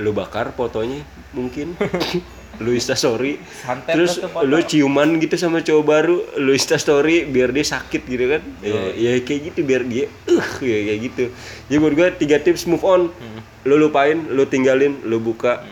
lu 0.00 0.10
bakar 0.10 0.56
fotonya 0.56 1.04
mungkin 1.36 1.76
lu 2.60 2.76
instastory 2.76 3.40
Santet 3.64 3.96
terus 3.96 4.20
lu 4.44 4.58
ciuman 4.60 5.16
gitu 5.16 5.40
sama 5.40 5.64
cowok 5.64 5.84
baru 5.84 6.16
lu 6.36 6.52
instastory 6.52 7.24
biar 7.24 7.48
dia 7.48 7.64
sakit 7.64 8.02
gitu 8.04 8.24
kan. 8.28 8.42
Ya, 8.60 8.92
ya 8.92 9.10
kayak 9.24 9.40
gitu 9.52 9.60
biar 9.64 9.82
dia 9.88 10.06
uh 10.28 10.48
ya 10.60 10.78
kayak 10.92 11.00
gitu. 11.08 11.24
Jadi 11.70 11.78
buat 11.80 11.94
gue 11.96 12.08
tiga 12.20 12.36
tips 12.42 12.68
move 12.68 12.84
on. 12.84 13.08
Hmm. 13.08 13.40
lu 13.62 13.78
lupain 13.78 14.18
lu 14.18 14.42
tinggalin 14.42 14.98
lu 15.06 15.22
buka 15.22 15.62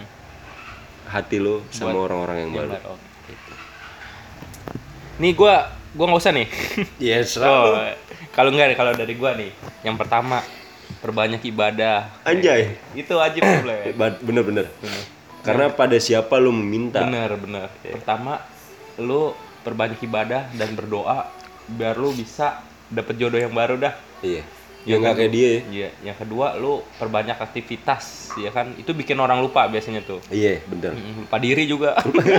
hati 1.10 1.42
lu 1.42 1.66
sama 1.74 2.06
orang-orang 2.06 2.46
yang 2.46 2.50
baru. 2.54 2.70
oh, 2.86 2.98
gitu. 3.26 3.52
Nih 5.18 5.32
gua 5.34 5.74
gua 5.92 6.06
nggak 6.06 6.22
usah 6.22 6.32
nih. 6.32 6.46
yes 7.02 7.34
Oh, 7.42 7.74
kalau 8.30 8.54
enggak 8.54 8.78
kalau 8.78 8.94
dari 8.94 9.18
gua 9.18 9.34
nih, 9.34 9.50
yang 9.82 9.98
pertama 9.98 10.38
perbanyak 11.02 11.42
ibadah. 11.42 12.14
anjay. 12.22 12.78
Itu 12.94 13.18
wajib 13.18 13.42
boleh. 13.42 13.90
Ba- 13.98 14.22
bener-bener 14.22 14.70
karena 15.40 15.72
pada 15.72 15.96
siapa 15.96 16.36
lu 16.36 16.52
meminta 16.52 17.04
Bener 17.04 17.32
bener. 17.40 17.68
Pertama, 17.80 18.40
lu 19.00 19.32
perbanyak 19.64 20.00
ibadah 20.04 20.52
dan 20.56 20.72
berdoa 20.76 21.28
biar 21.70 21.96
lu 21.96 22.12
bisa 22.12 22.64
dapet 22.90 23.16
jodoh 23.16 23.38
yang 23.38 23.54
baru 23.54 23.78
dah. 23.78 23.94
iya 24.20 24.44
ya 24.82 24.96
nggak 24.96 25.14
kayak 25.14 25.30
dia 25.30 25.48
ya. 25.48 25.60
Iya. 25.62 25.88
Yang 26.02 26.16
kedua, 26.18 26.46
lu 26.54 26.80
perbanyak 26.94 27.36
aktivitas, 27.36 28.02
ya 28.34 28.48
kan? 28.48 28.72
Itu 28.74 28.90
bikin 28.90 29.14
orang 29.14 29.38
lupa 29.38 29.64
biasanya 29.64 30.00
tuh. 30.00 30.18
iya 30.28 30.60
bener 30.64 30.96
Lupa 30.96 31.36
diri 31.36 31.64
juga. 31.64 31.96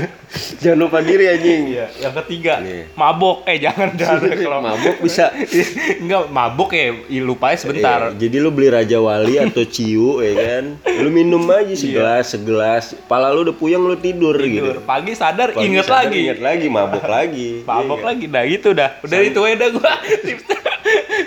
jangan 0.62 0.80
lupa 0.80 1.00
diri 1.00 1.26
anjing 1.28 1.62
Iya. 1.70 1.86
Yang 2.00 2.14
ketiga, 2.20 2.54
Iya. 2.60 2.86
mabok. 2.94 3.46
Eh 3.46 3.58
jangan 3.58 3.90
jangan 3.94 4.20
kalau 4.42 4.60
mabuk 4.60 4.96
bisa 5.00 5.30
Enggak, 6.02 6.28
mabok 6.30 6.70
ya, 6.72 6.86
ih, 7.08 7.22
lupain 7.22 7.56
sebentar. 7.56 8.10
Iya, 8.10 8.18
jadi 8.20 8.36
lu 8.38 8.50
beli 8.50 8.70
Raja 8.70 8.98
Wali 8.98 9.38
atau 9.38 9.64
Ciu 9.64 10.20
ya 10.20 10.34
kan 10.34 10.66
lu 10.94 11.10
minum 11.10 11.42
aja 11.48 11.72
segelas 11.72 12.26
segelas 12.30 12.84
pala 13.06 13.30
lu 13.30 13.44
udah 13.44 13.54
puyeng 13.54 13.82
lu 13.82 13.96
tidur, 13.96 14.34
Tidur. 14.34 14.48
gitu 14.74 14.82
Pagi 14.84 15.14
sadar, 15.14 15.52
Pagi 15.52 15.68
inget 15.68 15.86
sadar, 15.86 16.08
lagi. 16.08 16.20
inget 16.24 16.40
lagi 16.40 16.68
mabuk 16.68 17.04
lagi 17.04 17.50
Mabok 17.62 18.00
Iya, 18.00 18.08
lagi. 18.08 18.26
Nah 18.28 18.44
gitu 18.46 18.70
dah. 18.72 18.90
Udah 19.00 19.20
itu 19.20 19.40
aja 19.40 19.56
dah 19.58 19.70
gua. 19.70 19.94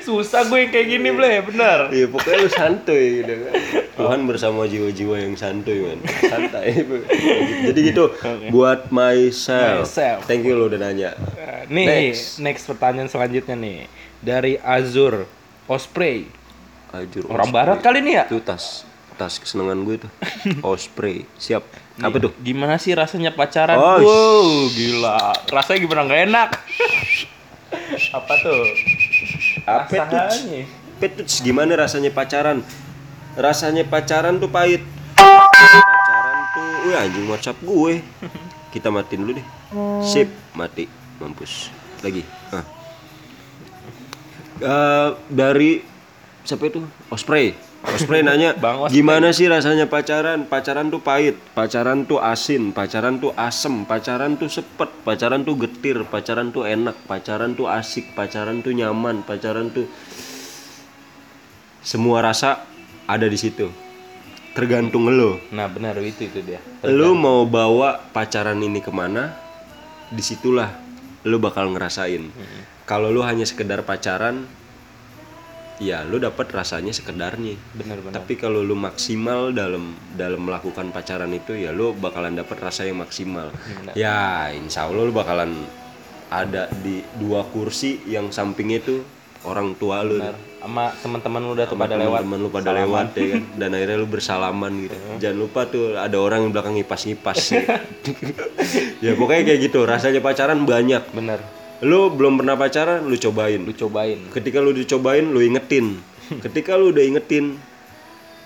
Susah 0.00 0.44
gue 0.44 0.58
yang 0.58 0.70
kayak 0.70 0.88
gini, 0.88 1.08
Ble. 1.10 1.32
Bener. 1.44 1.88
Iya 1.88 2.06
pokoknya 2.06 2.36
lu 2.38 2.48
santuy 2.48 3.04
gitu 3.20 3.32
kan. 3.40 3.54
Tuhan 3.94 4.20
bersama 4.24 4.64
jiwa-jiwa 4.64 5.16
yang 5.18 5.34
santuy 5.34 5.80
man. 5.80 5.98
Santai. 6.20 6.82
Jadi 7.64 7.80
gitu 7.84 8.12
buat 8.48 8.90
myself. 8.90 9.86
Myself. 9.86 10.26
Thank 10.26 10.42
you 10.42 10.54
lu 10.54 10.66
udah 10.66 10.80
nanya. 10.80 11.14
Eh, 11.34 11.64
Nih, 11.66 11.86
Next. 12.12 12.38
next. 12.38 12.64
pertanyaan 12.66 13.06
selanjutnya 13.06 13.54
nih. 13.54 13.88
Dari 14.18 14.58
Azur 14.58 15.24
Osprey. 15.64 16.28
Ajur. 16.90 17.24
Orang 17.26 17.48
Osprey. 17.48 17.56
barat 17.56 17.78
kali 17.80 17.98
ini 18.00 18.12
ya? 18.14 18.24
Itu 18.24 18.38
tas 18.38 18.84
tas 19.14 19.38
kesenangan 19.38 19.78
gue 19.80 19.96
tuh. 20.00 20.10
Osprey. 20.66 21.24
Siap. 21.36 21.62
Apa 21.96 22.16
tuh? 22.18 22.34
Gimana 22.36 22.76
sih 22.76 22.90
rasanya 22.92 23.30
pacaran? 23.30 23.78
Oh, 23.78 23.96
wow, 23.96 24.44
gila. 24.68 25.30
Rasanya 25.46 25.78
gimana 25.80 26.00
nggak 26.02 26.22
enak? 26.26 26.48
Apa 28.12 28.34
tuh? 28.36 28.62
Apa 29.64 29.96
tuh? 30.08 31.24
Gimana 31.40 31.72
rasanya 31.76 32.12
pacaran? 32.12 32.60
Rasanya 33.34 33.84
pacaran 33.88 34.36
tuh 34.36 34.48
pahit. 34.52 34.84
Pacaran 35.16 36.38
tuh, 36.52 36.68
wih 36.88 36.96
anjing 36.96 37.26
WhatsApp 37.26 37.58
gue. 37.64 38.04
Kita 38.70 38.92
matiin 38.92 39.24
dulu 39.24 39.32
deh. 39.40 39.46
Sip, 40.04 40.28
mati. 40.52 40.86
Mampus. 41.18 41.70
Lagi. 42.02 42.22
Ah. 42.52 42.64
Eh, 44.60 45.08
dari 45.30 45.82
siapa 46.44 46.68
itu? 46.68 46.84
Osprey. 47.10 47.54
Osprey 47.84 48.24
nanya, 48.24 48.56
Bang 48.56 48.80
Osprey. 48.80 49.04
gimana 49.04 49.28
sih 49.30 49.44
rasanya 49.44 49.84
pacaran? 49.86 50.48
Pacaran 50.48 50.88
tuh 50.88 51.04
pahit, 51.04 51.36
pacaran 51.52 52.08
tuh 52.08 52.18
asin, 52.18 52.72
pacaran 52.72 53.20
tuh 53.20 53.36
asem, 53.36 53.84
pacaran 53.84 54.40
tuh 54.40 54.48
sepet, 54.48 54.88
pacaran 55.04 55.44
tuh 55.44 55.54
getir, 55.60 56.02
pacaran 56.08 56.48
tuh 56.48 56.64
enak, 56.64 56.96
pacaran 57.04 57.52
tuh 57.52 57.68
asik, 57.68 58.16
pacaran 58.16 58.64
tuh 58.64 58.72
nyaman, 58.72 59.20
pacaran 59.22 59.68
tuh 59.68 59.84
semua 61.84 62.24
rasa 62.24 62.64
ada 63.04 63.28
di 63.28 63.36
situ. 63.36 63.68
Tergantung 64.56 65.10
lo. 65.10 65.42
Nah 65.50 65.66
benar 65.66 65.98
itu 66.00 66.30
itu 66.30 66.40
dia. 66.40 66.62
Lo 66.86 67.12
mau 67.12 67.44
bawa 67.44 68.00
pacaran 68.14 68.56
ini 68.62 68.80
ke 68.80 68.88
mana? 68.94 69.34
Di 70.08 70.22
situlah 70.22 70.70
lo 71.26 71.36
bakal 71.42 71.74
ngerasain. 71.74 72.30
Kalau 72.86 73.10
lo 73.10 73.26
hanya 73.26 73.44
sekedar 73.44 73.82
pacaran, 73.82 74.46
ya 75.82 76.06
lo 76.06 76.22
dapat 76.22 76.46
rasanya 76.50 76.94
sekedarnya. 76.94 77.58
Benar 77.74 77.98
benar. 78.02 78.14
Tapi 78.22 78.38
kalau 78.38 78.62
lu 78.62 78.78
maksimal 78.78 79.50
dalam 79.50 79.94
dalam 80.14 80.46
melakukan 80.46 80.94
pacaran 80.94 81.30
itu 81.34 81.58
ya 81.58 81.74
lu 81.74 81.96
bakalan 81.96 82.38
dapat 82.38 82.56
rasa 82.62 82.86
yang 82.86 83.02
maksimal. 83.02 83.50
Benar. 83.50 83.94
Ya, 83.98 84.50
insya 84.54 84.86
Allah 84.86 85.02
lu 85.02 85.14
bakalan 85.14 85.50
ada 86.30 86.70
di 86.82 87.02
dua 87.18 87.46
kursi 87.46 88.02
yang 88.06 88.30
sampingnya 88.30 88.78
itu 88.82 89.02
orang 89.44 89.74
tua 89.76 90.02
lu. 90.06 90.18
Benar. 90.18 90.36
Sama 90.64 90.84
teman-teman 90.96 91.40
lu 91.44 91.52
udah 91.52 91.66
tuh 91.68 91.76
pada 91.76 91.94
lewat. 92.00 92.24
teman-teman 92.24 92.38
lu 92.40 92.48
pada 92.48 92.70
lewat 92.72 93.06
ya 93.20 93.26
kan. 93.36 93.42
Dan 93.60 93.68
akhirnya 93.76 93.96
lu 94.00 94.08
bersalaman 94.08 94.72
gitu. 94.88 94.96
Jangan 95.20 95.36
lupa 95.36 95.60
tuh 95.68 95.98
ada 95.98 96.16
orang 96.16 96.48
yang 96.48 96.52
belakang 96.56 96.74
ngipas-ngipas. 96.80 97.38
ya. 97.52 97.62
ya 99.04 99.12
pokoknya 99.12 99.42
kayak 99.44 99.60
gitu. 99.68 99.84
Rasanya 99.84 100.24
pacaran 100.24 100.64
banyak. 100.64 101.04
Bener. 101.12 101.63
Lu 101.82 102.12
belum 102.14 102.38
pernah 102.38 102.54
pacaran, 102.54 103.02
lu 103.02 103.18
cobain. 103.18 103.58
Lu 103.58 103.74
cobain. 103.74 104.18
Ketika 104.30 104.62
lu 104.62 104.70
dicobain, 104.70 105.26
lu 105.26 105.42
ingetin. 105.42 105.98
Ketika 106.44 106.78
lu 106.78 106.94
udah 106.94 107.02
ingetin, 107.02 107.58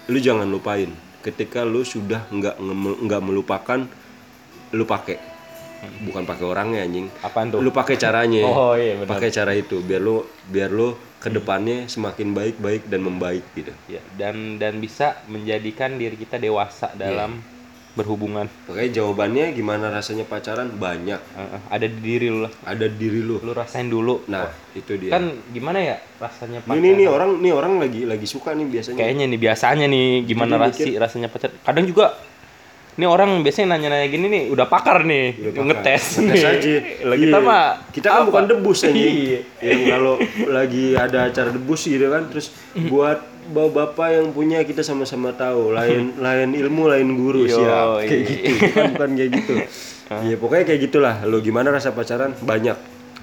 lu 0.08 0.18
jangan 0.22 0.48
lupain. 0.48 0.88
Ketika 1.20 1.66
lu 1.66 1.84
sudah 1.84 2.24
nggak 2.32 2.56
nggak 3.04 3.22
melupakan, 3.22 3.84
lu 4.72 4.84
pakai. 4.88 5.20
Bukan 6.08 6.26
pakai 6.26 6.44
orangnya 6.48 6.82
anjing. 6.82 7.06
Apaan 7.22 7.54
tuh? 7.54 7.60
Lu 7.60 7.70
pakai 7.70 8.00
caranya. 8.00 8.42
Oh, 8.50 8.74
iya, 8.74 8.98
benar. 8.98 9.12
Pakai 9.14 9.30
cara 9.30 9.52
itu 9.54 9.78
biar 9.84 10.00
lu 10.02 10.24
biar 10.48 10.72
lu 10.72 10.96
ke 11.18 11.28
depannya 11.34 11.90
semakin 11.90 12.30
baik 12.30 12.56
baik 12.62 12.82
dan 12.86 13.02
membaik 13.02 13.44
gitu. 13.54 13.70
Ya, 13.90 14.02
dan 14.14 14.58
dan 14.58 14.78
bisa 14.78 15.18
menjadikan 15.26 15.98
diri 15.98 16.14
kita 16.14 16.38
dewasa 16.38 16.94
dalam 16.94 17.42
berhubungan. 17.92 18.46
Makanya 18.66 18.90
jawabannya 18.94 19.44
gimana 19.52 19.88
rasanya 19.88 20.22
pacaran 20.22 20.70
banyak. 20.70 21.18
Eh, 21.18 21.58
ada 21.66 21.86
di 21.86 21.98
diri 21.98 22.28
lu 22.28 22.46
lah. 22.46 22.52
Ada 22.62 22.86
di 22.86 22.96
diri 22.96 23.20
lu. 23.20 23.40
Lu 23.40 23.50
rasain 23.50 23.86
dulu. 23.86 24.22
Nah, 24.26 24.46
itu 24.72 24.94
dia. 24.96 25.12
Kan 25.12 25.34
gimana 25.48 25.78
ya 25.78 25.96
rasanya 26.16 26.62
pacaran? 26.62 26.78
ini 26.78 26.88
nih 26.94 27.08
orang 27.08 27.30
nih 27.38 27.52
orang 27.52 27.72
lagi 27.78 28.04
lagi 28.04 28.26
suka 28.26 28.54
nih 28.54 28.66
biasanya. 28.66 28.98
Kayaknya 28.98 29.24
nih 29.26 29.40
biasanya 29.40 29.86
nih 29.86 30.06
gimana 30.24 30.54
Jadi 30.58 30.64
rasi 30.64 30.90
rasanya 30.94 31.28
pacaran. 31.28 31.56
Kadang 31.60 31.86
juga 31.86 32.06
ini 32.98 33.06
orang 33.06 33.30
biasanya 33.46 33.78
nanya-nanya 33.78 34.08
gini 34.10 34.26
nih 34.26 34.42
udah 34.50 34.66
pakar 34.66 35.06
nih 35.06 35.38
Udah 35.38 35.50
pakar. 35.54 35.66
ngetes. 35.70 36.04
Ngetes 36.18 36.42
nih. 36.42 36.50
aja. 36.50 36.74
Lah 37.08 37.16
kita 37.16 37.38
Iya. 37.38 37.46
mah 37.46 37.62
kita 37.94 38.08
kan 38.10 38.18
apa? 38.18 38.26
bukan 38.26 38.44
debus 38.46 38.78
aja. 38.82 38.94
Iya. 38.94 39.40
Yang 39.62 39.80
kalau 39.86 40.14
lagi 40.50 40.84
ada 40.94 41.18
acara 41.30 41.50
debus 41.50 41.82
gitu 41.82 42.06
kan 42.10 42.26
terus 42.26 42.50
buat 42.90 43.18
bapak-bapak 43.48 44.08
yang 44.12 44.26
punya 44.30 44.60
kita 44.62 44.84
sama-sama 44.84 45.32
tahu. 45.32 45.72
Lain 45.72 46.14
lain 46.24 46.52
ilmu 46.52 46.86
lain 46.86 47.08
guru 47.16 47.48
Yo, 47.48 47.58
siap. 47.58 48.04
kayak 48.04 48.22
gitu. 48.24 48.44
Bukan 48.68 48.84
bukan 48.94 49.10
kayak 49.16 49.30
gitu. 49.40 49.54
Ya 50.08 50.36
pokoknya 50.36 50.64
kayak 50.64 50.80
gitulah. 50.88 51.14
Lo 51.24 51.40
gimana 51.40 51.68
rasa 51.68 51.92
pacaran? 51.92 52.32
Banyak. 52.38 52.76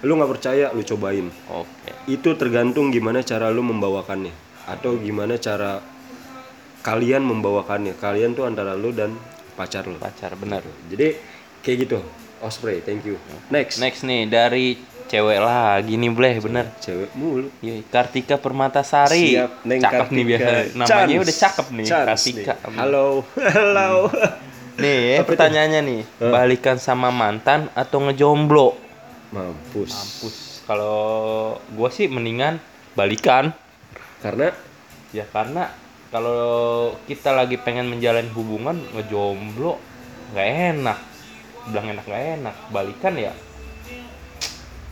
Lu 0.05 0.17
nggak 0.17 0.32
percaya 0.38 0.69
lu 0.73 0.82
cobain. 0.82 1.30
Oke. 1.49 1.93
itu 2.05 2.38
tergantung 2.38 2.93
gimana 2.93 3.26
cara 3.26 3.49
lu 3.49 3.65
membawakannya. 3.65 4.34
Atau 4.69 4.97
gimana 5.01 5.38
cara 5.38 5.82
kalian 6.82 7.26
membawakannya. 7.26 7.97
Kalian 7.97 8.38
tuh 8.38 8.45
antara 8.45 8.78
lu 8.78 8.93
dan 8.93 9.17
pacar 9.57 9.86
lu 9.86 9.97
Pacar 9.97 10.38
benar. 10.38 10.61
jadi 10.91 11.17
kayak 11.65 11.78
gitu. 11.89 11.99
Osprey 12.43 12.84
thank 12.86 13.01
you. 13.07 13.17
Next. 13.49 13.82
Next 13.82 14.05
nih 14.05 14.30
dari 14.30 14.78
cewek 15.06 15.38
lagi 15.38 15.93
nih 15.95 16.10
bleh 16.10 16.36
bener 16.39 16.66
cewek 16.78 17.14
mulu 17.14 17.47
Iya, 17.60 17.86
Kartika 17.86 18.36
Permatasari. 18.36 19.38
Siap, 19.38 19.51
Neng 19.64 19.80
cakep 19.80 20.08
nih 20.08 20.24
Kartika. 20.24 20.26
biasa. 20.26 20.49
Namanya 20.74 20.89
Chance. 20.89 21.22
udah 21.22 21.36
cakep 21.38 21.68
nih, 21.70 21.86
Chance 21.86 22.06
Kartika. 22.08 22.53
nih. 22.56 22.76
halo 22.76 23.06
halo 23.38 23.91
Nih, 24.76 25.24
pertanyaannya 25.24 25.82
nih, 25.82 26.01
balikan 26.20 26.76
sama 26.76 27.08
mantan 27.08 27.72
atau 27.72 28.03
ngejomblo? 28.03 28.76
mampus 29.32 29.88
Mampus. 29.89 30.36
Kalau 30.64 30.97
gua 31.72 31.89
sih 31.89 32.08
mendingan 32.08 32.58
balikan. 32.91 33.53
karena 34.20 34.49
Ya 35.12 35.24
karena 35.26 35.70
kalau 36.10 36.43
kita 37.06 37.30
lagi 37.30 37.56
pengen 37.56 37.86
menjalin 37.86 38.28
hubungan 38.32 38.76
ngejomblo 38.91 39.78
nggak 40.32 40.47
enak. 40.74 40.99
Bilang 41.66 41.88
enak 41.91 42.03
nggak 42.03 42.24
enak. 42.39 42.56
Balikan 42.68 43.14
ya 43.16 43.32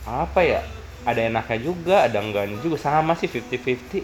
apa 0.04 0.40
ya? 0.40 0.60
Ada 1.04 1.28
enaknya 1.28 1.58
juga, 1.60 1.96
ada 2.02 2.16
enggaknya 2.16 2.56
juga 2.60 2.76
sama 2.76 3.12
sih 3.12 3.28
50-50. 3.28 4.00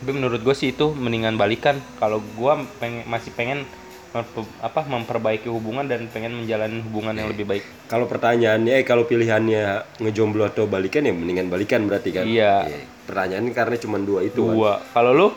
Tapi 0.00 0.10
menurut 0.10 0.40
gue 0.40 0.52
sih 0.52 0.70
itu 0.70 0.90
mendingan 0.90 1.36
balikan. 1.36 1.76
Kalau 1.96 2.20
gua 2.34 2.60
pengen 2.76 3.04
masih 3.04 3.32
pengen 3.32 3.64
memper- 4.10 4.52
apa 4.58 4.80
memperbaiki 4.82 5.46
hubungan 5.46 5.84
dan 5.84 6.08
pengen 6.08 6.34
menjalani 6.34 6.82
hubungan 6.82 7.14
yang 7.14 7.30
lebih 7.30 7.46
baik. 7.46 7.62
kalau 7.86 8.04
pertanyaannya 8.04 8.72
eh 8.72 8.82
kalau 8.82 9.06
pilihannya 9.06 9.62
ngejomblo 9.98 10.42
atau 10.44 10.66
balikan 10.66 11.06
ya 11.06 11.14
mendingan 11.14 11.46
balikan 11.46 11.86
berarti 11.86 12.10
kan 12.10 12.26
Iya. 12.26 12.66
pertanyaannya 13.06 13.54
karena 13.54 13.76
cuma 13.78 14.02
dua 14.02 14.26
itu 14.26 14.42
kan. 14.42 14.50
Dua. 14.50 14.72
Kalau 14.90 15.10
lu 15.14 15.28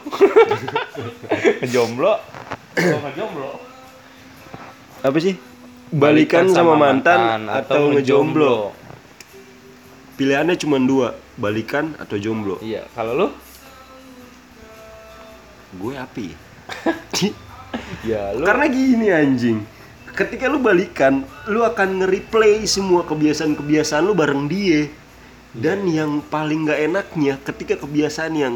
ngejomblo, 1.61 2.13
kalau 2.73 2.99
ngejomblo 3.03 3.51
apa 5.03 5.17
sih 5.19 5.35
balikan, 5.91 6.49
sama, 6.49 6.73
mantan, 6.73 7.45
atau, 7.45 7.91
ngejomblo 7.91 8.71
pilihannya 10.15 10.55
cuma 10.59 10.77
dua 10.77 11.17
balikan 11.37 11.97
atau 11.97 12.15
jomblo. 12.21 12.61
Iya, 12.61 12.85
kalau 12.93 13.13
lu? 13.15 13.27
gue 15.77 15.93
api. 15.97 16.27
Ya 18.05 18.29
lu. 18.37 18.45
karena 18.45 18.65
gini 18.69 19.07
anjing. 19.09 19.65
Ketika 20.13 20.45
lu 20.45 20.61
balikan 20.61 21.25
lu 21.49 21.65
akan 21.65 22.05
nge-replay 22.05 22.69
semua 22.69 23.01
kebiasaan-kebiasaan 23.01 24.05
lu 24.05 24.13
bareng 24.13 24.45
dia. 24.45 24.93
Dan 25.57 25.89
yang 25.89 26.21
paling 26.21 26.69
nggak 26.69 26.79
enaknya 26.85 27.41
ketika 27.41 27.81
kebiasaan 27.81 28.33
yang 28.37 28.55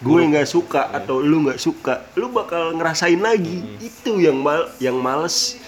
gue 0.00 0.20
nggak 0.24 0.48
suka 0.48 0.88
atau 0.88 1.20
lu 1.20 1.44
nggak 1.44 1.60
suka 1.60 2.08
lu 2.16 2.32
bakal 2.32 2.72
ngerasain 2.72 3.20
lagi. 3.20 3.60
Itu 3.76 4.16
yang 4.16 4.40
mal 4.40 4.72
yang 4.80 4.96
males 4.96 5.59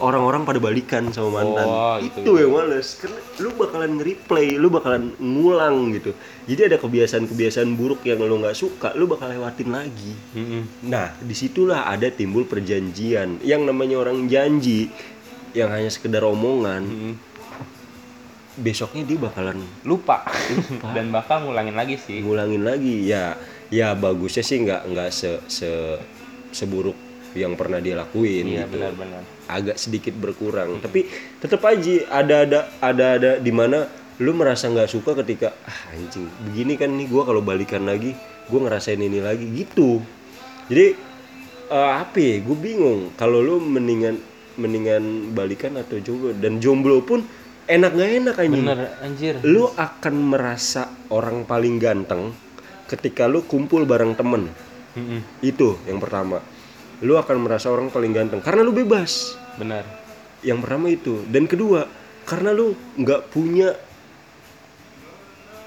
orang-orang 0.00 0.42
pada 0.42 0.56
balikan 0.56 1.12
sama 1.12 1.40
mantan 1.40 1.66
Oh, 1.68 1.96
gitu, 2.00 2.18
itu 2.20 2.30
yang 2.40 2.52
males 2.56 2.96
karena 2.96 3.20
lu 3.38 3.50
bakalan 3.54 3.90
nge-replay 3.96 4.56
lu 4.56 4.68
bakalan 4.68 5.12
ngulang 5.16 5.92
gitu 5.94 6.10
jadi 6.44 6.72
ada 6.72 6.76
kebiasaan-kebiasaan 6.80 7.76
buruk 7.76 8.02
yang 8.02 8.18
lu 8.18 8.40
nggak 8.40 8.56
suka 8.56 8.96
lu 8.96 9.04
bakal 9.04 9.28
lewatin 9.28 9.70
lagi 9.70 10.12
Mm-mm. 10.32 10.62
Nah, 10.88 11.12
di 11.20 11.34
situlah 11.34 11.86
ada 11.86 12.08
timbul 12.08 12.42
perjanjian. 12.42 13.38
Yang 13.40 13.62
namanya 13.68 13.96
orang 14.00 14.26
janji, 14.26 14.88
yang 15.52 15.70
hanya 15.70 15.90
sekedar 15.90 16.24
omongan, 16.24 16.82
Mm-mm. 16.82 17.14
besoknya 18.58 19.02
dia 19.06 19.18
bakalan 19.18 19.58
lupa. 19.82 20.26
dan 20.96 21.10
bakal 21.10 21.46
ngulangin 21.46 21.76
lagi 21.76 21.96
sih. 21.96 22.20
ngulangin 22.20 22.62
lagi. 22.62 23.06
Ya, 23.06 23.38
ya 23.70 23.94
bagusnya 23.94 24.42
sih 24.42 24.62
nggak 24.62 24.82
nggak 24.90 25.08
se, 25.10 25.38
se 25.46 25.70
seburuk 26.50 26.98
yang 27.32 27.54
pernah 27.54 27.78
dia 27.78 27.94
lakuin 27.94 28.44
Iya 28.44 28.66
gitu. 28.66 28.74
benar-benar. 28.76 29.22
Agak 29.46 29.76
sedikit 29.76 30.14
berkurang, 30.14 30.78
tapi 30.78 31.06
tetap 31.38 31.62
aja 31.62 32.06
ada 32.10 32.34
ada 32.42 32.58
ada 32.78 33.06
ada 33.16 33.30
di 33.36 33.50
mana 33.50 33.86
lu 34.18 34.30
merasa 34.30 34.66
nggak 34.66 34.86
suka 34.86 35.16
ketika 35.24 35.56
ah 35.64 35.90
anjing 35.90 36.28
begini 36.44 36.76
kan 36.76 36.92
nih 36.92 37.08
gua 37.08 37.24
kalau 37.24 37.40
balikan 37.40 37.82
lagi 37.82 38.12
gua 38.46 38.68
ngerasain 38.68 39.00
ini 39.00 39.16
lagi 39.18 39.48
gitu 39.48 40.04
jadi 40.68 40.92
eh, 41.66 41.92
apa 41.96 42.14
ya 42.14 42.36
gue 42.38 42.52
bingung 42.54 43.16
kalau 43.16 43.40
lu 43.40 43.56
mendingan 43.58 44.20
mendingan 44.54 45.32
balikan 45.32 45.80
atau 45.80 45.96
jomblo 45.98 46.36
dan 46.36 46.60
jomblo 46.60 47.00
pun 47.00 47.24
enak 47.64 47.96
nggak 47.96 48.10
enak 48.20 48.36
anjing 48.36 48.60
Bener 48.60 48.80
anjir. 49.00 49.34
lu 49.40 49.64
akan 49.72 50.14
merasa 50.20 50.92
orang 51.08 51.48
paling 51.48 51.80
ganteng 51.80 52.36
ketika 52.86 53.24
lu 53.24 53.40
kumpul 53.42 53.88
bareng 53.88 54.12
temen 54.12 54.52
Mm-mm. 54.92 55.24
itu 55.40 55.80
yang 55.88 55.96
pertama 55.96 56.44
lu 57.00 57.16
akan 57.16 57.36
merasa 57.40 57.68
orang 57.68 57.88
paling 57.88 58.10
ganteng 58.10 58.40
karena 58.40 58.60
lu 58.60 58.70
bebas 58.70 59.34
Benar. 59.56 59.84
yang 60.40 60.60
pertama 60.60 60.88
itu 60.88 61.24
dan 61.26 61.44
kedua 61.44 61.88
karena 62.22 62.50
lu 62.50 62.72
nggak 62.94 63.28
punya 63.28 63.72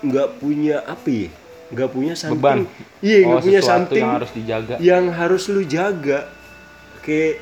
nggak 0.03 0.29
punya 0.37 0.83
apa 0.83 1.07
ya 1.07 1.29
nggak 1.73 1.89
punya 1.89 2.13
something 2.13 2.37
Beban. 2.37 2.59
iya 2.99 3.17
nggak 3.23 3.39
Oh, 3.39 3.41
punya 3.41 3.61
something 3.61 4.03
yang 4.03 4.13
harus 4.13 4.31
dijaga. 4.31 4.73
yang 4.77 5.03
harus 5.09 5.43
lu 5.47 5.61
jaga 5.63 6.19
kayak 7.01 7.41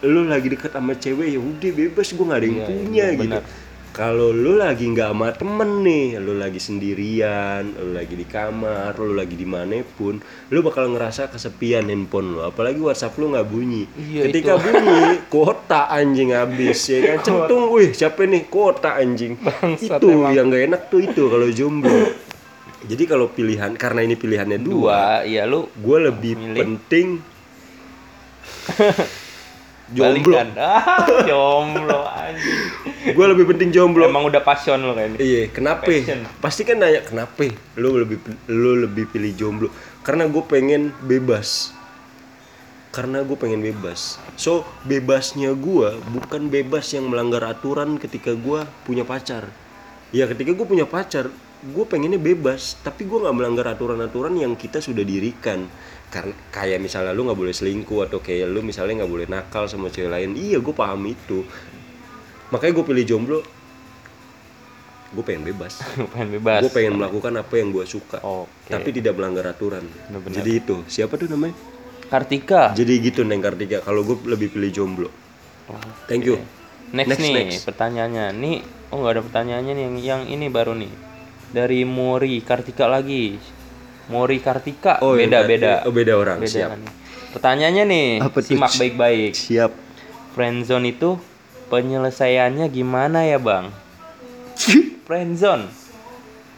lu 0.00 0.24
lagi 0.24 0.48
deket 0.48 0.72
sama 0.72 0.96
cewek 0.96 1.28
ya 1.28 1.36
udah 1.36 1.70
bebas 1.76 2.08
gue 2.08 2.24
nggak 2.24 2.40
ada 2.40 2.46
yang 2.46 2.56
Iya, 2.56 2.66
punya 2.66 2.88
iya, 3.04 3.06
gitu 3.12 3.20
benar. 3.20 3.42
Kalau 3.90 4.30
lu 4.30 4.54
lagi 4.54 4.86
nggak 4.86 5.10
sama 5.10 5.28
temen 5.34 5.82
nih 5.82 6.22
lu 6.22 6.38
lagi 6.38 6.62
sendirian 6.62 7.74
lu 7.74 7.90
lagi 7.90 8.14
di 8.14 8.22
kamar 8.22 8.94
lu 9.02 9.18
lagi 9.18 9.34
di 9.34 9.46
pun 9.82 10.22
lu 10.50 10.58
bakal 10.62 10.94
ngerasa 10.94 11.26
kesepian 11.26 11.90
handphone 11.90 12.38
lu. 12.38 12.40
Apalagi 12.46 12.78
WhatsApp 12.78 13.18
lu 13.18 13.34
nggak 13.34 13.48
bunyi. 13.50 13.84
Iya, 13.98 14.30
ketika 14.30 14.58
bunyi 14.62 15.18
kuota 15.26 15.90
anjing 15.90 16.30
habis 16.30 16.86
ya 16.86 17.18
kan? 17.18 17.18
Centung 17.26 17.74
wih 17.74 17.90
siapa 17.90 18.22
nih? 18.26 18.46
Kuota 18.46 18.94
anjing. 18.94 19.34
Itu 19.78 20.08
yang 20.30 20.48
nggak 20.50 20.64
enak 20.70 20.82
tuh 20.86 21.00
itu 21.02 21.26
kalau 21.26 21.50
jomblo. 21.50 22.14
Jadi 22.80 23.04
kalau 23.04 23.28
pilihan 23.28 23.76
karena 23.76 24.00
ini 24.00 24.16
pilihannya 24.16 24.56
dua 24.56 24.72
Dua, 24.80 25.02
iya 25.28 25.44
lu 25.44 25.68
gue 25.76 25.98
lebih 26.00 26.32
Milih. 26.32 26.56
penting 26.64 27.20
jomblo. 29.94 30.34
Balikan. 30.34 30.48
Ah, 30.60 31.06
jomblo 31.26 32.00
anjing. 32.06 33.14
gue 33.16 33.26
lebih 33.26 33.44
penting 33.50 33.70
jomblo. 33.74 34.06
Emang 34.06 34.26
udah 34.26 34.42
passion 34.42 34.78
lo 34.80 34.94
kayak 34.94 35.16
ini. 35.16 35.18
iya 35.18 35.42
kenapa? 35.50 35.88
Passion. 35.88 36.26
pasti 36.38 36.62
kan 36.62 36.78
nanya 36.78 37.02
kenapa 37.02 37.50
lu 37.80 37.96
lebih 37.98 38.22
lu 38.50 38.86
lebih 38.86 39.10
pilih 39.10 39.32
jomblo? 39.34 39.68
Karena 40.06 40.30
gue 40.30 40.42
pengen 40.46 40.94
bebas. 41.04 41.74
Karena 42.90 43.22
gue 43.22 43.38
pengen 43.38 43.62
bebas. 43.62 44.18
So 44.34 44.66
bebasnya 44.86 45.54
gue 45.54 45.98
bukan 46.10 46.50
bebas 46.50 46.90
yang 46.90 47.06
melanggar 47.06 47.46
aturan 47.46 47.98
ketika 47.98 48.34
gue 48.34 48.66
punya 48.86 49.06
pacar. 49.06 49.46
Ya 50.10 50.26
ketika 50.26 50.50
gue 50.54 50.66
punya 50.66 50.86
pacar 50.86 51.30
gue 51.60 51.84
pengennya 51.86 52.18
bebas. 52.18 52.78
Tapi 52.82 53.06
gue 53.06 53.18
nggak 53.20 53.36
melanggar 53.36 53.66
aturan-aturan 53.70 54.34
yang 54.38 54.58
kita 54.58 54.82
sudah 54.82 55.06
dirikan 55.06 55.70
karena 56.10 56.34
kayak 56.50 56.82
misalnya 56.82 57.14
lu 57.14 57.30
nggak 57.30 57.38
boleh 57.38 57.54
selingkuh 57.54 58.10
atau 58.10 58.18
kayak 58.18 58.50
lu 58.50 58.60
misalnya 58.66 59.02
nggak 59.02 59.12
boleh 59.14 59.26
nakal 59.30 59.70
sama 59.70 59.88
cewek 59.88 60.10
lain 60.10 60.34
iya 60.34 60.58
gue 60.58 60.74
paham 60.74 61.06
itu 61.06 61.46
makanya 62.50 62.72
gue 62.82 62.84
pilih 62.90 63.04
jomblo 63.06 63.40
gue 65.10 65.22
pengen 65.26 65.46
bebas 65.46 65.82
pengen 66.14 66.38
bebas. 66.38 66.60
gue 66.66 66.70
pengen 66.74 66.98
melakukan 66.98 67.34
apa 67.38 67.54
yang 67.58 67.70
gue 67.70 67.86
suka 67.86 68.18
Oke. 68.22 68.70
tapi 68.70 68.90
tidak 68.90 69.14
melanggar 69.14 69.46
aturan 69.46 69.86
Benar-benar. 70.10 70.36
jadi 70.42 70.50
itu 70.58 70.76
siapa 70.90 71.14
tuh 71.14 71.30
namanya 71.30 71.54
Kartika. 72.10 72.74
jadi 72.74 72.92
gitu 72.98 73.22
neng 73.22 73.38
Kartika 73.38 73.86
kalau 73.86 74.02
gue 74.02 74.18
lebih 74.26 74.50
pilih 74.50 74.70
jomblo 74.74 75.10
thank 76.10 76.26
you 76.26 76.42
Next, 76.90 77.06
Next, 77.14 77.22
nih 77.22 77.34
next. 77.46 77.62
pertanyaannya. 77.70 78.34
Nih, 78.34 78.56
oh 78.90 78.98
nggak 78.98 79.12
ada 79.14 79.22
pertanyaannya 79.22 79.72
nih 79.78 79.84
yang 79.86 79.96
yang 80.02 80.22
ini 80.26 80.46
baru 80.50 80.74
nih. 80.74 80.90
Dari 81.54 81.86
Mori 81.86 82.42
Kartika 82.42 82.90
lagi. 82.90 83.38
Mori 84.10 84.38
Kartika 84.38 84.98
Oh, 84.98 85.14
yang 85.14 85.30
beda 85.30 85.38
tadi. 85.38 85.48
beda. 85.48 85.72
Oh, 85.82 85.92
beda 85.92 86.12
orang, 86.14 86.36
Beda 86.38 86.50
siap. 86.52 86.68
kan. 86.68 86.80
Pertanyaannya 87.30 87.84
nih, 87.86 88.06
Apa 88.20 88.38
simak 88.40 88.74
baik-baik. 88.74 89.32
siap 89.32 89.70
Friendzone 90.30 90.90
itu 90.90 91.14
penyelesaiannya 91.70 92.66
gimana 92.68 93.22
ya, 93.22 93.38
Bang? 93.38 93.70
Friendzone. 95.06 95.70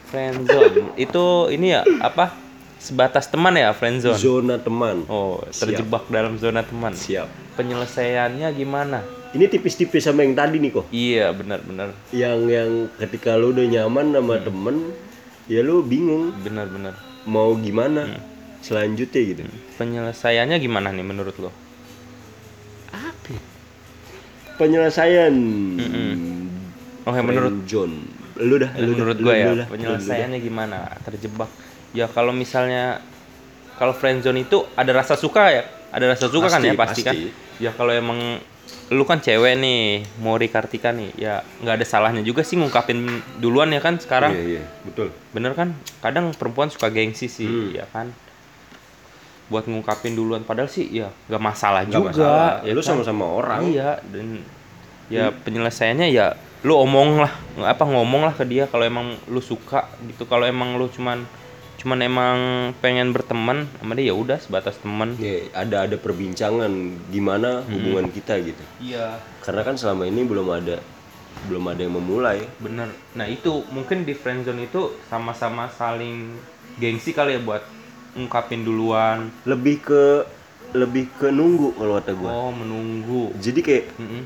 Friendzone 0.07 0.96
itu 0.96 1.24
ini 1.48 1.66
ya 1.70 1.84
apa? 1.98 2.36
Sebatas 2.76 3.28
teman 3.28 3.55
ya 3.55 3.70
friendzone. 3.70 4.18
zona 4.18 4.57
teman 4.59 5.07
Oh, 5.07 5.38
terjebak 5.48 6.09
dalam 6.09 6.34
zona 6.34 6.61
teman. 6.61 6.90
siap 6.92 7.30
Penyelesaiannya 7.55 8.48
gimana? 8.50 9.00
ini 9.30 9.46
tipis-tipis 9.46 10.03
sama 10.03 10.20
yang 10.20 10.34
tadi 10.34 10.59
nih 10.59 10.68
kok 10.70 10.84
Iya, 10.90 11.30
benar-benar. 11.30 11.94
yang 12.11 12.44
yang 12.44 12.70
ketika 12.98 13.32
lu 13.32 13.48
udah 13.50 13.64
nyaman 13.64 14.12
sama 14.12 14.34
Hmm. 14.34 14.44
temen 14.44 14.76
ya 15.46 15.61
lu 15.61 15.80
bingung 15.80 16.34
Benar-benar. 16.36 16.92
Mau 17.24 17.54
gimana 17.56 18.02
Hmm. 18.08 18.20
selanjutnya 18.60 19.20
gitu 19.22 19.42
Penyelesaiannya 19.76 20.56
gimana 20.58 20.90
nih 20.90 21.02
menurut 21.02 21.34
lo? 21.38 21.50
apa 22.92 23.28
ya? 23.30 23.42
penyelesaian 24.56 25.34
Oh, 27.02 27.10
yang 27.10 27.26
menurut 27.26 27.66
John 27.66 27.90
lu 28.38 28.56
dah 28.62 28.70
lu 28.78 28.94
dah, 28.94 28.96
menurut 28.96 29.16
lu 29.18 29.26
gue 29.28 29.34
ya, 29.34 29.46
dah, 29.52 29.66
lu 29.66 29.72
penyelesaiannya 29.74 30.38
gimana? 30.38 30.78
Terjebak. 31.02 31.50
Ya 31.92 32.06
kalau 32.08 32.30
misalnya 32.32 33.02
kalau 33.76 33.92
friendzone 33.92 34.46
itu 34.46 34.62
ada 34.72 34.88
rasa 34.94 35.18
suka 35.18 35.50
ya, 35.50 35.62
ada 35.90 36.14
rasa 36.14 36.30
suka 36.30 36.46
kan 36.48 36.62
Pasti, 36.62 36.68
ya 36.70 36.74
pasti, 36.78 37.00
kan. 37.02 37.14
pasti. 37.18 37.28
Ya 37.60 37.70
kalau 37.74 37.90
emang 37.92 38.38
lu 38.88 39.02
kan 39.02 39.18
cewek 39.18 39.54
nih 39.54 39.82
Mori 40.18 40.46
Kartika 40.46 40.90
nih 40.90 41.16
ya 41.16 41.34
nggak 41.58 41.74
ada 41.74 41.86
salahnya 41.86 42.20
juga 42.20 42.40
sih 42.40 42.54
ngungkapin 42.54 43.00
duluan 43.36 43.68
ya 43.68 43.78
kan 43.78 43.96
sekarang 43.96 44.32
Iya, 44.32 44.44
iya, 44.58 44.64
betul. 44.82 45.08
bener 45.30 45.52
kan 45.52 45.72
kadang 45.98 46.30
perempuan 46.30 46.68
suka 46.68 46.88
gengsi 46.88 47.26
sih 47.26 47.44
Hmm. 47.44 47.72
ya 47.72 47.86
kan 47.86 48.12
buat 49.48 49.64
ngungkapin 49.64 50.12
duluan 50.12 50.40
padahal 50.42 50.66
sih 50.66 50.88
ya 50.90 51.08
nggak 51.26 51.42
masalah 51.42 51.82
Nggak 51.82 51.92
juga 51.94 52.10
masalah. 52.14 52.52
ya 52.62 52.70
lu 52.70 52.78
kan? 52.78 52.88
sama-sama 52.88 53.24
orang. 53.26 53.60
iya 53.66 53.90
dan 54.02 54.26
ya 55.08 55.28
penyelesaiannya 55.30 56.08
ya 56.08 56.26
lu 56.62 56.78
omong 56.78 57.18
lah 57.18 57.32
apa 57.60 57.82
ngomong 57.82 58.22
lah 58.22 58.32
ke 58.32 58.44
dia 58.44 58.64
kalau 58.64 58.80
emang 58.82 59.12
lu 59.26 59.40
suka 59.40 59.90
gitu 60.06 60.24
kalau 60.24 60.44
emang 60.44 60.76
lu 60.76 60.86
cuman 60.86 61.26
cuman 61.74 61.98
emang 62.00 62.38
pengen 62.78 63.10
berteman 63.10 63.66
sama 63.74 63.92
dia 63.92 64.08
ya 64.08 64.14
udah 64.14 64.38
sebatas 64.38 64.76
teman 64.76 65.16
Ya, 65.16 65.48
ada 65.52 65.82
ada 65.82 65.96
perbincangan 65.96 66.70
gimana 67.08 67.64
hubungan 67.64 68.06
kita 68.08 68.38
gitu. 68.40 68.62
iya 68.78 69.18
Karena 69.40 69.62
kan 69.62 69.74
selama 69.74 70.04
ini 70.04 70.22
belum 70.22 70.46
ada 70.48 70.78
belum 71.42 71.64
ada 71.66 71.80
yang 71.80 71.96
memulai. 71.96 72.46
bener 72.56 72.86
nah 73.12 73.26
itu 73.26 73.66
mungkin 73.68 74.02
di 74.02 74.12
friendzone 74.12 74.62
itu 74.64 74.94
sama-sama 75.04 75.66
saling 75.68 76.38
gengsi 76.74 77.10
kali 77.10 77.34
ya 77.34 77.40
buat 77.40 77.66
ngungkapin 78.12 78.62
duluan 78.62 79.32
Lebih 79.42 79.82
ke 79.82 80.04
lebih 80.72 81.10
ke 81.12 81.28
nunggu 81.28 81.74
kalau 81.74 81.98
kata 81.98 82.12
gua. 82.12 82.30
oh 82.30 82.50
menunggu 82.50 83.34
Jadi 83.36 83.60
kayak 83.60 83.84
Mm-mm. 83.94 84.22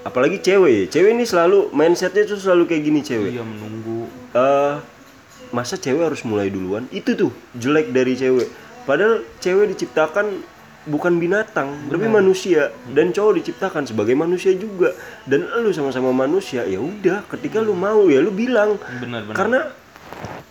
apalagi 0.00 0.40
cewek. 0.40 0.88
Cewek 0.88 1.12
ini 1.12 1.22
selalu 1.22 1.68
mindsetnya 1.70 2.24
tuh 2.24 2.34
selalu 2.34 2.66
kayak 2.66 2.82
gini 2.82 3.00
cewek. 3.00 3.30
iya 3.30 3.44
menunggu 3.44 4.08
eh 4.32 4.74
masa 5.50 5.78
cewek 5.78 6.06
harus 6.10 6.22
mulai 6.26 6.50
duluan? 6.50 6.86
Itu 6.90 7.14
tuh 7.14 7.32
jelek 7.58 7.90
dari 7.94 8.14
cewek. 8.18 8.48
Padahal 8.86 9.22
cewek 9.38 9.76
diciptakan 9.76 10.42
bukan 10.88 11.20
binatang 11.20 11.92
tapi 11.92 12.06
manusia. 12.08 12.72
Dan 12.90 13.12
cowok 13.12 13.32
diciptakan 13.42 13.84
sebagai 13.86 14.16
manusia 14.16 14.54
juga. 14.56 14.96
Dan 15.28 15.46
lu 15.60 15.70
sama-sama 15.70 16.10
manusia 16.14 16.64
ya 16.64 16.80
udah 16.80 17.26
ketika 17.28 17.60
lu 17.60 17.76
mau 17.76 18.08
ya 18.08 18.18
lu 18.22 18.32
bilang. 18.32 18.80
Bener 18.98 19.26
bener 19.26 19.36
karena 19.36 19.60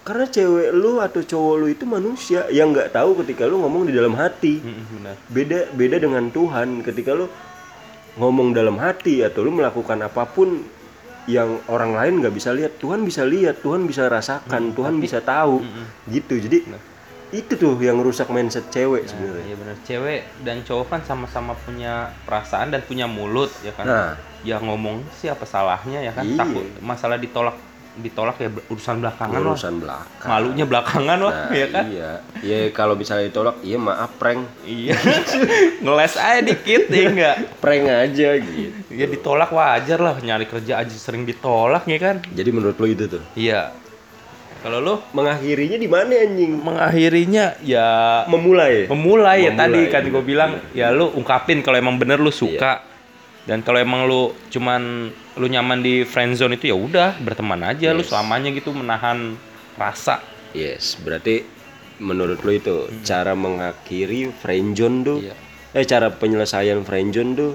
karena 0.07 0.25
cewek 0.25 0.69
lu 0.73 0.97
atau 1.03 1.21
cowok 1.21 1.55
lu 1.59 1.67
itu 1.69 1.85
manusia 1.85 2.47
yang 2.49 2.73
nggak 2.73 2.95
tahu 2.95 3.19
ketika 3.25 3.45
lu 3.45 3.61
ngomong 3.61 3.89
di 3.89 3.93
dalam 3.93 4.15
hati. 4.15 4.61
Mm-mm, 4.61 4.85
bener 4.99 5.15
beda 5.29 5.59
beda 5.75 5.97
dengan 5.99 6.23
Tuhan. 6.31 6.81
Ketika 6.85 7.13
lu 7.13 7.27
ngomong 8.19 8.51
dalam 8.51 8.75
hati 8.81 9.23
atau 9.23 9.45
lu 9.45 9.51
melakukan 9.53 9.99
apa 10.03 10.25
pun 10.27 10.78
yang 11.29 11.61
orang 11.69 11.93
lain 11.93 12.13
nggak 12.25 12.33
bisa 12.33 12.49
lihat 12.49 12.81
Tuhan 12.81 13.05
bisa 13.05 13.21
lihat 13.21 13.61
Tuhan 13.61 13.85
bisa 13.85 14.09
rasakan 14.09 14.73
Tuhan 14.73 14.97
bisa 14.97 15.21
tahu 15.21 15.61
gitu 16.09 16.41
jadi 16.41 16.65
itu 17.29 17.53
tuh 17.61 17.77
yang 17.77 18.01
rusak 18.01 18.25
mindset 18.33 18.73
cewek 18.73 19.05
sebenarnya 19.05 19.45
Iya 19.45 19.55
benar. 19.61 19.75
Cewek 19.85 20.21
dan 20.41 20.57
cowok 20.65 20.87
kan 20.89 21.01
sama-sama 21.05 21.53
punya 21.53 22.09
perasaan 22.25 22.73
dan 22.73 22.81
punya 22.81 23.05
mulut 23.05 23.53
ya 23.61 23.69
kan. 23.77 23.85
nah 23.85 24.09
Ya 24.41 24.57
ngomong 24.57 25.05
sih 25.13 25.29
apa 25.29 25.45
salahnya 25.45 26.01
ya 26.01 26.09
kan. 26.09 26.25
Iya. 26.25 26.41
Takut 26.41 26.65
masalah 26.81 27.21
ditolak 27.21 27.53
ditolak 27.99 28.35
ya 28.37 28.49
urusan 28.65 28.99
belakangan 28.99 29.37
lah. 29.37 29.51
urusan 29.51 29.73
belakang 29.77 30.27
Malunya 30.27 30.65
belakangan 30.65 31.17
lah 31.19 31.33
nah, 31.33 31.51
ya 31.51 31.67
kan. 31.67 31.83
iya 31.85 32.11
ya 32.39 32.59
kalau 32.69 32.93
misalnya 32.93 33.27
ditolak 33.27 33.55
iya 33.61 33.77
maaf 33.77 34.11
prank 34.15 34.41
Iya. 34.63 34.95
Ngeles 35.83 36.15
aja 36.15 36.41
dikit 36.41 36.83
ya 36.87 37.03
enggak. 37.05 37.35
prank 37.57 37.83
aja 37.85 38.29
gitu 38.35 38.79
Ya 38.89 39.05
ditolak 39.05 39.49
wajar 39.49 39.97
lah 39.97 40.15
nyari 40.17 40.45
kerja 40.45 40.77
aja 40.77 40.91
sering 40.91 41.23
ditolak 41.23 41.83
ya 41.83 41.97
kan. 41.97 42.15
jadi 42.25 42.49
menurut 42.49 42.75
lo 42.75 42.85
itu 42.85 43.05
tuh 43.05 43.23
Iya. 43.33 43.75
Kalau 44.59 44.83
lu 44.83 44.99
mengakhirinya 45.13 45.75
di 45.75 45.87
mana 45.87 46.19
anjing 46.19 46.51
mengakhirinya 46.53 47.55
ya 47.61 47.87
memulai 48.27 48.91
memulai 48.91 49.47
ya 49.47 49.51
Memulai, 49.51 49.55
tadi 49.55 49.81
kan 49.87 50.03
gue 50.03 50.19
bilang 50.19 50.51
ya 50.73 50.91
lu 50.91 51.07
ungkapin 51.09 51.63
kalau 51.63 51.79
emang 51.79 51.95
bener 51.95 52.19
lu 52.19 52.27
suka 52.27 52.83
dan 53.49 53.65
kalau 53.65 53.81
emang 53.81 54.05
lu 54.05 54.21
cuman 54.47 55.09
lu 55.33 55.47
nyaman 55.49 55.81
di 55.81 56.05
friend 56.05 56.37
zone 56.37 56.53
itu 56.53 56.69
ya 56.69 56.77
udah 56.77 57.17
berteman 57.17 57.65
aja 57.65 57.89
lu 57.89 58.05
Yes. 58.05 58.13
selamanya 58.13 58.53
gitu 58.53 58.69
menahan 58.69 59.33
rasa 59.73 60.21
Yes, 60.49 60.93
berarti 60.95 61.41
menurut 61.97 62.37
lo 62.39 62.51
itu 62.51 62.75
cara 63.01 63.33
mengakhiri 63.33 64.29
friendzone 64.31 64.97
tuh, 65.01 65.17
Iya. 65.19 65.33
eh 65.73 65.83
cara 65.83 66.09
penyelesaian 66.09 66.81
friendzone 66.81 67.33
tuh 67.33 67.53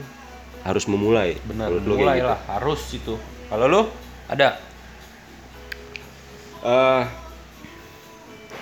harus 0.63 0.85
memulai. 0.85 1.39
benar 1.43 1.71
Menurut 1.71 1.83
kayak 1.85 1.95
mulai 1.97 2.19
gitu. 2.19 2.29
lah 2.29 2.39
harus 2.51 2.81
itu 2.93 3.15
kalau 3.47 3.67
lu 3.67 3.83
ada 4.27 4.59
Eh, 6.65 7.03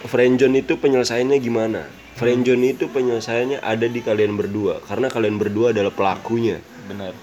friendzone 0.05 0.59
itu 0.59 0.74
penyelesaiannya 0.74 1.39
gimana? 1.39 1.87
Friendzone 2.12 2.66
itu 2.68 2.91
penyelesaiannya 2.91 3.62
ada 3.62 3.87
di 3.87 4.01
kalian 4.01 4.35
berdua, 4.35 4.83
karena 4.83 5.07
kalian 5.07 5.39
berdua 5.39 5.70
adalah 5.70 5.95
pelakunya. 5.95 6.59
Bener 6.93 7.16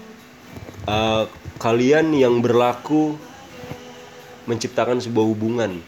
Eh, 0.90 1.24
kalian 1.60 2.16
yang 2.16 2.40
berlaku 2.40 3.14
menciptakan 4.48 4.98
sebuah 4.98 5.26
hubungan. 5.28 5.78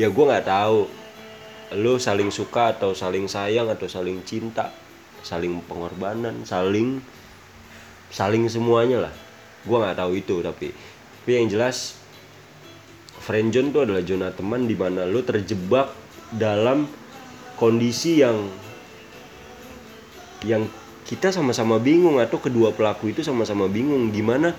Ya 0.00 0.08
gue 0.08 0.24
nggak 0.24 0.48
tahu, 0.48 0.88
lo 1.78 1.94
saling 2.00 2.32
suka 2.32 2.74
atau 2.74 2.96
saling 2.96 3.28
sayang 3.28 3.68
atau 3.68 3.86
saling 3.86 4.24
cinta, 4.24 4.72
saling 5.20 5.60
pengorbanan, 5.68 6.42
saling 6.42 7.04
saling 8.08 8.48
semuanya 8.48 9.06
lah. 9.06 9.14
Gue 9.62 9.76
nggak 9.76 10.00
tahu 10.00 10.12
itu 10.18 10.40
tapi, 10.40 10.72
tapi 10.72 11.30
yang 11.30 11.46
jelas 11.52 12.00
friendzone 13.22 13.70
itu 13.70 13.78
adalah 13.80 14.02
zona 14.02 14.28
teman 14.34 14.66
di 14.66 14.76
mana 14.76 15.06
lo 15.06 15.22
terjebak 15.22 15.94
dalam 16.34 16.90
kondisi 17.54 18.18
yang 18.18 18.50
yang 20.42 20.66
kita 21.04 21.28
sama-sama 21.28 21.76
bingung 21.76 22.16
atau 22.16 22.40
kedua 22.40 22.72
pelaku 22.72 23.12
itu 23.12 23.20
sama-sama 23.20 23.68
bingung 23.68 24.08
gimana 24.08 24.56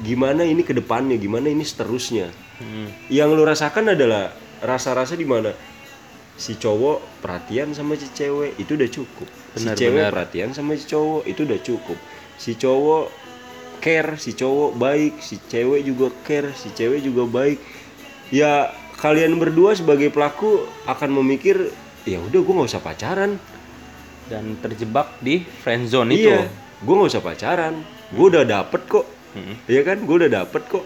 gimana 0.00 0.46
ini 0.46 0.62
ke 0.64 0.72
depannya 0.72 1.18
gimana 1.18 1.50
ini 1.50 1.66
seterusnya. 1.66 2.30
Hmm, 2.58 2.90
yang 3.12 3.30
lu 3.34 3.42
rasakan 3.42 3.94
adalah 3.94 4.34
rasa-rasa 4.62 5.14
di 5.14 5.26
mana 5.26 5.54
si 6.38 6.54
cowok 6.54 7.22
perhatian 7.22 7.74
sama 7.74 7.98
si 7.98 8.06
cewek 8.14 8.54
itu 8.56 8.78
udah 8.78 8.90
cukup. 8.90 9.28
Benar, 9.58 9.74
si 9.74 9.84
cewek 9.84 10.02
benar. 10.06 10.12
perhatian 10.14 10.50
sama 10.54 10.78
si 10.78 10.84
cowok 10.86 11.22
itu 11.26 11.40
udah 11.44 11.60
cukup. 11.60 11.98
Si 12.38 12.54
cowok 12.54 13.04
care 13.78 14.18
si 14.18 14.34
cowok 14.34 14.70
baik 14.78 15.18
si 15.18 15.36
cewek 15.38 15.82
juga 15.82 16.14
care 16.22 16.54
si 16.54 16.70
cewek 16.70 17.02
juga 17.02 17.26
baik. 17.26 17.58
Ya 18.30 18.70
kalian 19.02 19.38
berdua 19.38 19.74
sebagai 19.74 20.10
pelaku 20.14 20.62
akan 20.86 21.10
memikir 21.22 21.74
ya 22.06 22.18
udah 22.22 22.40
gue 22.40 22.54
nggak 22.54 22.70
usah 22.70 22.82
pacaran 22.82 23.36
dan 24.28 24.60
terjebak 24.60 25.16
di 25.24 25.42
friend 25.42 25.88
zone 25.88 26.12
itu 26.14 26.28
Iya, 26.30 26.48
gue 26.84 26.94
nggak 26.94 27.10
usah 27.10 27.24
pacaran. 27.24 27.74
Gue 28.12 28.26
udah 28.32 28.44
dapet 28.44 28.84
kok. 28.88 29.06
Mm-mm. 29.36 29.56
Iya 29.68 29.82
kan, 29.84 30.00
gue 30.04 30.16
udah 30.24 30.30
dapet 30.32 30.62
kok. 30.68 30.84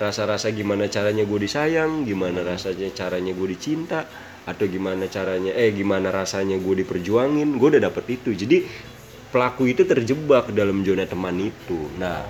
Rasa-rasa 0.00 0.48
gimana 0.52 0.88
caranya 0.88 1.24
gue 1.28 1.38
disayang, 1.40 2.08
gimana 2.08 2.40
rasanya 2.40 2.88
caranya 2.96 3.36
gue 3.36 3.48
dicinta, 3.52 4.08
atau 4.48 4.64
gimana 4.66 5.06
caranya, 5.06 5.52
eh 5.54 5.70
gimana 5.70 6.08
rasanya 6.10 6.56
gue 6.58 6.82
diperjuangin, 6.82 7.60
gue 7.60 7.68
udah 7.76 7.82
dapet 7.92 8.18
itu. 8.18 8.32
Jadi 8.32 8.64
pelaku 9.30 9.70
itu 9.70 9.84
terjebak 9.84 10.50
dalam 10.52 10.82
zona 10.82 11.04
teman 11.06 11.36
itu. 11.38 11.78
Nah, 12.00 12.24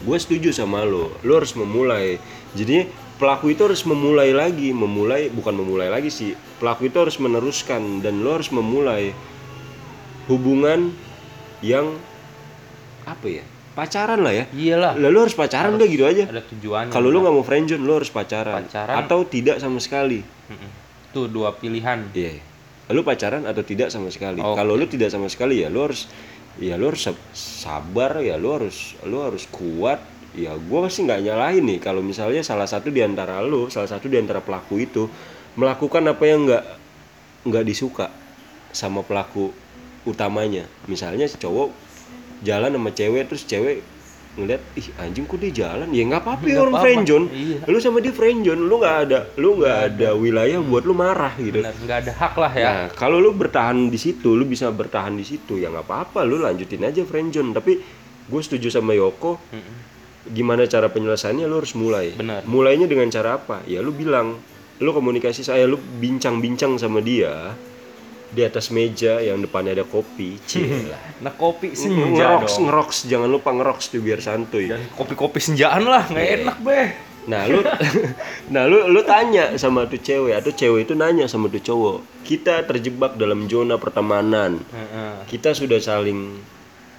gue 0.00 0.16
setuju 0.16 0.50
sama 0.50 0.82
lo. 0.82 1.14
Lo 1.22 1.38
harus 1.38 1.54
memulai. 1.54 2.18
Jadi 2.56 2.88
pelaku 3.20 3.52
itu 3.52 3.68
harus 3.68 3.84
memulai 3.84 4.32
lagi, 4.32 4.72
memulai 4.72 5.28
bukan 5.28 5.54
memulai 5.54 5.92
lagi 5.92 6.08
sih. 6.08 6.32
Pelaku 6.58 6.88
itu 6.88 6.96
harus 6.98 7.20
meneruskan 7.20 8.00
dan 8.00 8.24
lo 8.24 8.40
harus 8.40 8.50
memulai 8.50 9.12
hubungan 10.28 10.92
yang 11.60 11.96
apa 13.04 13.26
ya? 13.28 13.44
Pacaran 13.70 14.20
lah 14.20 14.34
ya. 14.34 14.44
iyalah 14.50 14.98
Lalu 14.98 15.30
harus 15.30 15.36
pacaran 15.38 15.72
udah 15.72 15.86
gitu 15.88 16.04
aja. 16.04 16.26
ada 16.26 16.42
tujuannya 16.42 16.90
Kalau 16.92 17.08
lu 17.08 17.22
nggak 17.22 17.34
mau 17.34 17.44
friendzone, 17.46 17.80
lu 17.80 17.92
harus 17.96 18.10
pacaran. 18.10 18.66
Pacaran. 18.66 18.96
Atau 18.98 19.24
tidak 19.24 19.62
sama 19.62 19.78
sekali. 19.78 20.20
Tuh 21.14 21.30
dua 21.30 21.54
pilihan 21.54 22.10
Iya. 22.12 22.42
Lu 22.90 23.06
pacaran 23.06 23.46
atau 23.46 23.62
tidak 23.62 23.94
sama 23.94 24.10
sekali. 24.10 24.42
Oke. 24.42 24.58
Kalau 24.58 24.74
lu 24.74 24.84
tidak 24.90 25.14
sama 25.14 25.30
sekali 25.30 25.62
ya 25.62 25.70
lu 25.70 25.86
harus 25.86 26.10
ya 26.58 26.74
lu 26.74 26.90
harus 26.90 27.06
sab- 27.06 27.24
sabar 27.32 28.18
ya 28.18 28.34
lu 28.34 28.50
harus 28.52 28.98
lu 29.06 29.22
harus 29.22 29.46
kuat. 29.46 30.02
Ya 30.30 30.54
gua 30.54 30.86
sih 30.86 31.06
nggak 31.06 31.22
nyalahin 31.26 31.66
nih 31.66 31.78
kalau 31.78 32.02
misalnya 32.02 32.42
salah 32.42 32.66
satu 32.66 32.90
di 32.90 33.02
antara 33.02 33.42
lu, 33.42 33.66
salah 33.66 33.90
satu 33.90 34.06
di 34.06 34.14
antara 34.18 34.38
pelaku 34.38 34.78
itu 34.78 35.10
melakukan 35.58 36.06
apa 36.06 36.22
yang 36.26 36.46
nggak 36.46 36.64
nggak 37.46 37.64
disuka 37.66 38.06
sama 38.70 39.02
pelaku 39.02 39.50
utamanya. 40.04 40.64
Misalnya 40.86 41.26
si 41.26 41.36
cowok 41.36 41.70
jalan 42.40 42.72
sama 42.72 42.90
cewek 42.90 43.28
terus 43.28 43.44
cewek 43.44 43.84
ngeliat 44.30 44.62
ih 44.78 44.86
anjing 44.96 45.26
kok 45.26 45.42
dia 45.42 45.50
jalan 45.50 45.90
ya 45.90 46.06
nggak 46.06 46.22
apa-apa 46.22 46.46
orang 46.54 46.70
apa-apa. 46.70 46.84
friendzone 46.86 47.26
Iya. 47.34 47.58
lu 47.66 47.78
sama 47.82 47.98
dia 47.98 48.14
friendzone 48.14 48.62
lu 48.62 48.78
nggak 48.78 48.96
ada 49.04 49.18
lu 49.36 49.58
nggak 49.58 49.78
ada 49.90 50.08
wilayah 50.14 50.62
buat 50.62 50.86
lu 50.86 50.94
marah 50.94 51.34
gitu 51.34 51.58
nggak 51.58 51.98
ada 52.06 52.12
hak 52.14 52.34
lah 52.38 52.52
ya 52.54 52.64
Nah, 52.64 52.86
kalau 52.94 53.18
lu 53.18 53.34
bertahan 53.34 53.90
di 53.90 53.98
situ, 53.98 54.38
lu 54.38 54.46
bisa 54.46 54.70
bertahan 54.70 55.18
di 55.18 55.26
situ, 55.26 55.58
ya 55.58 55.66
nggak 55.68 55.82
apa-apa, 55.82 56.22
lu 56.22 56.38
lanjutin 56.38 56.86
aja 56.86 57.02
friendzone. 57.02 57.50
Tapi 57.50 57.72
gue 58.30 58.40
setuju 58.40 58.70
sama 58.70 58.94
Yoko, 58.94 59.42
gimana 60.30 60.62
cara 60.64 60.86
penyelesaiannya 60.86 61.50
lu 61.50 61.56
harus 61.58 61.74
mulai. 61.74 62.14
Benar. 62.14 62.46
Mulainya 62.46 62.86
dengan 62.86 63.10
cara 63.10 63.34
apa? 63.34 63.66
Ya 63.66 63.82
lu 63.82 63.90
bilang, 63.90 64.38
lu 64.78 64.90
komunikasi 64.94 65.42
saya, 65.42 65.66
lu 65.66 65.76
bincang-bincang 65.76 66.78
sama 66.78 67.02
dia. 67.02 67.50
Di 68.30 68.46
atas 68.46 68.70
meja 68.70 69.18
yang 69.18 69.42
depannya 69.42 69.74
ada 69.74 69.86
kopi 69.86 70.38
cila 70.46 70.94
Nah 71.24 71.34
kopi 71.34 71.74
senja 71.74 72.38
ngeroks 72.38 72.54
dong. 72.56 72.70
ngeroks. 72.70 72.98
Jangan 73.10 73.28
lupa 73.28 73.50
ngeroks 73.52 73.92
tuh 73.92 74.00
biar 74.00 74.22
santuy. 74.24 74.70
Kopi-kopi 74.96 75.36
senjaan 75.36 75.84
lah, 75.84 76.08
nggak 76.08 76.28
enak 76.40 76.58
beh. 76.64 76.88
nah 77.28 77.44
lu 77.44 77.60
nah 78.54 78.64
lu 78.64 78.88
lu 78.88 79.04
tanya 79.04 79.52
sama 79.60 79.84
tuh 79.84 80.00
cewek 80.00 80.40
atau 80.40 80.56
cewek 80.56 80.88
itu 80.88 80.96
nanya 80.96 81.28
sama 81.28 81.52
tuh 81.52 81.60
cowok 81.60 82.24
kita 82.24 82.64
terjebak 82.64 83.20
dalam 83.20 83.44
zona 83.44 83.76
pertemanan. 83.76 84.56
Kita 85.28 85.52
sudah 85.52 85.76
saling 85.76 86.40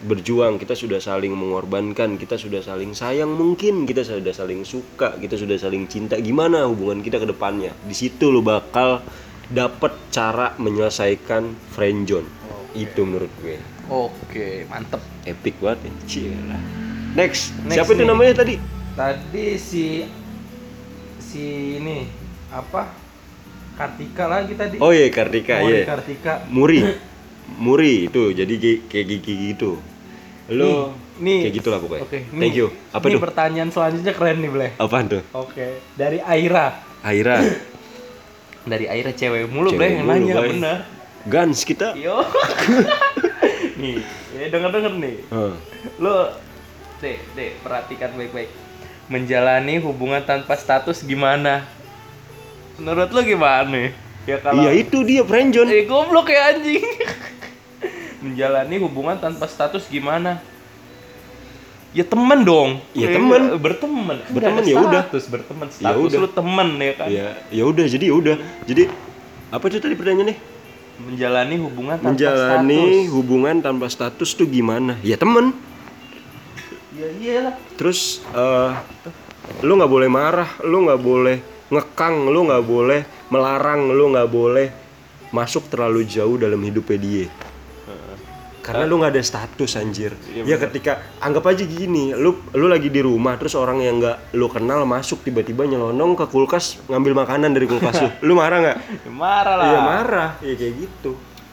berjuang 0.01 0.57
kita 0.57 0.73
sudah 0.73 0.97
saling 0.97 1.29
mengorbankan 1.33 2.17
kita 2.17 2.33
sudah 2.33 2.61
saling 2.65 2.97
sayang 2.97 3.29
mungkin 3.37 3.85
kita 3.85 4.01
sudah 4.01 4.33
saling 4.33 4.65
suka 4.65 5.17
kita 5.17 5.37
sudah 5.37 5.57
saling 5.57 5.85
cinta. 5.89 6.17
Gimana 6.21 6.69
hubungan 6.69 7.01
kita 7.01 7.17
ke 7.21 7.25
depannya? 7.29 7.73
Di 7.85 7.93
situ 7.97 8.29
lu 8.29 8.45
bakal 8.45 9.01
dapat 9.51 9.91
cara 10.09 10.55
menyelesaikan 10.55 11.43
friendzone 11.69 12.27
itu 12.71 13.03
menurut 13.03 13.31
gue 13.37 13.59
Oke, 13.87 14.63
mantep. 14.65 15.03
epic 15.23 15.59
banget 15.59 15.83
ya 15.83 15.91
Cila. 16.07 16.57
next, 17.11 17.51
Next 17.61 17.75
siapa 17.75 17.91
itu 17.91 18.01
nih. 18.01 18.07
namanya 18.07 18.33
tadi 18.37 18.55
Tadi 18.91 19.45
si 19.55 20.03
si 21.17 21.43
ini 21.75 22.07
apa? 22.47 22.87
Kartika 23.73 24.27
lagi 24.27 24.53
tadi. 24.53 24.75
oh 24.77 24.91
iya 24.91 25.07
Kartika 25.07 25.59
Mori 25.59 25.71
iya 25.73 25.83
Kartika. 25.85 26.33
Muri 26.47 26.79
Muri 27.63 28.07
itu 28.07 28.31
jadi 28.31 28.53
kayak 28.85 29.05
gigi 29.09 29.33
gitu 29.51 29.79
lo 30.49 30.91
Nih. 31.17 31.47
kayak 31.47 31.53
gitulah 31.53 31.77
pokoknya 31.77 32.03
Oke, 32.03 32.19
thank 32.25 32.39
nih. 32.41 32.51
you 32.57 32.67
apa 32.89 33.03
Ini 33.03 33.13
tuh 33.13 33.21
pertanyaan 33.21 33.69
selanjutnya 33.69 34.11
keren 34.11 34.37
nih, 34.37 34.49
Bleh. 34.49 34.71
apaan 34.75 35.05
tuh 35.07 35.23
Oke, 35.33 35.79
dari 35.93 36.19
Aira. 36.19 36.79
Aira 37.01 37.39
Dari 38.61 38.85
Aira 38.85 39.09
cewek 39.09 39.49
mulu, 39.49 39.73
Cewek 39.73 40.01
yang 40.01 40.05
nanya 40.05 40.33
Bleh. 40.37 40.51
bener. 40.53 40.77
Gans 41.21 41.61
kita 41.61 41.93
Yo. 41.97 42.21
nih, 43.81 44.01
ya 44.33 44.49
denger-denger 44.49 44.93
nih. 44.97 45.15
Hah. 45.29 45.53
Lo 46.01 46.33
Dek, 47.01 47.17
Dek, 47.33 47.57
perhatikan 47.65 48.13
baik-baik. 48.13 48.49
Menjalani 49.09 49.81
hubungan 49.81 50.21
tanpa 50.21 50.53
status 50.53 51.01
gimana? 51.01 51.65
Menurut 52.77 53.09
lo 53.09 53.21
gimana? 53.25 53.89
Ya 54.29 54.37
kalau 54.37 54.61
Iya 54.61 54.77
itu 54.77 55.01
dia 55.01 55.25
friendzone. 55.25 55.73
Eh 55.73 55.89
goblok 55.89 56.29
ya 56.29 56.53
anjing. 56.53 56.85
Menjalani 58.23 58.77
hubungan 58.77 59.17
tanpa 59.17 59.49
status 59.49 59.89
gimana? 59.89 60.37
Ya 61.91 62.07
temen 62.07 62.39
dong. 62.41 62.79
Ya, 62.95 63.11
Eh, 63.11 63.19
temen. 63.19 63.59
Berteman. 63.59 64.17
Kan 64.17 64.31
Berteman, 64.31 64.63
ya 64.63 64.75
udah. 64.79 65.03
Status 65.05 65.25
berteman. 65.27 65.67
Ya 65.67 65.75
Status 65.75 65.99
udah. 66.07 66.19
lu 66.23 66.29
temen 66.31 66.69
ya 66.79 66.93
kan. 66.95 67.07
Ya 67.11 67.27
ya 67.51 67.63
udah 67.67 67.85
jadi 67.85 68.05
ya 68.07 68.15
udah. 68.15 68.35
Jadi 68.63 68.83
apa 69.51 69.63
itu 69.67 69.77
tadi 69.77 69.95
pertanyaannya? 69.95 70.37
Menjalani 71.01 71.55
hubungan 71.57 71.95
tanpa 71.97 72.09
Menjalani 72.13 72.79
status. 72.79 73.11
hubungan 73.11 73.55
tanpa 73.59 73.85
status 73.87 74.29
tuh 74.31 74.47
gimana? 74.47 74.95
Ya 75.01 75.19
temen. 75.19 75.51
Ya 76.93 77.07
iyalah. 77.11 77.55
Terus 77.75 78.23
eh 78.31 78.71
lu 79.59 79.75
nggak 79.75 79.91
boleh 79.91 80.07
marah, 80.07 80.47
lu 80.63 80.87
nggak 80.87 81.01
boleh 81.01 81.37
ngekang, 81.67 82.15
lu 82.25 82.47
nggak 82.47 82.63
boleh 82.63 82.99
melarang, 83.27 83.91
lu 83.91 84.11
nggak 84.11 84.29
boleh 84.29 84.67
masuk 85.31 85.67
terlalu 85.67 86.07
jauh 86.07 86.39
dalam 86.39 86.59
hidupnya 86.59 86.97
dia. 86.97 87.25
Karena 88.61 88.85
lu 88.85 89.01
nggak 89.01 89.17
ada 89.17 89.23
status 89.25 89.73
anjir. 89.73 90.13
Iya, 90.29 90.45
ya 90.45 90.55
ketika 90.61 91.01
anggap 91.17 91.49
aja 91.49 91.65
gini, 91.65 92.13
lu 92.13 92.45
lu 92.53 92.69
lagi 92.69 92.93
di 92.93 93.01
rumah 93.01 93.33
terus 93.41 93.57
orang 93.57 93.81
yang 93.81 93.97
nggak 93.97 94.37
lu 94.37 94.45
kenal 94.53 94.85
masuk 94.85 95.25
tiba-tiba 95.25 95.65
nyelonong 95.65 96.13
ke 96.13 96.25
kulkas 96.29 96.77
ngambil 96.85 97.25
makanan 97.25 97.57
dari 97.57 97.65
kulkas 97.65 97.97
lu. 98.05 98.09
Lu 98.29 98.37
marah 98.37 98.61
nggak? 98.61 98.77
Ya 99.01 99.11
marah 99.11 99.55
lah. 99.57 99.65
Iya 99.65 99.79
marah, 99.81 100.29
ya 100.45 100.53
kayak 100.53 100.73
gitu. 100.77 101.11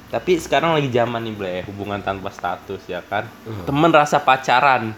Tapi 0.08 0.40
sekarang 0.40 0.76
lagi 0.76 0.88
zaman 0.88 1.20
nih 1.24 1.34
Ble, 1.36 1.54
hubungan 1.68 2.00
tanpa 2.00 2.28
status 2.32 2.80
ya 2.88 3.00
kan. 3.04 3.24
Temen 3.64 3.88
rasa 3.92 4.20
pacaran. 4.20 4.92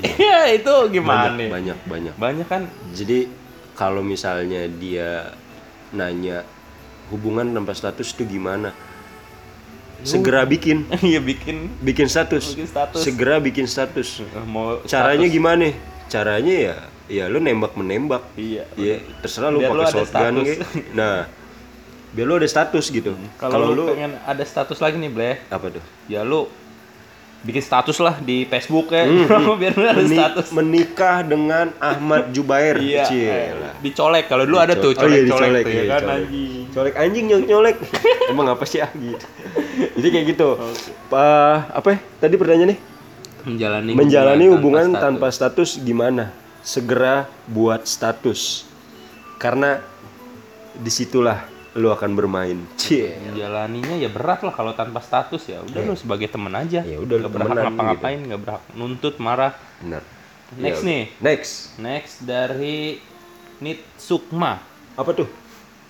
Iya, 0.00 0.48
itu 0.56 0.72
gimana 0.92 1.28
Banyak 1.28 1.36
nih? 1.36 1.48
banyak 1.52 1.78
banyak. 1.88 2.14
Banyak 2.16 2.46
kan 2.48 2.62
Jadi 2.96 3.28
kalau 3.76 4.00
misalnya 4.00 4.68
dia 4.68 5.32
nanya 5.92 6.44
hubungan 7.12 7.52
tanpa 7.52 7.76
status 7.76 8.16
itu 8.16 8.24
gimana? 8.24 8.72
Segera 10.02 10.42
bikin, 10.42 10.84
Iya 11.02 11.20
bikin 11.20 11.70
bikin 11.78 12.06
status. 12.06 12.52
Bikin 12.52 12.68
status. 12.68 13.00
Segera 13.00 13.36
bikin 13.38 13.66
status. 13.66 14.20
eh, 14.20 14.44
mau 14.44 14.82
Caranya 14.84 15.24
status. 15.24 15.34
gimana? 15.34 15.66
Caranya 16.06 16.54
ya 16.54 16.74
ya 17.08 17.24
lu 17.28 17.38
nembak 17.38 17.74
menembak. 17.74 18.22
Iya. 18.34 18.64
Iya, 18.74 19.02
terserah 19.20 19.52
lu 19.52 19.60
lu 19.60 19.68
pakai 19.78 19.92
shotgun 19.92 20.34
kayak. 20.42 20.58
Nah, 20.92 21.28
biar 22.10 22.26
lu 22.26 22.34
ada 22.36 22.48
status 22.48 22.88
gitu. 22.88 23.12
Kalau 23.40 23.72
lu, 23.72 23.84
pengen 23.88 24.16
ada 24.22 24.44
status 24.44 24.78
lagi 24.78 24.96
nih 24.96 25.10
Ble, 25.10 25.30
apa 25.48 25.66
tuh? 25.68 25.84
ya 26.06 26.22
lu 26.22 26.48
bikin 27.42 27.58
status 27.58 27.98
lah 27.98 28.16
di 28.16 28.46
Facebook 28.46 28.88
ya, 28.88 29.02
biar 29.60 29.74
lu 29.74 29.84
ada 29.84 29.98
Meni- 29.98 30.14
status. 30.14 30.46
menikah 30.50 31.20
dengan 31.20 31.74
Ahmad 31.76 32.30
Jubair. 32.30 32.78
Iya. 32.78 33.02
Cielah. 33.04 33.74
Dicolek. 33.78 34.26
Kalau 34.26 34.46
dulu 34.46 34.58
ada 34.58 34.74
tuh 34.74 34.94
Oh 34.94 35.04
iya, 35.04 35.26
colek-colek 35.26 35.26
dicolek, 35.26 35.62
tuh 35.62 35.70
ya 35.70 35.74
iya, 35.74 35.84
kan 35.88 36.00
colek. 36.00 36.16
anjing. 36.16 36.62
Colek 36.70 36.94
anjing 36.96 37.24
nyolek 37.26 37.46
nyolek. 37.46 37.76
Emang 38.32 38.46
apa 38.48 38.64
sih 38.64 38.78
ah 38.78 38.90
gitu. 38.92 39.26
Jadi 39.92 40.08
kayak 40.08 40.26
gitu. 40.30 40.48
Pa, 41.06 41.24
apa 41.68 41.88
ya? 41.88 41.98
Tadi 42.18 42.34
pertanyaannya? 42.34 42.78
Menjalani 43.42 43.90
Menjalani 43.92 44.44
hubungan 44.48 44.86
status. 44.88 45.02
tanpa 45.02 45.26
status 45.28 45.70
gimana? 45.76 46.30
Segera 46.62 47.14
buat 47.44 47.82
status. 47.82 48.70
Karena 49.36 49.82
di 50.72 50.88
situlah 50.88 51.42
lu 51.72 51.88
akan 51.88 52.10
bermain. 52.12 52.58
Cie. 52.76 53.16
Menjalaninya 53.32 53.96
ya 53.96 54.12
berat 54.12 54.44
lah 54.44 54.52
kalau 54.52 54.76
tanpa 54.76 55.00
status 55.00 55.42
ya. 55.48 55.64
Udah 55.64 55.80
lu 55.80 55.94
sebagai 55.96 56.28
temen 56.28 56.52
aja. 56.52 56.84
Ya 56.84 57.00
udah, 57.00 57.16
lu 57.16 57.28
berhak 57.32 57.48
temenan 57.48 57.64
ngapa-ngapain, 57.72 58.20
nggak 58.28 58.40
berhak 58.40 58.62
nuntut, 58.76 59.16
marah. 59.16 59.56
Benar. 59.80 60.04
Next 60.60 60.84
Ya, 60.84 60.88
nih. 60.88 61.02
Next. 61.24 61.52
Next 61.80 62.14
dari 62.28 63.00
Nit 63.64 63.80
Sukma. 63.96 64.60
Apa 64.92 65.16
tuh? 65.16 65.28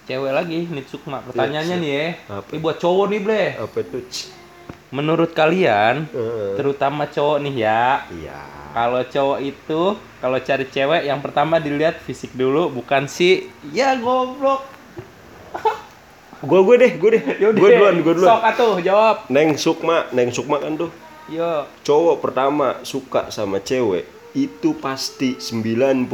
Cewek 0.06 0.30
lagi, 0.30 0.70
Nit 0.70 0.86
Sukma. 0.86 1.18
Pertanyaannya 1.26 1.76
nih 1.82 1.90
ya. 1.90 2.06
Apa? 2.30 2.48
Ini 2.54 2.58
buat 2.62 2.76
cowok 2.78 3.06
nih, 3.10 3.20
Ble. 3.22 3.44
Apa 3.58 3.78
tuh? 3.82 4.02
Menurut 4.92 5.32
kalian, 5.34 6.06
Eh, 6.14 6.54
terutama 6.54 7.10
cowok 7.10 7.38
nih 7.42 7.54
ya. 7.64 8.06
Iya. 8.12 8.40
Kalau 8.72 9.02
cowok 9.04 9.38
itu, 9.42 9.82
kalau 10.22 10.38
cari 10.40 10.64
cewek 10.70 11.02
yang 11.10 11.20
pertama 11.20 11.58
dilihat 11.58 11.98
fisik 12.04 12.30
dulu, 12.32 12.70
bukan 12.70 13.10
si 13.10 13.50
ya 13.74 13.98
goblok. 13.98 14.71
Gua 16.42 16.60
gue 16.60 16.74
deh, 16.76 16.92
gue 16.98 17.10
deh. 17.12 17.22
Yaudah, 17.38 17.60
Gue 17.60 17.70
duluan, 17.70 17.94
gue 17.96 18.14
duluan. 18.18 18.30
Sok 18.34 18.42
atuh, 18.44 18.74
jawab. 18.82 19.16
Neng 19.30 19.54
Sukma, 19.54 20.10
Neng 20.10 20.30
Sukma 20.30 20.58
kan 20.58 20.74
tuh 20.74 20.90
Yo. 21.30 21.64
cowok 21.80 22.18
pertama 22.18 22.82
suka 22.82 23.30
sama 23.30 23.62
cewek 23.62 24.04
itu 24.34 24.74
pasti 24.74 25.38
99,9 25.38 26.10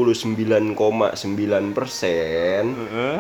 persen 1.73 2.63
Heeh. 2.75 3.17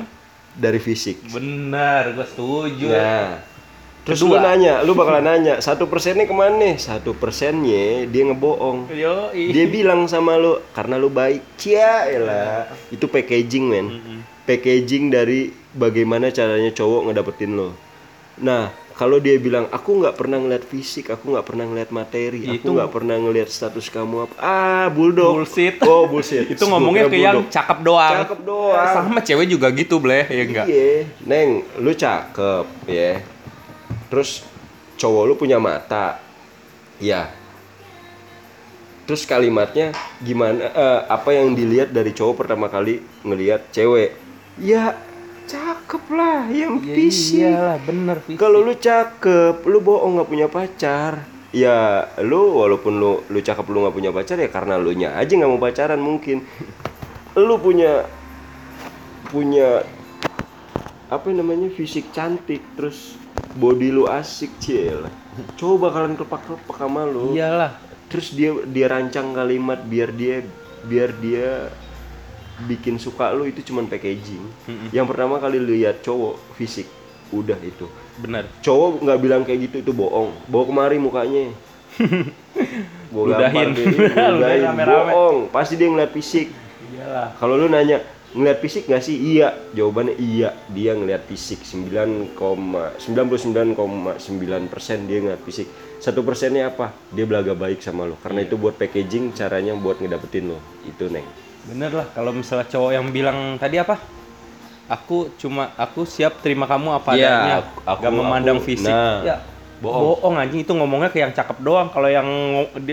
dari 0.52 0.76
fisik. 0.76 1.22
Benar, 1.30 2.12
gue 2.12 2.26
setuju. 2.26 2.86
Nah, 2.90 3.40
terus 4.02 4.20
Kedua. 4.20 4.36
lu 4.36 4.44
nanya, 4.44 4.74
lu 4.82 4.92
bakal 4.92 5.22
nanya 5.22 5.62
satu 5.62 5.86
persennya 5.86 6.26
ke 6.26 6.34
mana 6.34 6.54
nih? 6.56 6.76
Satu 6.76 7.14
persennya 7.14 8.04
dia 8.04 8.22
ngebohong. 8.26 8.90
Yo, 8.90 9.30
Dia 9.32 9.64
bilang 9.64 10.04
sama 10.04 10.34
lu 10.34 10.58
karena 10.72 10.98
lu 10.98 11.08
baik, 11.08 11.56
cia 11.56 12.10
elah. 12.10 12.68
Itu 12.90 13.06
packaging 13.06 13.64
men, 13.64 13.86
packaging 14.44 15.08
dari 15.08 15.54
bagaimana 15.78 16.34
caranya 16.34 16.74
cowok 16.74 17.08
ngedapetin 17.08 17.54
lo. 17.54 17.70
Nah, 18.38 18.70
kalau 18.98 19.22
dia 19.22 19.38
bilang 19.38 19.70
aku 19.70 20.02
nggak 20.02 20.18
pernah 20.18 20.42
ngeliat 20.42 20.66
fisik, 20.66 21.14
aku 21.14 21.30
nggak 21.30 21.46
pernah 21.46 21.70
ngeliat 21.70 21.90
materi, 21.94 22.42
aku 22.50 22.66
Itu- 22.66 22.74
nggak 22.74 22.90
pernah 22.90 23.14
ngeliat 23.14 23.46
status 23.46 23.86
kamu 23.94 24.26
apa. 24.26 24.34
Ah, 24.42 24.86
bulldog. 24.90 25.38
Bullshit. 25.38 25.78
Oh, 25.86 26.10
bullshit. 26.10 26.50
itu 26.58 26.64
ngomongnya 26.66 27.06
ke 27.06 27.18
yang 27.22 27.46
cakep 27.46 27.78
doang. 27.86 28.26
Cakep 28.26 28.40
doang. 28.42 28.90
Sama 28.90 29.22
cewek 29.22 29.46
juga 29.46 29.70
gitu, 29.70 30.02
Bleh, 30.02 30.26
ya 30.26 30.42
enggak? 30.42 30.66
Iya, 30.66 31.06
Neng, 31.22 31.62
lu 31.78 31.94
cakep 31.94 32.66
ya. 32.90 33.22
Terus 34.10 34.42
cowok 34.98 35.22
lu 35.30 35.34
punya 35.38 35.62
mata. 35.62 36.18
Ya. 36.98 37.30
Terus 39.06 39.24
kalimatnya 39.24 39.94
gimana 40.20 40.68
eh, 40.68 41.00
apa 41.08 41.32
yang 41.32 41.54
dilihat 41.54 41.94
dari 41.94 42.12
cowok 42.12 42.44
pertama 42.44 42.66
kali 42.68 43.00
ngelihat 43.24 43.70
cewek? 43.72 44.12
Ya, 44.58 44.98
cakep 45.48 46.04
lah 46.12 46.44
yang 46.52 46.78
Ya 46.84 46.92
fisik. 46.94 47.40
iyalah, 47.40 47.78
bener 47.80 48.16
fisik. 48.20 48.36
Kalau 48.36 48.60
lu 48.60 48.76
cakep, 48.76 49.64
lu 49.64 49.80
bohong 49.80 50.20
nggak 50.20 50.28
punya 50.28 50.46
pacar. 50.46 51.24
Ya, 51.48 52.04
lu 52.20 52.60
walaupun 52.60 53.00
lu 53.00 53.24
lu 53.26 53.40
cakep 53.40 53.64
lu 53.72 53.88
nggak 53.88 53.96
punya 53.96 54.10
pacar 54.12 54.36
ya 54.36 54.52
karena 54.52 54.76
lu 54.76 54.92
nya 54.92 55.16
aja 55.16 55.32
nggak 55.32 55.48
mau 55.48 55.56
pacaran 55.56 55.96
mungkin. 55.96 56.44
Lu 57.32 57.56
punya 57.56 58.04
punya 59.32 59.84
apa 61.08 61.28
namanya 61.32 61.72
fisik 61.72 62.12
cantik 62.12 62.60
terus 62.76 63.16
body 63.56 63.88
lu 63.88 64.04
asik 64.04 64.52
cil. 64.60 65.08
Coba 65.56 65.88
bakalan 65.88 66.20
kepak-kepak 66.20 66.76
sama 66.76 67.08
lu. 67.08 67.32
Iyalah. 67.32 67.80
Terus 68.12 68.36
dia 68.36 68.52
dia 68.68 68.86
rancang 68.92 69.32
kalimat 69.32 69.80
biar 69.84 70.12
dia 70.12 70.44
biar 70.84 71.10
dia 71.16 71.72
bikin 72.66 72.98
suka 72.98 73.30
lu 73.30 73.46
itu 73.46 73.62
cuman 73.62 73.86
packaging. 73.86 74.42
Yang 74.90 75.06
pertama 75.14 75.38
kali 75.38 75.62
lihat 75.62 76.02
cowok 76.02 76.34
fisik. 76.58 76.90
udah 77.28 77.60
itu. 77.60 77.84
Bener 78.24 78.48
cowok 78.64 79.04
nggak 79.04 79.18
bilang 79.20 79.44
kayak 79.44 79.68
gitu 79.68 79.84
itu 79.84 79.92
bohong. 79.92 80.32
Bawa 80.48 80.64
kemari 80.64 80.96
mukanya. 80.96 81.52
Gua 83.12 83.24
Ludahin. 83.36 83.76
ludahin. 83.76 84.64
Bohong. 84.72 85.52
Pasti 85.52 85.76
dia 85.76 85.92
ngeliat 85.92 86.08
fisik. 86.08 86.48
Iyalah. 86.88 87.36
Kalau 87.36 87.60
lu 87.60 87.68
nanya 87.68 88.00
ngeliat 88.32 88.64
fisik 88.64 88.88
nggak 88.88 89.04
sih? 89.04 89.36
Iya. 89.36 89.52
Jawabannya 89.76 90.16
iya. 90.16 90.56
Dia 90.72 90.96
ngeliat 90.96 91.28
fisik 91.28 91.68
9, 91.68 92.32
99,9 92.32 94.72
persen 94.72 95.04
dia 95.04 95.20
ngeliat 95.20 95.44
fisik. 95.44 95.68
Satu 96.00 96.24
persennya 96.24 96.72
apa? 96.72 96.96
Dia 97.12 97.28
belaga 97.28 97.52
baik 97.52 97.84
sama 97.84 98.08
lo 98.08 98.16
karena 98.24 98.40
itu 98.40 98.56
buat 98.56 98.80
packaging 98.80 99.36
caranya 99.36 99.76
buat 99.76 100.00
ngedapetin 100.00 100.48
lo 100.48 100.56
itu 100.88 101.12
neng 101.12 101.28
bener 101.68 101.90
lah 101.92 102.06
kalau 102.10 102.32
misalnya 102.32 102.66
cowok 102.66 102.90
yang 102.90 103.06
bilang 103.08 103.38
tadi 103.56 103.76
apa 103.76 104.00
aku 104.88 105.36
cuma 105.36 105.68
aku 105.76 106.08
siap 106.08 106.40
terima 106.40 106.64
kamu 106.64 106.96
apa 106.96 107.08
adanya 107.12 107.54
aku- 107.60 107.82
aku- 107.84 108.02
gak 108.02 108.12
memandang 108.14 108.56
aku- 108.56 108.66
fisik 108.66 108.88
nah, 108.88 109.20
ya 109.20 109.36
bohong. 109.78 110.02
bohong 110.16 110.34
anjing 110.40 110.64
itu 110.64 110.72
ngomongnya 110.72 111.12
ke 111.12 111.20
yang 111.20 111.30
cakep 111.30 111.58
doang 111.60 111.92
kalau 111.92 112.08
yang 112.08 112.26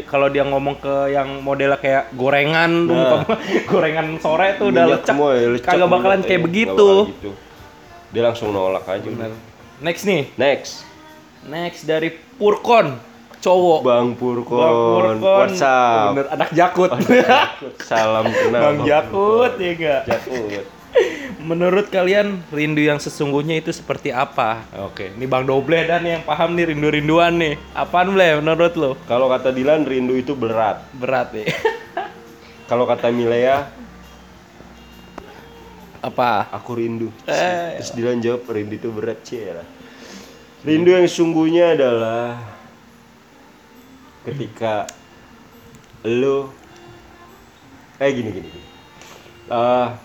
kalau 0.06 0.28
dia 0.28 0.44
ngomong 0.44 0.76
ke 0.78 0.94
yang 1.10 1.40
modelnya 1.40 1.80
kayak 1.80 2.12
gorengan 2.14 2.72
Nah. 2.86 3.24
gorengan 3.72 4.20
sore 4.20 4.60
tuh 4.60 4.70
udah 4.70 4.84
lecek 4.92 5.16
ya, 5.16 5.48
lecek 5.50 5.72
kagak 5.72 5.90
bakalan 5.90 6.20
kayak 6.22 6.42
ya. 6.42 6.46
begitu 6.46 6.76
bakal 6.76 7.10
gitu. 7.16 7.32
dia 8.12 8.22
langsung 8.22 8.52
nolak 8.52 8.84
aja 8.86 9.08
Bener. 9.08 9.32
next 9.80 10.04
nih 10.04 10.28
next 10.36 10.84
next 11.48 11.88
dari 11.88 12.12
Purkon 12.36 13.00
cowok 13.46 13.80
Bang 13.86 14.18
Purkon, 14.18 14.58
Bang 14.58 14.74
Purkon 14.74 15.18
WhatsApp 15.22 16.10
bener 16.12 16.28
anak 16.34 16.50
jakut 16.52 16.90
salam 17.80 18.26
kenal 18.26 18.62
Bang 18.66 18.78
Jakut 18.82 19.54
ya 19.56 19.70
enggak 19.72 20.02
Jakut 20.10 20.66
Menurut 21.46 21.92
kalian 21.92 22.42
rindu 22.50 22.80
yang 22.80 22.98
sesungguhnya 22.98 23.60
itu 23.60 23.70
seperti 23.70 24.10
apa? 24.10 24.64
Oke, 24.82 25.12
ini 25.12 25.28
Bang 25.28 25.44
Doble 25.44 25.84
dan 25.84 26.02
yang 26.02 26.24
paham 26.24 26.56
nih 26.56 26.72
rindu-rinduan 26.72 27.36
nih. 27.36 27.54
Apaan 27.76 28.10
Ble 28.10 28.40
menurut 28.42 28.74
lo? 28.74 28.92
kalau 29.04 29.28
kata 29.28 29.52
Dilan 29.52 29.86
rindu 29.86 30.16
itu 30.16 30.34
berat 30.34 30.82
Berat 30.96 31.36
ya. 31.36 31.46
kalau 32.72 32.88
kata 32.88 33.12
Milea 33.12 33.68
Apa? 36.00 36.48
aku 36.50 36.80
rindu 36.80 37.12
Eh. 37.28 37.78
terus 37.78 37.94
Dilan 37.94 38.24
jawab 38.24 38.48
rindu 38.48 38.80
itu 38.80 38.90
berat 38.90 39.22
cie 39.22 39.52
lah 39.52 39.68
rindu 40.64 40.94
yang 40.94 41.06
sesungguhnya 41.06 41.78
adalah 41.78 42.55
ketika 44.26 44.90
lo 46.06 46.50
eh 47.98 48.12
gini 48.12 48.30
gini, 48.30 48.48
gini. 48.52 48.68
Ah, 49.48 49.96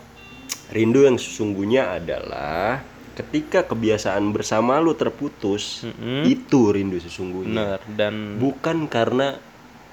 rindu 0.70 1.02
yang 1.02 1.18
sesungguhnya 1.18 1.98
adalah 1.98 2.84
ketika 3.18 3.66
kebiasaan 3.66 4.32
bersama 4.32 4.78
lo 4.78 4.94
terputus 4.94 5.84
Mm-mm. 5.84 6.24
itu 6.24 6.72
rindu 6.72 6.96
sesungguhnya 7.02 7.76
Bener 7.76 7.80
dan 7.98 8.14
bukan 8.40 8.86
karena 8.86 9.36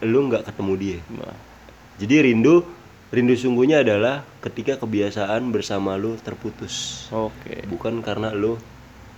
lo 0.06 0.20
nggak 0.30 0.48
ketemu 0.48 0.74
dia 0.78 1.00
jadi 1.98 2.30
rindu 2.32 2.62
rindu 3.10 3.34
sungguhnya 3.36 3.82
adalah 3.84 4.22
ketika 4.40 4.78
kebiasaan 4.80 5.50
bersama 5.50 5.98
lo 5.98 6.16
terputus 6.22 7.08
Oke. 7.10 7.66
bukan 7.68 8.00
karena 8.06 8.32
lo 8.32 8.62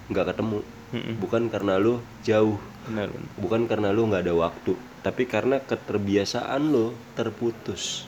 nggak 0.09 0.25
ketemu 0.33 0.59
Mm-mm. 0.95 1.13
bukan 1.21 1.43
karena 1.53 1.77
lo 1.77 2.01
jauh 2.25 2.57
Bener, 2.89 3.13
bukan 3.37 3.69
karena 3.69 3.93
lo 3.93 4.09
nggak 4.09 4.25
ada 4.25 4.33
waktu 4.33 4.73
tapi 4.99 5.23
karena 5.25 5.59
keterbiasaan 5.59 6.61
lo 6.69 6.91
terputus. 7.15 8.03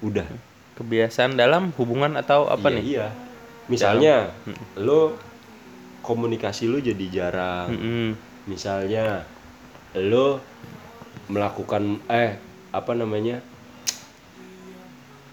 Udah. 0.00 0.24
Kebiasaan 0.74 1.36
dalam 1.36 1.76
hubungan 1.76 2.16
atau 2.16 2.48
apa 2.48 2.72
Iya, 2.72 2.76
nih? 2.80 2.84
iya. 2.88 3.06
Misalnya 3.68 4.14
lo 4.80 5.14
komunikasi 6.00 6.66
lo 6.66 6.80
jadi 6.80 7.06
jarang. 7.12 7.68
Mm-mm. 7.70 8.08
misalnya 8.48 9.28
lo 9.94 10.40
melakukan 11.28 12.00
eh 12.08 12.40
apa 12.72 12.92
namanya? 12.96 13.44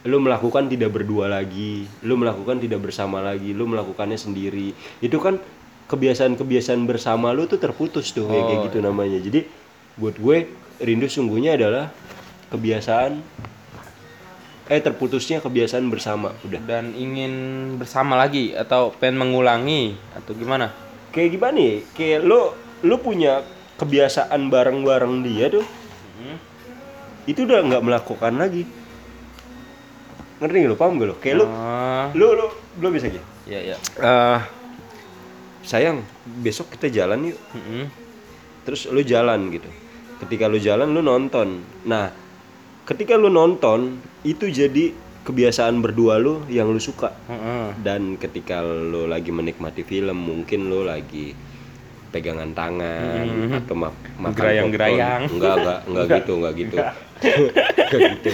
Lo 0.07 0.19
melakukan 0.19 0.67
tidak 0.67 0.91
berdua 0.93 1.27
lagi 1.27 1.87
lo 2.03 2.15
melakukan 2.15 2.59
tidak 2.59 2.83
bersama 2.83 3.23
lagi 3.23 3.55
lo 3.55 3.63
melakukannya 3.65 4.19
sendiri. 4.19 4.75
Itu 4.99 5.17
kan 5.17 5.39
kebiasaan-kebiasaan 5.87 6.83
bersama 6.83 7.31
lo 7.31 7.47
tuh 7.47 7.57
terputus 7.57 8.11
tuh 8.11 8.27
kayak 8.27 8.43
kayak 8.43 8.59
gitu 8.69 8.79
namanya. 8.83 9.17
Jadi 9.23 9.47
buat 9.97 10.15
gue 10.17 10.37
rindu 10.77 11.09
sungguhnya 11.09 11.57
adalah 11.57 11.89
kebiasaan 12.53 13.17
eh 14.67 14.81
terputusnya 14.83 15.39
kebiasaan 15.39 15.87
bersama 15.87 16.35
udah. 16.43 16.59
Dan 16.59 16.91
ingin 16.93 17.33
bersama 17.79 18.19
lagi 18.19 18.51
atau 18.51 18.91
pengen 18.93 19.25
mengulangi 19.25 19.95
atau 20.13 20.35
gimana? 20.35 20.69
kayak 21.07 21.33
gimana 21.33 21.57
ya? 21.57 21.75
Kayak 21.97 22.21
lo 22.29 22.53
lo 22.85 22.95
punya 23.01 23.41
kebiasaan 23.81 24.53
bareng-bareng 24.53 25.25
dia 25.25 25.49
tuh 25.49 25.65
itu 27.27 27.43
udah 27.43 27.59
nggak 27.59 27.83
melakukan 27.83 28.33
lagi. 28.39 28.63
Ngerti 30.39 30.55
nggak 30.61 30.71
lo? 30.71 30.77
Paham 30.77 30.93
gak 31.01 31.07
lo? 31.09 31.15
Kayak 31.17 31.35
lo 31.41 31.45
Ah, 31.49 32.07
lo 32.13 32.27
lo 32.37 32.45
lo 32.77 32.87
bisa 32.93 33.09
gitu 33.09 33.23
ya 33.47 33.73
ya. 33.73 33.75
Eh, 33.97 34.39
sayang 35.63 36.03
besok 36.43 36.75
kita 36.75 36.91
jalan 36.91 37.33
yuk. 37.33 37.39
Mm-mm. 37.55 37.87
terus 38.67 38.83
lo 38.91 38.99
jalan 38.99 39.47
gitu 39.47 39.71
ketika 40.19 40.49
lo 40.49 40.57
jalan 40.57 40.91
lo 40.91 41.01
nonton. 41.01 41.61
Nah 41.85 42.09
ketika 42.87 43.19
lo 43.19 43.27
nonton 43.27 43.99
itu 44.23 44.47
jadi 44.47 44.91
kebiasaan 45.23 45.83
berdua 45.83 46.17
lo 46.17 46.47
yang 46.47 46.71
lo 46.71 46.79
suka. 46.79 47.11
Heeh. 47.27 47.75
dan 47.83 48.15
ketika 48.15 48.63
lo 48.63 49.05
lagi 49.05 49.29
menikmati 49.29 49.83
film 49.83 50.15
mungkin 50.15 50.71
lo 50.71 50.87
lagi 50.87 51.35
pegangan 52.07 52.55
tangan 52.55 53.27
atau 53.59 53.75
ma 53.75 53.91
makan 53.91 54.31
Gerayang-gerayang. 54.33 55.27
enggak 55.27 55.53
enggak 55.59 55.79
enggak 55.83 56.07
gitu 56.23 56.31
enggak 56.39 56.53
gitu. 56.55 56.77
Enggak 56.79 56.93
gitu 57.21 58.29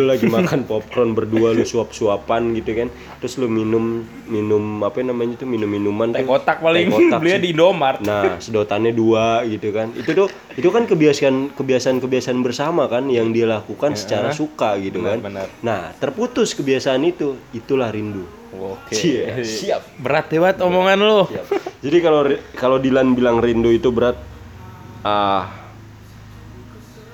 lo 0.00 0.08
lagi 0.08 0.26
makan 0.26 0.64
popcorn 0.64 1.12
berdua 1.12 1.52
lo 1.52 1.62
suap-suapan 1.62 2.56
gitu 2.56 2.72
kan 2.72 2.88
terus 3.20 3.36
lo 3.36 3.46
minum 3.46 4.02
minum 4.26 4.80
apa 4.82 5.04
namanya 5.04 5.36
itu 5.36 5.44
minum 5.44 5.68
minuman 5.68 6.16
Teh 6.16 6.24
kotak 6.24 6.64
paling 6.64 6.88
kotak 6.94 7.20
belinya 7.20 7.38
sih. 7.38 7.44
di 7.44 7.50
Indomart. 7.56 7.98
Nah, 8.02 8.36
sedotannya 8.38 8.92
dua 8.92 9.42
gitu 9.48 9.68
kan. 9.72 9.90
Itu 9.96 10.10
tuh 10.12 10.28
itu 10.56 10.68
kan 10.68 10.84
kebiasaan 10.84 11.56
kebiasaan-kebiasaan 11.56 12.38
bersama 12.44 12.86
kan 12.86 13.08
yang 13.08 13.30
dia 13.32 13.48
lakukan 13.48 13.96
secara 13.96 14.32
suka 14.32 14.76
gitu 14.80 15.02
kan. 15.02 15.18
benar. 15.20 15.48
Nah, 15.64 15.92
terputus 15.96 16.52
kebiasaan 16.52 17.02
itu, 17.04 17.36
itulah 17.56 17.88
rindu. 17.90 18.24
Oke. 18.56 18.96
Cie, 18.96 19.44
siap. 19.44 19.84
Berat 20.00 20.32
ya 20.32 20.40
banget 20.40 20.64
omongan 20.64 20.98
lo. 21.00 21.28
Siap. 21.28 21.46
Jadi 21.84 21.98
kalau 22.00 22.20
kalau 22.56 22.76
Dilan 22.80 23.12
bilang 23.12 23.40
rindu 23.40 23.68
itu 23.68 23.92
berat, 23.92 24.16
ah 25.04 25.65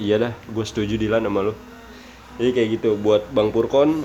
iya 0.03 0.17
dah, 0.19 0.33
gue 0.35 0.65
setuju 0.67 0.99
Dilan 0.99 1.23
sama 1.23 1.47
lo. 1.47 1.55
Jadi 2.37 2.51
kayak 2.51 2.69
gitu 2.81 2.99
buat 2.99 3.23
Bang 3.31 3.55
Purkon. 3.55 4.03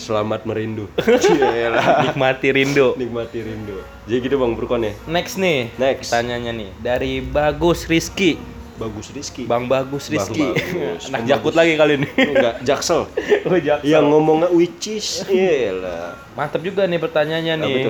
Selamat 0.00 0.48
merindu. 0.48 0.88
Cielah. 1.22 2.08
Nikmati 2.10 2.48
rindu. 2.50 2.96
Nikmati 2.96 3.38
rindu. 3.44 3.84
Jadi 4.08 4.18
gitu 4.24 4.36
Bang 4.40 4.56
Purkon 4.56 4.82
ya. 4.82 4.92
Next 5.06 5.36
nih. 5.36 5.70
Next. 5.76 6.08
Tanyanya 6.08 6.50
nih 6.50 6.70
dari 6.80 7.20
Bagus 7.20 7.84
Rizky. 7.84 8.40
Bagus 8.80 9.12
Rizky. 9.12 9.44
Bang 9.44 9.68
Bagus 9.68 10.08
Bang 10.08 10.24
Rizky. 10.24 10.40
Bagus. 10.40 11.02
Anak 11.12 11.20
Bang 11.20 11.24
jakut 11.28 11.52
lagi 11.52 11.76
kali 11.76 12.00
ini. 12.00 12.08
Enggak, 12.16 12.54
Jaksel. 12.64 13.04
oh, 13.46 13.58
jak- 13.60 13.84
Yang 13.84 14.04
ngomongnya 14.08 14.48
which 14.48 14.88
is, 14.88 15.20
iyalah. 15.28 16.16
Mantap 16.32 16.64
juga 16.64 16.88
nih 16.88 16.96
pertanyaannya 16.96 17.54
nih. 17.60 17.84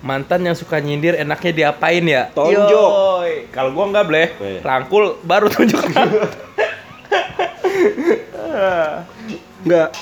Mantan 0.00 0.48
yang 0.48 0.56
suka 0.56 0.80
nyindir 0.80 1.12
enaknya 1.20 1.52
diapain 1.52 2.00
ya? 2.00 2.32
Tonjok. 2.32 2.90
Kalau 3.52 3.70
gua 3.76 3.84
nggak 3.92 4.06
boleh, 4.08 4.26
rangkul 4.64 5.20
baru 5.20 5.52
tonjok. 5.52 5.84
Enggak. 9.60 9.92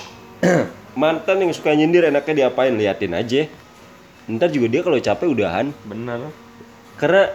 Mantan 0.95 1.37
yang 1.43 1.53
suka 1.55 1.75
nyindir 1.75 2.07
enaknya 2.07 2.47
diapain? 2.47 2.75
Liatin 2.75 3.15
aja. 3.15 3.51
Ntar 4.31 4.55
juga 4.55 4.67
dia 4.71 4.81
kalau 4.87 4.99
capek 4.99 5.29
udahan. 5.35 5.75
Bener. 5.83 6.31
Karena 6.99 7.35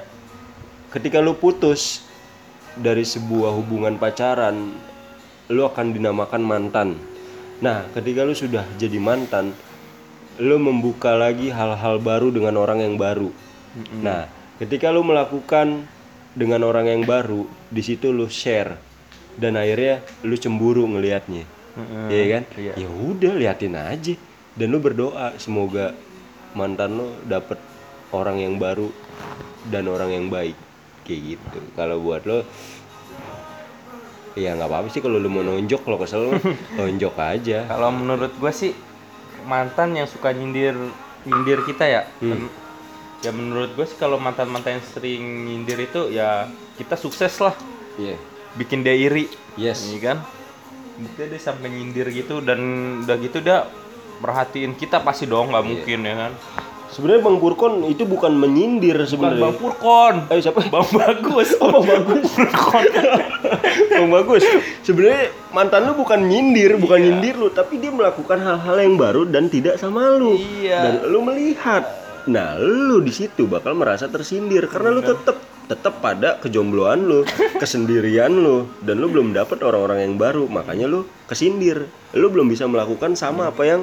ketika 0.92 1.20
lu 1.20 1.36
putus 1.36 2.04
dari 2.80 3.04
sebuah 3.04 3.52
hubungan 3.56 4.00
pacaran, 4.00 4.76
lu 5.52 5.62
akan 5.68 5.96
dinamakan 5.96 6.42
mantan. 6.44 6.90
Nah, 7.64 7.88
ketika 7.96 8.28
lu 8.28 8.36
sudah 8.36 8.68
jadi 8.76 9.00
mantan, 9.00 9.56
lu 10.42 10.58
membuka 10.58 11.14
lagi 11.14 11.54
hal-hal 11.54 12.02
baru 12.02 12.34
dengan 12.34 12.58
orang 12.58 12.82
yang 12.82 12.96
baru. 12.98 13.30
Nah, 14.02 14.30
ketika 14.58 14.90
lu 14.90 15.06
melakukan 15.06 15.86
dengan 16.34 16.66
orang 16.66 16.90
yang 16.90 17.04
baru, 17.06 17.46
di 17.70 17.82
situ 17.86 18.10
lu 18.10 18.26
share 18.30 18.78
dan 19.38 19.58
akhirnya 19.58 20.02
lu 20.26 20.34
cemburu 20.38 20.86
ngelihatnya. 20.90 21.46
Iya 22.10 22.26
kan? 22.38 22.44
Iya. 22.58 22.74
Ya 22.78 22.90
udah 22.90 23.34
liatin 23.34 23.74
aja 23.78 24.14
dan 24.54 24.68
lu 24.70 24.78
berdoa 24.78 25.34
semoga 25.42 25.98
mantan 26.54 26.98
lu 26.98 27.08
dapet 27.26 27.58
orang 28.14 28.38
yang 28.38 28.62
baru 28.62 28.94
dan 29.74 29.90
orang 29.90 30.14
yang 30.14 30.26
baik 30.30 30.58
kayak 31.02 31.38
gitu. 31.38 31.60
Kalau 31.74 31.98
buat 32.02 32.26
lo 32.30 32.46
ya 34.34 34.58
nggak 34.58 34.66
apa-apa 34.66 34.90
sih 34.90 35.02
kalau 35.02 35.22
lu 35.22 35.30
mau 35.30 35.46
nonjok 35.46 35.82
kalau 35.86 35.98
kesel 36.02 36.30
lu 36.30 36.32
tonjok 36.78 37.16
aja. 37.18 37.66
Kalau 37.66 37.90
menurut 37.90 38.34
gua 38.38 38.54
sih 38.54 38.74
mantan 39.44 39.94
yang 39.94 40.06
suka 40.06 40.30
nyindir 40.30 40.76
nyindir 41.24 41.64
kita 41.64 41.86
ya, 41.86 42.02
Hmm. 42.20 42.48
ya 43.20 43.32
menurut 43.32 43.72
gue 43.72 43.86
sih 43.86 43.96
kalau 43.96 44.18
mantan 44.18 44.48
mantan 44.48 44.76
yang 44.76 44.86
sering 44.86 45.22
nyindir 45.46 45.80
itu 45.80 46.10
ya 46.10 46.48
kita 46.76 46.96
sukses 46.96 47.32
lah 47.40 47.56
Iya. 47.96 48.18
bikin 48.54 48.82
dia 48.82 48.92
iri 48.92 49.30
Yes. 49.54 49.86
Iya 49.86 50.00
kan 50.04 50.18
dia, 51.14 51.26
dia 51.26 51.40
sampai 51.40 51.70
nyindir 51.70 52.10
gitu 52.10 52.40
dan 52.40 52.60
udah 53.02 53.18
gitu 53.18 53.40
dia 53.40 53.66
perhatiin 54.20 54.74
kita 54.74 55.00
pasti 55.00 55.26
dong 55.26 55.50
nggak 55.50 55.64
mungkin 55.64 56.00
ya 56.02 56.16
kan 56.18 56.32
Sebenarnya 56.94 57.26
Bang 57.26 57.42
Purkon 57.42 57.90
itu 57.90 58.06
bukan 58.06 58.38
menyindir 58.38 59.02
sebenarnya. 59.04 59.50
bang 59.50 59.58
Purkon 59.58 60.16
Eh 60.30 60.38
siapa? 60.38 60.62
bang 60.74 60.90
bagus 60.94 61.50
Oh, 61.64 61.82
Bang 61.82 62.06
Bagus. 62.06 62.30
Bang 63.92 64.10
Bagus. 64.14 64.44
Sebenarnya 64.86 65.34
mantan 65.50 65.90
lu 65.90 65.98
bukan 65.98 66.22
nyindir, 66.22 66.78
bukan 66.78 67.02
Iya. 67.02 67.06
nyindir 67.10 67.36
lu, 67.42 67.50
tapi 67.50 67.82
dia 67.82 67.90
melakukan 67.90 68.38
hal-hal 68.38 68.78
yang 68.78 68.96
baru 68.96 69.26
dan 69.26 69.50
tidak 69.50 69.82
sama 69.82 70.14
lu. 70.14 70.38
Iya. 70.38 70.80
Dan 70.86 70.94
lu 71.10 71.20
melihat. 71.26 71.84
Nah, 72.24 72.56
lu 72.62 73.02
di 73.02 73.12
situ 73.12 73.50
bakal 73.50 73.76
merasa 73.76 74.08
tersindir 74.08 74.70
karena 74.70 74.94
lu 74.94 75.02
tetap 75.04 75.36
tetap 75.64 76.00
pada 76.00 76.38
kejombloan 76.40 77.08
lu, 77.08 77.24
kesendirian 77.58 78.32
lu 78.32 78.68
dan 78.84 79.00
lu 79.00 79.08
belum 79.08 79.32
dapat 79.32 79.64
orang-orang 79.64 80.06
yang 80.06 80.16
baru, 80.20 80.46
makanya 80.48 80.86
lu 80.88 81.08
kesindir. 81.26 81.88
Lu 82.14 82.28
belum 82.30 82.52
bisa 82.52 82.68
melakukan 82.68 83.16
sama 83.16 83.50
apa 83.50 83.64
yang 83.64 83.82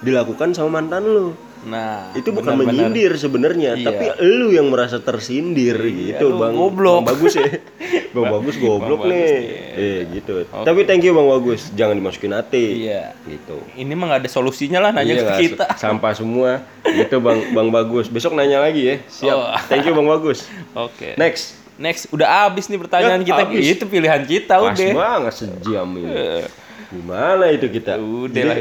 dilakukan 0.00 0.54
sama 0.54 0.80
mantan 0.80 1.04
lu. 1.04 1.26
Nah 1.62 2.12
Itu 2.12 2.30
bukan 2.30 2.52
benar-benar. 2.54 2.92
menyindir 2.92 3.12
sebenarnya, 3.14 3.70
Iya. 3.74 3.86
tapi 3.86 4.04
lu 4.20 4.50
yang 4.50 4.66
merasa 4.66 4.98
tersindir 4.98 5.74
gitu, 5.78 6.30
lu 6.30 6.38
Bang. 6.38 6.52
goblok. 6.52 7.02
Bang 7.02 7.14
Bagus 7.14 7.34
ya. 7.34 7.48
Bang 8.14 8.28
Bagus 8.30 8.56
goblok 8.56 9.00
Bang 9.00 9.10
nih. 9.10 9.24
Bagus, 9.26 9.76
Eh, 9.76 10.00
gitu. 10.12 10.34
Tapi 10.46 10.80
thank 10.82 11.00
you 11.00 11.10
Bang 11.10 11.26
Bagus, 11.26 11.72
jangan 11.72 11.94
dimasukin 11.94 12.32
hati. 12.32 12.84
iya 12.84 13.14
Gitu. 13.22 13.56
ini 13.74 13.92
mah 13.92 14.04
nggak 14.08 14.20
ada 14.20 14.30
solusinya 14.30 14.78
lah 14.78 14.90
nanya 14.90 15.12
Iya, 15.12 15.24
ke 15.26 15.34
kita 15.48 15.66
Sampah 15.74 16.12
semua. 16.12 16.62
Gitu 16.82 17.16
Bang 17.18 17.40
Bang 17.50 17.68
Bagus. 17.68 18.06
Besok 18.06 18.32
nanya 18.32 18.60
lagi 18.60 18.82
ya. 18.84 18.96
Siap. 19.02 19.32
Oh. 19.32 19.50
Thank 19.66 19.84
you 19.84 19.92
Bang 19.92 20.06
Bagus. 20.06 20.46
oke 20.72 21.14
Next. 21.14 21.56
next 21.76 22.08
udah 22.08 22.24
habis 22.46 22.66
nih 22.66 22.78
pertanyaan 22.78 23.20
Ya, 23.20 23.26
kita 23.26 23.42
habis. 23.44 23.64
itu 23.66 23.84
pilihan 23.84 24.22
kita 24.22 24.56
Pas 24.56 24.72
udah 24.72 24.94
banget 24.94 25.34
sejam 25.36 25.88
ini. 25.92 26.08
Eh, 26.08 26.44
Gimana 26.88 27.50
itu 27.50 27.66
kita? 27.66 27.98
Udah 27.98 28.32
Jadi, 28.32 28.48
lah. 28.48 28.56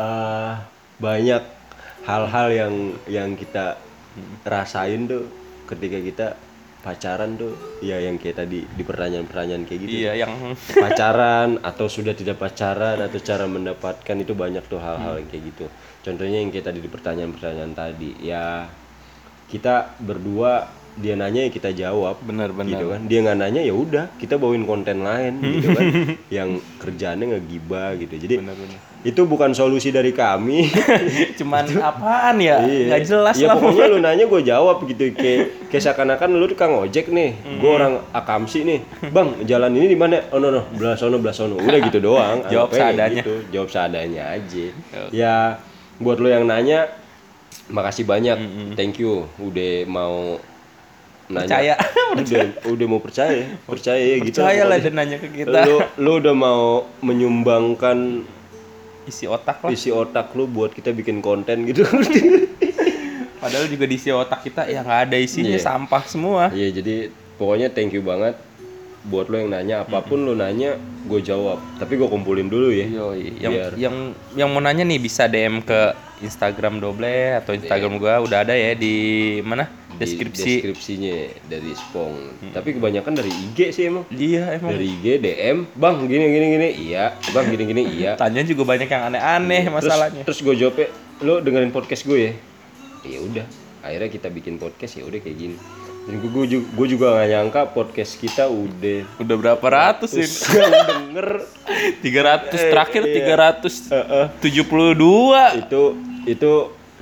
eh, 0.00 0.54
banyak 0.96 1.42
hal-hal 2.06 2.48
yang 2.54 2.74
yang 3.10 3.30
kita 3.34 3.76
rasain 4.46 5.10
tuh 5.10 5.26
ketika 5.66 5.98
kita 5.98 6.26
pacaran 6.86 7.34
tuh 7.34 7.50
ya 7.82 7.98
yang 7.98 8.14
kayak 8.14 8.46
tadi 8.46 8.62
di 8.62 8.82
pertanyaan-pertanyaan 8.86 9.66
kayak 9.66 9.80
gitu. 9.82 10.06
Iya 10.06 10.12
yang 10.22 10.54
pacaran 10.86 11.58
atau 11.58 11.90
sudah 11.90 12.14
tidak 12.14 12.38
pacaran 12.38 13.02
atau 13.02 13.18
cara 13.18 13.50
mendapatkan 13.50 14.16
itu 14.22 14.32
banyak 14.38 14.62
tuh 14.70 14.78
hal-hal 14.78 15.18
yang 15.18 15.26
kayak 15.26 15.44
gitu. 15.50 15.66
Contohnya 16.06 16.38
yang 16.38 16.54
kayak 16.54 16.70
tadi 16.70 16.78
di 16.78 16.86
pertanyaan-pertanyaan 16.86 17.74
tadi 17.74 18.10
ya 18.22 18.70
kita 19.50 19.98
berdua 19.98 20.66
dia 20.96 21.14
nanya 21.14 21.44
ya 21.46 21.50
kita 21.52 21.70
jawab. 21.76 22.16
Benar-benar 22.24 22.72
gitu 22.72 22.86
kan. 22.92 23.00
Dia 23.04 23.18
nggak 23.22 23.38
nanya 23.38 23.60
ya 23.62 23.74
udah 23.76 24.04
kita 24.16 24.40
bawain 24.40 24.64
konten 24.64 25.04
lain 25.04 25.40
gitu 25.60 25.68
kan. 25.76 25.84
Yang 26.32 26.48
kerjaannya 26.80 27.26
ngegibah 27.36 27.96
gitu. 28.00 28.14
Jadi 28.16 28.34
benar-benar 28.40 28.80
itu 29.06 29.22
bukan 29.22 29.54
solusi 29.54 29.94
dari 29.94 30.10
kami. 30.10 30.66
Cuman 31.38 31.62
apaan 31.78 32.42
ya? 32.42 32.58
Iya. 32.66 32.86
nggak 32.90 33.02
jelas 33.06 33.36
ya 33.38 33.54
lah. 33.54 33.62
pokoknya 33.62 33.86
lu 33.86 33.98
nanya 34.06 34.24
gue 34.26 34.40
jawab 34.42 34.82
gitu. 34.82 35.14
Kayak 35.14 35.70
kayak 35.70 35.82
seakan-akan 35.86 36.34
lu 36.34 36.46
tukang 36.50 36.74
ojek 36.74 37.14
nih. 37.14 37.38
Gue 37.62 37.70
orang 37.70 38.02
akamsi 38.10 38.66
nih. 38.66 38.80
Bang 39.14 39.46
jalan 39.46 39.70
ini 39.78 39.94
di 39.94 39.98
mana? 39.98 40.26
Oh 40.34 40.42
no 40.42 40.50
no. 40.50 40.66
Belah 40.74 40.98
sono 40.98 41.22
udah 41.22 41.78
gitu 41.86 42.02
doang. 42.02 42.42
Jawab 42.50 42.74
kayak 42.74 42.82
seadanya. 42.82 43.22
gitu. 43.22 43.34
jawab 43.54 43.68
seadanya 43.70 44.22
aja. 44.34 44.66
Ya 45.14 45.34
buat 46.02 46.18
lo 46.18 46.26
yang 46.26 46.42
nanya 46.42 46.90
makasih 47.70 48.02
banyak. 48.02 48.38
Thank 48.74 48.98
you. 48.98 49.30
Udah 49.38 49.86
mau 49.86 50.42
Percaya. 51.26 51.74
nanya 51.74 52.02
udah 52.14 52.42
udah 52.74 52.86
mau 52.86 53.00
percaya 53.00 53.44
percaya 53.62 53.98
ya 53.98 54.16
gitu 54.20 54.38
percaya 54.38 54.62
lah 54.62 54.78
dan 54.78 54.94
nanya 54.94 55.18
ke 55.18 55.28
kita. 55.34 55.58
Lu 55.64 55.76
lu 55.98 56.10
udah 56.18 56.32
mau 56.32 56.62
menyumbangkan 57.00 58.22
isi 59.04 59.26
otak 59.26 59.62
lah. 59.62 59.70
isi 59.70 59.90
otak 59.90 60.30
lu 60.32 60.46
buat 60.46 60.70
kita 60.70 60.90
bikin 60.90 61.18
konten 61.18 61.66
gitu. 61.66 61.82
Padahal 63.36 63.66
juga 63.66 63.84
di 63.84 63.94
isi 63.94 64.08
otak 64.08 64.42
kita 64.42 64.64
ya 64.64 64.80
nggak 64.80 65.00
ada 65.06 65.16
isinya 65.16 65.52
Iya. 65.52 65.62
sampah 65.62 66.02
semua. 66.06 66.42
Iya 66.50 66.68
jadi 66.72 66.94
pokoknya 67.36 67.68
thank 67.68 67.90
you 67.90 68.00
banget 68.00 68.38
buat 69.06 69.26
lo 69.26 69.38
yang 69.38 69.50
nanya 69.50 69.82
apa 69.82 70.02
pun 70.02 70.22
lo 70.22 70.34
nanya 70.34 70.74
gue 71.06 71.20
jawab. 71.20 71.62
Tapi 71.78 71.94
gue 71.94 72.06
kumpulin 72.06 72.46
dulu 72.46 72.68
ya 72.68 72.86
Yoi. 72.86 73.38
yang 73.38 73.52
Biar- 73.54 73.76
yang 73.78 73.96
yang 74.34 74.48
mau 74.50 74.58
nanya 74.58 74.82
nih 74.82 74.98
bisa 74.98 75.26
DM 75.26 75.62
ke 75.62 75.94
Instagram 76.16 76.80
Doble 76.80 77.36
atau 77.36 77.52
Instagram 77.52 78.00
gua 78.00 78.24
udah 78.24 78.40
ada 78.40 78.56
ya 78.56 78.72
di 78.72 78.96
mana? 79.44 79.68
Di 79.96 80.00
deskripsi. 80.00 80.64
deskripsinya 80.64 81.16
dari 81.44 81.72
Spong. 81.72 82.14
Tapi 82.50 82.72
kebanyakan 82.72 83.12
dari 83.14 83.28
IG 83.28 83.58
sih 83.70 83.84
emang. 83.86 84.04
Iya 84.08 84.56
emang. 84.56 84.72
Dari 84.72 84.86
IG 84.90 85.06
DM 85.18 85.58
bang 85.72 85.96
gini 86.04 86.24
gini 86.26 86.46
gini. 86.50 86.68
Iya 86.88 87.04
bang 87.30 87.46
gini 87.48 87.64
gini. 87.64 87.82
Iya. 88.00 88.10
Tanya 88.20 88.40
juga 88.42 88.64
banyak 88.64 88.88
yang 88.88 89.02
aneh-aneh 89.06 89.62
terus 89.62 89.76
masalahnya. 89.76 90.22
terus 90.24 90.40
gue 90.40 90.54
jawabnya 90.56 90.88
lo 91.20 91.40
dengerin 91.40 91.70
podcast 91.70 92.02
gue 92.04 92.18
ya? 92.18 92.32
Ya 93.04 93.18
udah 93.20 93.46
akhirnya 93.84 94.10
kita 94.10 94.28
bikin 94.28 94.56
podcast 94.56 94.98
ya 94.98 95.04
udah 95.04 95.20
kayak 95.20 95.36
gini 95.38 95.56
dan 96.06 96.22
gue 96.22 96.46
juga, 96.46 96.66
gue 96.70 96.86
juga 96.86 97.06
gak 97.18 97.28
nyangka 97.34 97.62
podcast 97.74 98.14
kita 98.14 98.46
udah 98.46 99.02
udah 99.18 99.36
berapa 99.42 99.66
ratus 99.66 100.14
ini? 100.14 100.30
yang 100.54 100.86
denger. 100.86 101.28
300 102.06 102.70
terakhir 102.70 103.02
iya. 103.10 103.50
372 104.38 105.66
itu 105.66 105.82
itu 106.30 106.52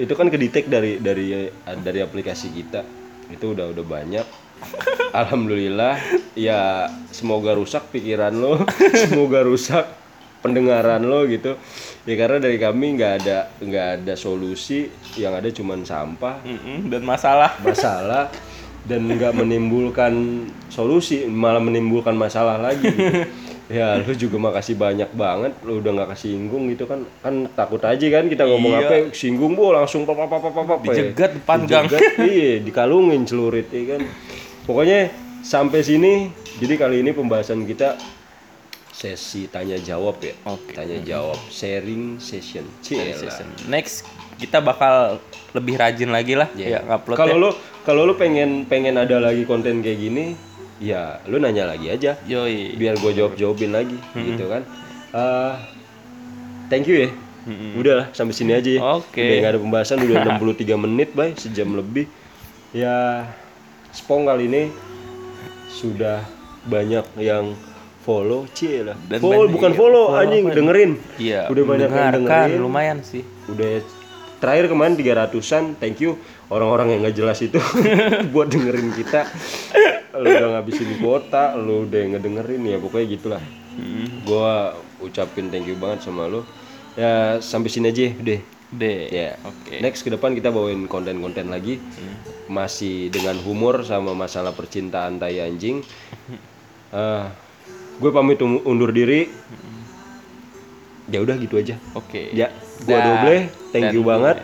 itu 0.00 0.12
kan 0.16 0.26
kedetek 0.32 0.72
dari 0.72 0.96
dari 0.96 1.52
dari 1.84 2.00
aplikasi 2.00 2.48
kita. 2.48 2.80
Itu 3.28 3.52
udah 3.52 3.76
udah 3.76 3.84
banyak. 3.84 4.26
Alhamdulillah 5.20 6.00
ya 6.32 6.88
semoga 7.12 7.52
rusak 7.52 7.92
pikiran 7.92 8.32
lo. 8.32 8.64
Semoga 9.04 9.44
rusak 9.44 9.84
pendengaran 10.40 11.04
lo 11.04 11.28
gitu. 11.28 11.60
Ya 12.08 12.14
karena 12.16 12.40
dari 12.40 12.56
kami 12.56 12.96
nggak 12.96 13.12
ada 13.20 13.52
nggak 13.60 13.86
ada 14.00 14.14
solusi. 14.16 14.88
Yang 15.20 15.32
ada 15.44 15.48
cuman 15.52 15.84
sampah. 15.84 16.40
Mm-mm, 16.40 16.88
dan 16.88 17.04
masalah. 17.04 17.52
Masalah 17.60 18.32
dan 18.84 19.00
nggak 19.02 19.32
menimbulkan 19.34 20.12
solusi 20.68 21.24
malah 21.24 21.58
menimbulkan 21.58 22.12
masalah 22.12 22.56
lagi 22.56 22.84
gitu. 22.84 23.24
ya 23.72 23.96
lu 23.96 24.12
juga 24.12 24.36
makasih 24.38 24.76
banyak 24.76 25.08
banget 25.10 25.56
lu 25.64 25.80
udah 25.80 25.90
nggak 25.90 26.10
kesinggung 26.12 26.68
gitu 26.68 26.84
kan 26.84 27.00
kan 27.18 27.48
takut 27.50 27.80
aja 27.80 28.04
kan 28.12 28.28
kita 28.28 28.44
ngomong 28.44 28.76
Iya. 28.76 28.84
apa 28.84 28.96
singgung 29.10 29.56
bu 29.56 29.72
langsung 29.72 30.04
papa 30.04 30.28
papa 30.28 30.52
papa 30.52 30.84
Dijegat 30.84 31.32
depan 31.34 31.64
gang. 31.64 31.88
iya 32.20 32.60
dikalungin 32.60 33.24
celurit 33.24 33.72
ya 33.72 33.96
kan 33.96 34.04
pokoknya 34.62 35.08
sampai 35.40 35.80
sini 35.80 36.28
jadi 36.60 36.76
kali 36.76 37.00
ini 37.00 37.10
pembahasan 37.10 37.64
kita 37.64 37.96
sesi 38.90 39.48
tanya 39.48 39.74
jawab 39.76 40.20
ya 40.20 40.36
Oke. 40.46 40.70
tanya 40.72 41.00
jawab 41.02 41.40
sharing 41.48 42.16
session 42.18 42.62
Cielah. 42.78 43.16
Session. 43.16 43.48
next 43.66 44.04
kita 44.36 44.58
bakal 44.58 45.18
lebih 45.50 45.74
rajin 45.74 46.08
lagi 46.08 46.34
lah 46.34 46.50
Iya. 46.52 46.66
ya 46.68 46.78
ngupload 46.84 47.16
Kalau 47.16 47.36
lu 47.36 47.50
kalau 47.82 48.02
lu 48.02 48.14
pengen 48.14 48.64
pengen 48.64 48.96
ada 48.96 49.18
lagi 49.18 49.44
konten 49.44 49.78
kayak 49.78 49.98
gini, 49.98 50.34
ya 50.78 51.20
lu 51.24 51.36
nanya 51.36 51.68
lagi 51.68 51.88
aja. 51.88 52.16
yoi 52.22 52.74
Biar 52.74 52.96
gue 52.96 53.12
jawab 53.12 53.34
jawabin 53.34 53.70
lagi, 53.70 53.94
gitu 54.16 54.44
kan. 54.46 54.64
Eh, 55.10 55.52
thank 56.66 56.84
you 56.84 56.96
ya. 56.98 57.10
Udah 57.74 57.94
lah 57.94 58.06
sampai 58.10 58.32
sini 58.32 58.52
aja 58.52 58.70
ya. 58.70 58.80
Oke. 58.80 59.20
Udah 59.20 59.36
nggak 59.38 59.52
ada 59.52 59.60
pembahasan 59.60 59.98
udah 60.00 60.16
63 60.34 60.74
menit, 60.80 61.12
bay, 61.12 61.36
sejam 61.36 61.70
lebih. 61.72 62.08
Ya 62.72 63.28
Spong 63.90 64.24
kali 64.24 64.48
ini 64.48 64.62
sudah 65.70 66.24
banyak 66.64 67.04
yang 67.16 67.52
follow, 68.00 68.48
cie 68.50 68.82
lah. 68.82 68.96
Follow 69.14 69.46
bukan 69.46 69.70
follow, 69.72 70.08
follow 70.08 70.18
anjing 70.18 70.48
dengerin. 70.48 70.92
iya 71.16 71.46
Udah 71.46 71.62
banyak 71.62 71.88
yang 71.88 72.12
dengerin. 72.18 72.58
lumayan 72.58 72.98
sih 73.00 73.22
udah 73.44 73.84
terakhir 74.44 74.68
kemarin 74.68 74.92
300-an 74.92 75.80
thank 75.80 76.04
you. 76.04 76.20
Orang-orang 76.52 76.92
yang 76.92 77.00
nggak 77.08 77.16
jelas 77.16 77.40
itu 77.40 77.56
buat 78.36 78.52
dengerin 78.52 78.92
kita. 78.92 79.24
Lu 80.20 80.28
udah 80.28 80.60
ngabisin 80.60 81.00
kuota 81.00 81.56
lu 81.56 81.88
udah 81.88 82.02
ngedengerin 82.12 82.60
ya 82.60 82.76
pokoknya 82.76 83.06
gitulah. 83.08 83.42
Gua 84.28 84.76
ucapin 85.00 85.48
thank 85.48 85.64
you 85.64 85.80
banget 85.80 86.04
sama 86.04 86.28
lu. 86.28 86.44
Ya 86.94 87.40
sampai 87.40 87.72
sini 87.72 87.88
aja 87.88 88.12
deh. 88.20 88.44
Deh. 88.68 89.00
Ya. 89.08 89.40
Oke. 89.42 89.80
Next 89.80 90.04
ke 90.04 90.12
depan 90.12 90.36
kita 90.36 90.52
bawain 90.52 90.84
konten-konten 90.86 91.48
lagi. 91.48 91.80
Masih 92.44 93.08
dengan 93.08 93.40
humor 93.40 93.80
sama 93.82 94.12
masalah 94.12 94.52
percintaan 94.52 95.16
tai 95.16 95.40
anjing. 95.40 95.80
Eh, 96.94 97.26
gue 97.98 98.10
pamit 98.14 98.38
un- 98.38 98.62
undur 98.62 98.94
diri. 98.94 99.26
Ya 101.10 101.18
udah 101.18 101.34
gitu 101.42 101.58
aja. 101.58 101.74
Oke. 101.98 102.30
Ya, 102.30 102.54
gua 102.84 102.98
Dah. 103.00 103.04
doble, 103.04 103.38
thank 103.72 103.90
Dan 103.90 103.94
you 103.96 104.02
banget. 104.04 104.36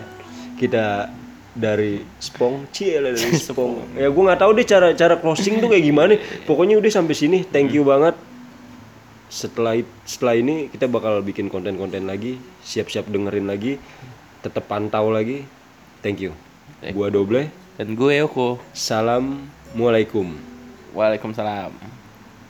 Kita 0.57 1.09
dari 1.51 2.01
Spong, 2.21 2.69
cie 2.71 2.97
lah 2.97 3.11
dari 3.13 3.35
Spong. 3.37 3.97
ya 3.97 4.07
gua 4.09 4.23
nggak 4.31 4.41
tahu 4.41 4.51
deh 4.55 4.65
cara 4.65 4.87
cara 4.97 5.15
closing 5.21 5.61
tuh 5.61 5.69
kayak 5.69 5.85
gimana. 5.85 6.13
Pokoknya 6.49 6.81
udah 6.81 6.91
sampai 6.91 7.15
sini, 7.15 7.37
thank 7.47 7.71
you 7.71 7.85
banget. 7.85 8.17
Setelah 9.31 9.79
setelah 10.03 10.35
ini 10.35 10.67
kita 10.67 10.91
bakal 10.91 11.23
bikin 11.23 11.47
konten-konten 11.47 12.03
lagi, 12.03 12.35
siap-siap 12.67 13.07
dengerin 13.07 13.47
lagi, 13.47 13.79
tetap 14.43 14.67
pantau 14.67 15.07
lagi. 15.13 15.47
Thank 16.01 16.19
you. 16.19 16.33
Gua 16.97 17.13
doble, 17.13 17.53
Dan 17.77 17.93
gue 17.93 18.17
Yoko. 18.17 18.57
Assalamualaikum. 18.73 20.33
Waalaikumsalam. 20.97 22.00